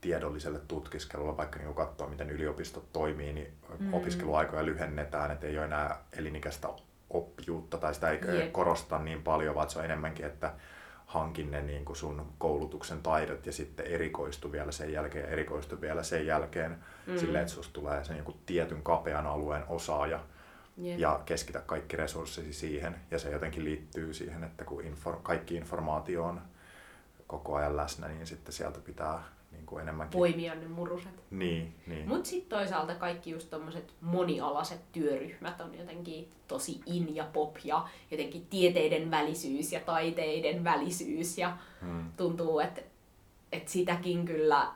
tiedolliselle 0.00 0.60
tutkiskelulle, 0.68 1.36
vaikka 1.36 1.58
niin 1.58 1.74
katsoo, 1.74 2.08
miten 2.08 2.30
yliopistot 2.30 2.92
toimii, 2.92 3.32
niin 3.32 3.52
Mm. 3.78 3.94
opiskeluaikoja 3.94 4.64
lyhennetään, 4.66 5.30
että 5.30 5.46
ei 5.46 5.56
ole 5.58 5.64
enää 5.64 5.96
elinikäistä 6.12 6.68
oppijuutta 7.10 7.78
tai 7.78 7.94
sitä 7.94 8.10
ei 8.10 8.18
Jep. 8.38 8.52
korosta 8.52 8.98
niin 8.98 9.22
paljon, 9.22 9.54
vaan 9.54 9.70
se 9.70 9.78
on 9.78 9.84
enemmänkin, 9.84 10.26
että 10.26 10.52
hankin 11.06 11.50
ne 11.50 11.62
niin 11.62 11.84
kuin 11.84 11.96
sun 11.96 12.26
koulutuksen 12.38 13.02
taidot 13.02 13.46
ja 13.46 13.52
sitten 13.52 13.86
erikoistu 13.86 14.52
vielä 14.52 14.72
sen 14.72 14.92
jälkeen 14.92 15.24
ja 15.24 15.30
erikoistu 15.30 15.80
vielä 15.80 16.02
sen 16.02 16.26
jälkeen 16.26 16.78
Mm. 17.06 17.18
silleen, 17.18 17.42
että 17.42 17.54
susta 17.54 17.72
tulee 17.72 18.04
sen 18.04 18.16
joku 18.16 18.36
tietyn 18.46 18.82
kapean 18.82 19.26
alueen 19.26 19.64
osaaja 19.68 20.20
Jep. 20.76 20.98
ja 20.98 21.20
keskitä 21.26 21.60
kaikki 21.60 21.96
resurssisi 21.96 22.52
siihen. 22.52 22.96
Ja 23.10 23.18
se 23.18 23.30
jotenkin 23.30 23.64
liittyy 23.64 24.14
siihen, 24.14 24.44
että 24.44 24.64
kun 24.64 24.82
infor- 24.82 25.20
kaikki 25.22 25.54
informaatio 25.54 26.24
on 26.24 26.40
koko 27.26 27.54
ajan 27.54 27.76
läsnä, 27.76 28.08
niin 28.08 28.26
sitten 28.26 28.52
sieltä 28.54 28.78
pitää 28.80 29.22
niin 29.52 29.66
kuin 29.66 29.82
enemmänkin... 29.82 30.18
Poimia 30.18 30.54
ne 30.54 30.68
muruset. 30.68 31.12
Niin, 31.30 31.74
niin. 31.86 32.08
Mutta 32.08 32.28
sitten 32.30 32.58
toisaalta 32.58 32.94
kaikki 32.94 33.30
just 33.30 33.50
tommoset 33.50 33.92
monialaiset 34.00 34.80
työryhmät 34.92 35.60
on 35.60 35.78
jotenkin 35.78 36.32
tosi 36.48 36.80
in 36.86 37.16
ja 37.16 37.24
pop 37.32 37.56
ja 37.64 37.88
jotenkin 38.10 38.46
tieteiden 38.46 39.10
välisyys 39.10 39.72
ja 39.72 39.80
taiteiden 39.80 40.64
välisyys 40.64 41.38
ja 41.38 41.56
Hmm. 41.80 42.12
tuntuu, 42.16 42.60
että 42.60 42.80
et 43.52 43.68
sitäkin 43.68 44.24
kyllä 44.24 44.66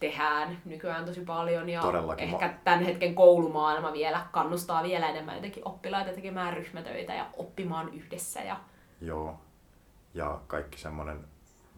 tehdään 0.00 0.58
nykyään 0.64 1.04
tosi 1.04 1.20
paljon 1.20 1.68
ja 1.68 1.80
Todellakin. 1.80 2.28
ehkä 2.28 2.54
tämän 2.64 2.84
hetken 2.84 3.14
koulumaailma 3.14 3.92
vielä 3.92 4.26
kannustaa 4.32 4.82
vielä 4.82 5.08
enemmän 5.08 5.34
jotenkin 5.34 5.68
oppilaita 5.68 6.12
tekemään 6.12 6.54
ryhmätöitä 6.54 7.14
ja 7.14 7.26
oppimaan 7.36 7.94
yhdessä 7.94 8.40
ja 8.40 8.56
Joo. 9.00 9.40
Ja 10.14 10.40
kaikki 10.46 10.78
semmoinen 10.78 11.24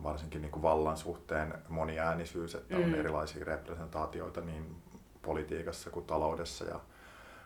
varsinkin 0.02 0.42
niin 0.42 0.52
kuin 0.52 0.62
vallan 0.62 0.96
suhteen 0.96 1.54
moniäänisyys, 1.68 2.54
että 2.54 2.76
on 2.76 2.82
Mm. 2.82 2.94
erilaisia 2.94 3.44
representaatioita 3.44 4.40
niin 4.40 4.76
politiikassa 5.22 5.90
kuin 5.90 6.06
taloudessa 6.06 6.64
ja 6.64 6.80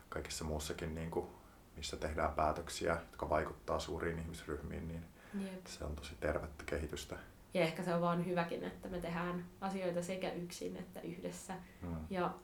kaikessa 0.09 0.45
muussakin, 0.45 0.95
niin 0.95 1.11
kuin, 1.11 1.27
missä 1.77 1.97
tehdään 1.97 2.33
päätöksiä, 2.33 2.93
jotka 2.93 3.29
vaikuttaa 3.29 3.79
suuriin 3.79 4.19
ihmisryhmiin, 4.19 4.89
niin 4.89 5.05
Jep. 5.45 5.67
se 5.67 5.85
on 5.85 5.97
tosi 5.97 6.15
tervettä 6.21 6.65
kehitystä. 6.67 7.17
Ja 7.55 7.61
ehkä 7.61 7.83
se 7.83 7.95
on 7.95 8.01
vaan 8.01 8.27
hyväkin, 8.27 8.65
että 8.65 8.89
me 8.89 9.01
tehdään 9.01 9.45
asioita 9.61 10.03
sekä 10.03 10.33
yksin 10.33 10.77
että 10.77 11.01
yhdessä. 11.01 11.55
Mm. 11.83 11.97
Ja 12.11 12.35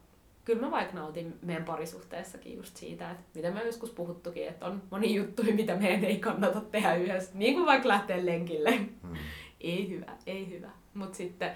kyllä 0.44 0.60
mä 0.60 0.70
vaikka 0.70 0.94
nautin 0.94 1.38
meidän 1.42 1.64
parisuhteessakin 1.64 2.56
just 2.56 2.76
siitä, 2.76 3.10
että 3.10 3.24
mitä 3.34 3.50
me 3.50 3.64
joskus 3.64 3.90
puhuttukin, 3.90 4.48
että 4.48 4.66
on 4.66 4.82
moni 4.90 5.14
juttuja, 5.14 5.54
mitä 5.54 5.76
meidän 5.76 6.04
ei 6.04 6.18
kannata 6.18 6.60
tehdä 6.60 6.94
yhdessä. 6.94 7.30
Niin 7.34 7.54
kuin 7.54 7.66
vaikka 7.66 7.88
lähteä 7.88 8.26
lenkille. 8.26 8.70
Mm. 9.02 9.16
Ei 9.60 9.88
hyvä, 9.88 10.16
ei 10.26 10.50
hyvä. 10.50 10.70
Mutta 10.94 11.16
sitten 11.16 11.50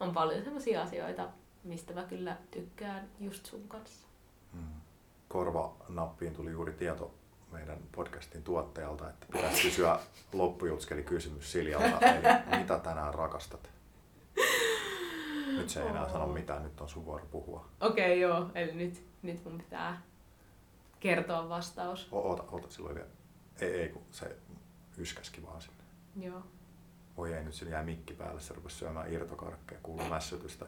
on 0.00 0.12
paljon 0.12 0.44
sellaisia 0.44 0.82
asioita, 0.82 1.28
mistä 1.64 1.94
mä 1.94 2.02
kyllä 2.02 2.36
tykkään 2.50 3.08
just 3.20 3.46
sun 3.46 3.68
kanssa. 3.68 4.06
Mm. 4.52 4.60
Korvanappiin 5.28 6.34
tuli 6.34 6.50
juuri 6.50 6.72
tieto 6.72 7.14
meidän 7.52 7.78
podcastin 7.92 8.42
tuottajalta, 8.42 9.10
että 9.10 9.26
pitäisi 9.32 9.62
kysyä 9.62 9.98
loppujutskeli 10.32 11.02
kysymys 11.02 11.52
Siljalta, 11.52 11.98
eli 12.00 12.58
mitä 12.58 12.78
tänään 12.78 13.14
rakastat? 13.14 13.70
Nyt 15.56 15.68
se 15.70 15.82
ei 15.82 15.88
enää 15.88 16.08
sano 16.08 16.26
mitään, 16.26 16.62
nyt 16.62 16.80
on 16.80 16.88
sun 16.88 17.04
vuoro 17.04 17.26
puhua. 17.30 17.68
Okei, 17.80 18.04
okay, 18.06 18.16
joo. 18.18 18.50
Eli 18.54 18.72
nyt, 18.72 19.06
nyt 19.22 19.44
mun 19.44 19.58
pitää 19.58 20.02
kertoa 21.00 21.48
vastaus. 21.48 22.08
O- 22.12 22.18
Oota, 22.28 22.44
oota 22.52 22.70
silloin 22.70 22.94
vielä. 22.94 23.08
Ei, 23.60 23.80
ei, 23.80 23.88
kun 23.88 24.02
se 24.10 24.36
yskäski 24.98 25.42
vaan 25.42 25.62
sinne. 25.62 25.84
Joo. 26.20 26.42
Oi 27.16 27.34
ei, 27.34 27.44
nyt 27.44 27.54
sillä 27.54 27.72
jäi 27.72 27.84
mikki 27.84 28.14
päälle, 28.14 28.40
se 28.40 28.54
rupesi 28.54 28.76
syömään 28.76 29.12
irtokarkkeja, 29.12 29.80
kuuluu 29.82 30.08
mässytystä. 30.08 30.66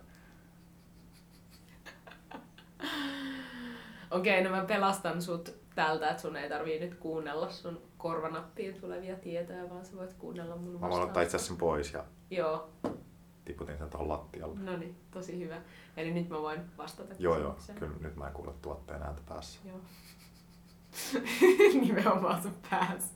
Okei, 4.11 4.45
no 4.45 4.51
mä 4.51 4.65
pelastan 4.65 5.23
sut 5.23 5.60
tältä, 5.85 6.11
että 6.11 6.23
sun 6.23 6.37
ei 6.37 6.49
tarvii 6.49 6.81
nyt 6.81 6.95
kuunnella 6.95 7.51
sun 7.51 7.83
korvanappiin 7.99 8.81
tulevia 8.81 9.17
tietoja, 9.17 9.71
vaan 9.71 9.85
sä 9.85 9.97
voit 9.97 10.13
kuunnella 10.13 10.57
mun 10.57 10.81
Mä 10.81 10.89
voin 10.89 11.03
ottaa 11.03 11.23
itse 11.23 11.39
sen 11.39 11.57
pois 11.57 11.93
ja 11.93 12.05
Joo, 12.31 12.69
tiputin 13.45 13.79
sen 13.79 13.91
tuohon 13.91 14.09
lattialle. 14.09 14.61
no 14.61 14.77
niin, 14.77 14.97
tosi 15.11 15.39
hyvä. 15.39 15.61
Eli 15.97 16.11
nyt 16.11 16.29
mä 16.29 16.43
voin 16.43 16.77
vastata 16.79 17.15
Joo, 17.19 17.39
joo, 17.39 17.57
kyllä 17.79 17.93
nyt 18.01 18.17
mä 18.17 18.27
en 18.27 18.33
kuule 18.33 18.53
tuotteen 18.63 19.03
ääntä 19.03 19.23
päässä. 19.29 19.61
Joo. 19.65 19.81
Nimenomaan 21.87 22.43
sun 22.43 22.55
päässä. 22.71 23.15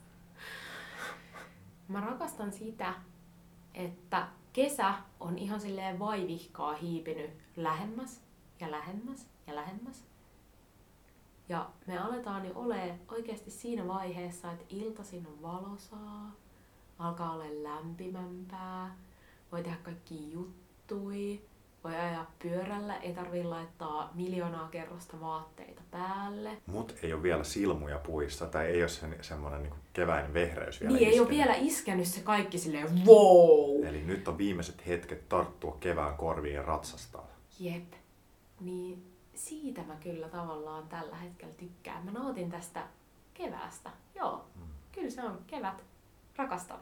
Mä 1.89 2.01
rakastan 2.01 2.53
sitä, 2.53 2.95
että 3.75 4.27
kesä 4.53 4.95
on 5.21 5.39
ihan 5.39 5.61
silleen 5.61 5.99
vaivihkaa 5.99 6.75
hiipinyt 6.75 7.31
lähemmäs 7.57 8.21
ja 8.61 8.71
lähemmäs 8.71 9.27
ja 9.47 9.55
lähemmäs. 9.55 10.05
Ja 11.49 11.70
me 11.86 11.99
aletaan 11.99 12.47
jo 12.47 12.53
ole 12.55 12.99
oikeasti 13.09 13.51
siinä 13.51 13.86
vaiheessa, 13.88 14.53
että 14.53 14.64
iltaisin 14.68 15.26
on 15.26 15.42
valosaa, 15.42 16.32
alkaa 16.99 17.32
olla 17.32 17.45
lämpimämpää, 17.62 18.97
voi 19.53 19.62
tehdä 19.62 19.76
kaikki 19.82 20.32
juttui, 20.32 21.40
voi 21.84 21.97
ajaa 21.97 22.30
pyörällä, 22.42 22.97
ei 22.97 23.14
tarvii 23.14 23.45
laittaa 23.45 24.11
miljoonaa 24.14 24.68
kerrosta 24.68 25.20
vaatteita 25.20 25.82
päälle. 25.90 26.51
Mut 26.66 26.95
ei 27.03 27.12
ole 27.12 27.22
vielä 27.22 27.45
silmuja 27.45 27.99
puissa, 27.99 28.47
tai 28.47 28.66
ei 28.66 28.82
ole 28.82 28.88
se, 28.88 29.07
semmoinen 29.20 29.62
niin 29.62 29.74
keväinen 29.92 30.34
vehreys 30.34 30.80
vielä 30.80 30.97
Niin 30.97 31.09
ei 31.09 31.20
ole 31.20 31.28
iskenyt. 31.28 31.38
vielä 31.38 31.55
iskenyt 31.55 32.07
se 32.07 32.20
kaikki 32.20 32.59
silleen 32.59 33.07
wow! 33.07 33.84
Eli 33.84 34.03
nyt 34.03 34.28
on 34.28 34.38
viimeiset 34.38 34.86
hetket 34.86 35.28
tarttua 35.28 35.76
kevään 35.80 36.16
korviin 36.16 36.55
ja 36.55 36.62
ratsastaa. 36.62 37.26
Jep. 37.61 37.92
Niin 38.61 39.14
siitä 39.35 39.82
mä 39.82 39.97
kyllä 39.97 40.28
tavallaan 40.28 40.89
tällä 40.89 41.16
hetkellä 41.16 41.55
tykkään. 41.55 42.05
Mä 42.05 42.11
nautin 42.11 42.51
tästä 42.51 42.87
keväästä. 43.35 43.91
Joo, 44.14 44.45
Mm. 44.55 44.62
kyllä 44.93 45.11
se 45.11 45.22
on 45.24 45.45
kevät. 45.47 45.85
Rakastan. 46.37 46.78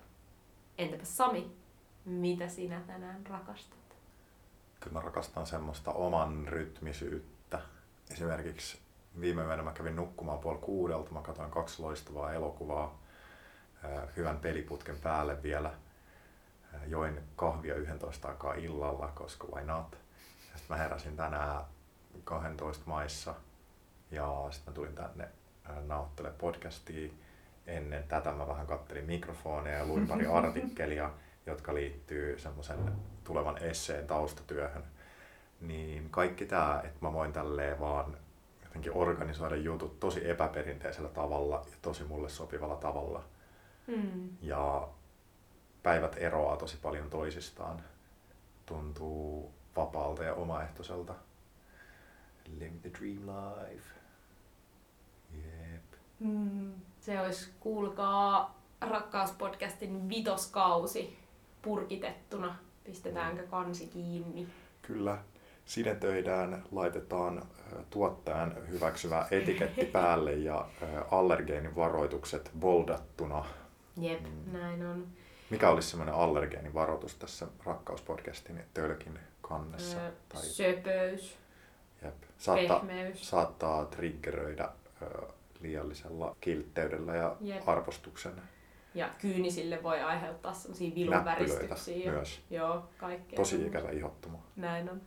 Entäpä 0.78 1.04
Sami, 1.04 1.56
mitä 2.04 2.48
sinä 2.48 2.80
tänään 2.80 3.26
rakastat? 3.26 3.78
Kyllä 4.80 4.92
mä 4.92 5.00
rakastan 5.00 5.46
semmoista 5.46 5.92
oman 5.92 6.48
rytmisyyttä. 6.48 7.60
Esimerkiksi 8.10 8.78
viime 9.20 9.42
yönä 9.42 9.62
mä 9.62 9.72
kävin 9.72 9.96
nukkumaan 9.96 10.38
puoli 10.38 10.58
kuudelta, 10.58 11.10
mä 11.10 11.22
katsoin 11.22 11.50
kaksi 11.50 11.82
loistavaa 11.82 12.32
elokuvaa 12.32 12.98
hyvän 14.16 14.38
peliputken 14.38 14.96
päälle 15.02 15.42
vielä. 15.42 15.70
Join 16.86 17.20
kahvia 17.36 17.74
11 17.74 18.28
aikaa 18.28 18.54
illalla, 18.54 19.08
koska 19.14 19.46
why 19.46 19.64
not. 19.64 19.90
Sitten 20.42 20.66
mä 20.68 20.76
heräsin 20.76 21.16
tänään 21.16 21.64
12 22.24 22.82
maissa 22.86 23.34
ja 24.10 24.48
sitten 24.50 24.72
mä 24.72 24.74
tulin 24.74 24.94
tänne 24.94 25.28
ää, 25.64 25.80
nauhoittelemaan 25.80 26.38
podcastia. 26.40 27.12
Ennen 27.66 28.04
tätä 28.04 28.32
mä 28.32 28.46
vähän 28.46 28.66
kattelin 28.66 29.04
mikrofoneja 29.04 29.78
ja 29.78 29.86
luin 29.86 30.06
pari 30.06 30.26
artikkelia, 30.38 31.10
jotka 31.46 31.74
liittyy 31.74 32.38
semmoisen 32.38 32.92
tulevan 33.24 33.58
esseen 33.62 34.06
taustatyöhön. 34.06 34.84
Niin 35.60 36.10
kaikki 36.10 36.46
tää, 36.46 36.80
että 36.84 36.98
mä 37.00 37.12
voin 37.12 37.32
tälleen 37.32 37.80
vaan 37.80 38.16
jotenkin 38.62 38.92
organisoida 38.94 39.56
jutut 39.56 40.00
tosi 40.00 40.30
epäperinteisellä 40.30 41.08
tavalla 41.08 41.62
ja 41.70 41.76
tosi 41.82 42.04
mulle 42.04 42.28
sopivalla 42.28 42.76
tavalla. 42.76 43.24
Mm. 43.86 44.28
Ja 44.40 44.88
päivät 45.82 46.16
eroaa 46.18 46.56
tosi 46.56 46.76
paljon 46.82 47.10
toisistaan. 47.10 47.82
Tuntuu 48.66 49.52
vapaalta 49.76 50.24
ja 50.24 50.34
omaehtoiselta. 50.34 51.14
Live 52.58 52.74
the 52.82 52.90
dream 53.00 53.20
life. 53.26 53.84
Jep. 55.34 55.82
Mm. 56.20 56.72
Se 57.00 57.20
olisi, 57.20 57.50
kuulkaa, 57.60 58.58
rakkauspodcastin 58.80 60.08
vitoskausi 60.08 61.18
purkitettuna. 61.62 62.56
Pistetäänkö 62.84 63.46
kansi 63.46 63.86
kiinni? 63.86 64.48
Kyllä. 64.82 65.18
Sinetöidään, 65.64 66.62
laitetaan 66.72 67.42
tuottajan 67.90 68.68
hyväksyvä 68.68 69.26
etiketti 69.30 69.84
päälle 69.84 70.32
ja 70.32 70.68
allergeenivaroitukset 71.10 72.50
boldattuna. 72.60 73.44
Jep, 74.00 74.22
Mm. 74.22 74.52
näin 74.52 74.86
on. 74.86 75.06
Mikä 75.50 75.70
olisi 75.70 75.88
semmoinen 75.90 76.14
allergeenivaroitus 76.14 77.14
tässä 77.14 77.46
rakkauspodcastin 77.64 78.64
tölkin 78.74 79.18
kannessa. 79.42 80.06
Ö, 80.06 80.12
Tai, 80.28 80.42
Söpöys, 80.42 81.38
jep. 82.04 82.14
Saattaa, 82.38 82.78
pehmeys. 82.78 83.28
saattaa 83.30 83.84
triggeröidä 83.84 84.68
ö, 85.02 85.06
liiallisella 85.60 86.36
kiltteydellä 86.40 87.14
ja 87.16 87.36
Jep. 87.40 87.68
arvostuksen 87.68 88.32
Ja 88.94 89.08
kyynisille 89.20 89.82
voi 89.82 90.00
aiheuttaa 90.00 90.52
sellaisia 90.52 90.94
vilunväristyksiä. 90.94 92.12
myös. 92.12 92.40
Joo, 92.50 92.82
kaikkea. 92.98 93.36
Tosi 93.36 93.66
ikävä 93.66 93.90
ihottuma. 93.90 94.38
Näin 94.56 94.90
on. 94.90 95.00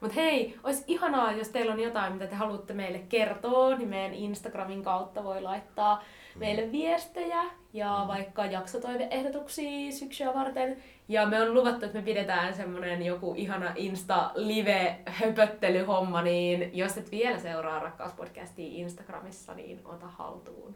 Mut 0.00 0.14
hei, 0.14 0.56
olisi 0.62 0.84
ihanaa, 0.86 1.32
jos 1.32 1.48
teillä 1.48 1.72
on 1.72 1.80
jotain, 1.80 2.12
mitä 2.12 2.26
te 2.26 2.34
haluatte 2.34 2.74
meille 2.74 2.98
kertoa, 2.98 3.76
niin 3.76 3.88
meidän 3.88 4.14
Instagramin 4.14 4.82
kautta 4.82 5.24
voi 5.24 5.42
laittaa 5.42 6.02
meille 6.38 6.72
viestejä 6.72 7.42
ja 7.72 8.04
vaikka 8.08 8.46
jaksotoiveehdotuksia 8.46 9.92
syksyä 9.92 10.34
varten. 10.34 10.82
Ja 11.08 11.26
me 11.26 11.42
on 11.42 11.54
luvattu, 11.54 11.86
että 11.86 11.98
me 11.98 12.04
pidetään 12.04 12.54
semmonen 12.54 13.02
joku 13.02 13.34
ihana 13.36 13.72
Insta-live-höpöttelyhomma, 13.76 16.22
niin 16.22 16.76
jos 16.76 16.98
et 16.98 17.10
vielä 17.10 17.38
seuraa 17.38 17.78
Rakkauspodcastia 17.78 18.68
Instagramissa, 18.70 19.54
niin 19.54 19.80
ota 19.84 20.06
haltuun. 20.06 20.74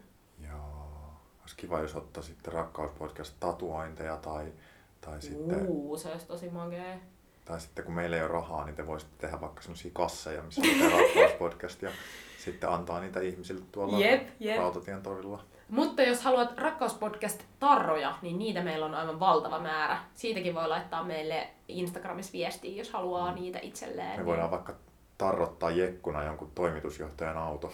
Joo. 0.49 1.13
Olisi 1.41 1.55
kiva, 1.57 1.79
jos 1.79 1.95
ottaa 1.95 2.23
sitten 2.23 2.53
rakkauspodcast 2.53 3.33
tatuointeja 3.39 4.17
tai, 4.17 4.45
tai, 5.01 5.21
sitten, 5.21 5.67
Uu, 5.67 5.97
se 5.97 6.11
olisi 6.11 6.27
tosi 6.27 6.49
magee. 6.49 6.99
tai 7.45 7.61
sitten 7.61 7.85
kun 7.85 7.93
meillä 7.93 8.15
ei 8.15 8.21
ole 8.21 8.31
rahaa, 8.31 8.65
niin 8.65 8.75
te 8.75 8.87
voisitte 8.87 9.15
tehdä 9.17 9.41
vaikka 9.41 9.61
sellaisia 9.61 9.91
kasseja, 9.93 10.43
missä 10.43 10.61
on 10.61 10.91
rakkauspodcast 11.01 11.81
ja 11.81 11.91
sitten 12.41 12.69
antaa 12.69 12.99
niitä 12.99 13.19
ihmisille 13.19 13.61
tuolla 13.71 13.99
Jep, 13.99 14.27
jep. 14.39 14.57
Rautatien 14.57 15.01
torilla. 15.01 15.43
Mutta 15.69 16.01
jos 16.01 16.23
haluat 16.23 16.57
Rakkauspodcast-tarroja, 16.57 18.15
niin 18.21 18.39
niitä 18.39 18.61
meillä 18.61 18.85
on 18.85 18.95
aivan 18.95 19.19
valtava 19.19 19.59
määrä. 19.59 19.97
Siitäkin 20.15 20.55
voi 20.55 20.67
laittaa 20.67 21.03
meille 21.03 21.47
Instagramissa 21.67 22.33
viestiä, 22.33 22.77
jos 22.77 22.91
haluaa 22.91 23.33
niitä 23.33 23.59
itselleen. 23.61 24.19
Me 24.19 24.25
voidaan 24.25 24.51
vaikka 24.51 24.73
tarrottaa 25.17 25.71
jekkuna 25.71 26.23
jonkun 26.23 26.51
toimitusjohtajan 26.55 27.37
auto. 27.37 27.73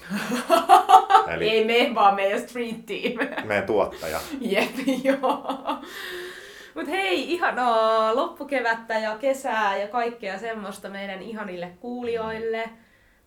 Eli... 1.34 1.49
Ei 1.49 1.65
me, 1.65 1.95
vaan 1.95 2.15
meidän 2.15 2.41
street 2.41 2.86
team. 2.86 3.30
meidän 3.47 3.65
tuottaja. 3.65 4.20
Jep, 4.41 4.76
joo. 5.03 5.63
Mut 6.76 6.88
hei, 6.88 7.34
ihanaa 7.34 8.15
loppukevättä 8.15 8.93
ja 8.99 9.18
kesää 9.18 9.78
ja 9.78 9.88
kaikkea 9.88 10.39
semmoista 10.39 10.89
meidän 10.89 11.22
ihanille 11.22 11.72
kuulijoille. 11.80 12.70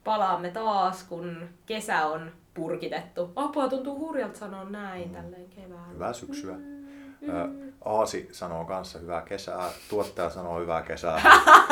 Palaamme 0.05 0.51
taas, 0.51 1.03
kun 1.05 1.49
kesä 1.67 2.07
on 2.07 2.33
purkitettu. 2.55 3.33
Apua, 3.37 3.69
tuntuu 3.69 3.99
hurjalta 3.99 4.39
sanoa 4.39 4.65
näin 4.65 5.11
tälleen 5.11 5.49
keväällä. 5.49 5.93
Hyvää 5.95 6.13
syksyä. 6.13 6.55
Ö, 7.29 7.73
Aasi 7.85 8.29
sanoo 8.33 8.65
kanssa 8.65 8.99
hyvää 8.99 9.23
kesää, 9.23 9.71
tuottaja 9.89 10.31
sanoo 10.31 10.61
hyvää 10.61 10.83
kesää. 10.83 11.23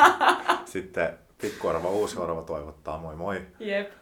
Sitten 0.65 1.19
pikkuarva 1.41 1.89
uusiorva 1.89 2.43
toivottaa 2.43 2.99
moi 2.99 3.17
moi. 3.17 3.47
Jep. 3.61 3.93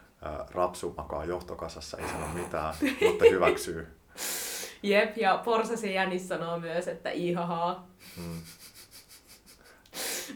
Rapsu 0.51 0.95
makaa 0.97 1.25
johtokasassa, 1.25 1.97
ei 1.99 2.09
sano 2.09 2.27
mitään, 2.35 2.75
mutta 3.07 3.25
hyväksyy. 3.31 3.87
Jep, 4.83 5.17
ja 5.17 5.43
Porsasi 5.45 5.95
Jänis 5.95 6.29
sanoo 6.29 6.59
myös, 6.61 6.89
että 6.89 7.11
ihahaa. 7.11 7.87
Mm. 8.17 8.41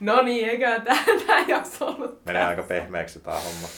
No 0.00 0.22
niin, 0.22 0.48
eikä 0.48 0.80
tää, 0.80 1.04
tää 1.26 1.44
jakso 1.48 1.86
ollut 1.86 2.24
Menee 2.24 2.44
aika 2.44 2.62
pehmeäksi 2.62 3.20
tää 3.20 3.34
homma. 3.40 3.68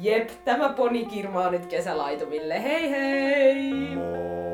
Jep, 0.00 0.30
tämä 0.44 0.68
poni 0.68 1.04
kirmaa 1.04 1.50
nyt 1.50 1.66
kesälaitumille. 1.66 2.62
Hei 2.62 2.90
hei! 2.90 3.72
Moi! 3.94 4.51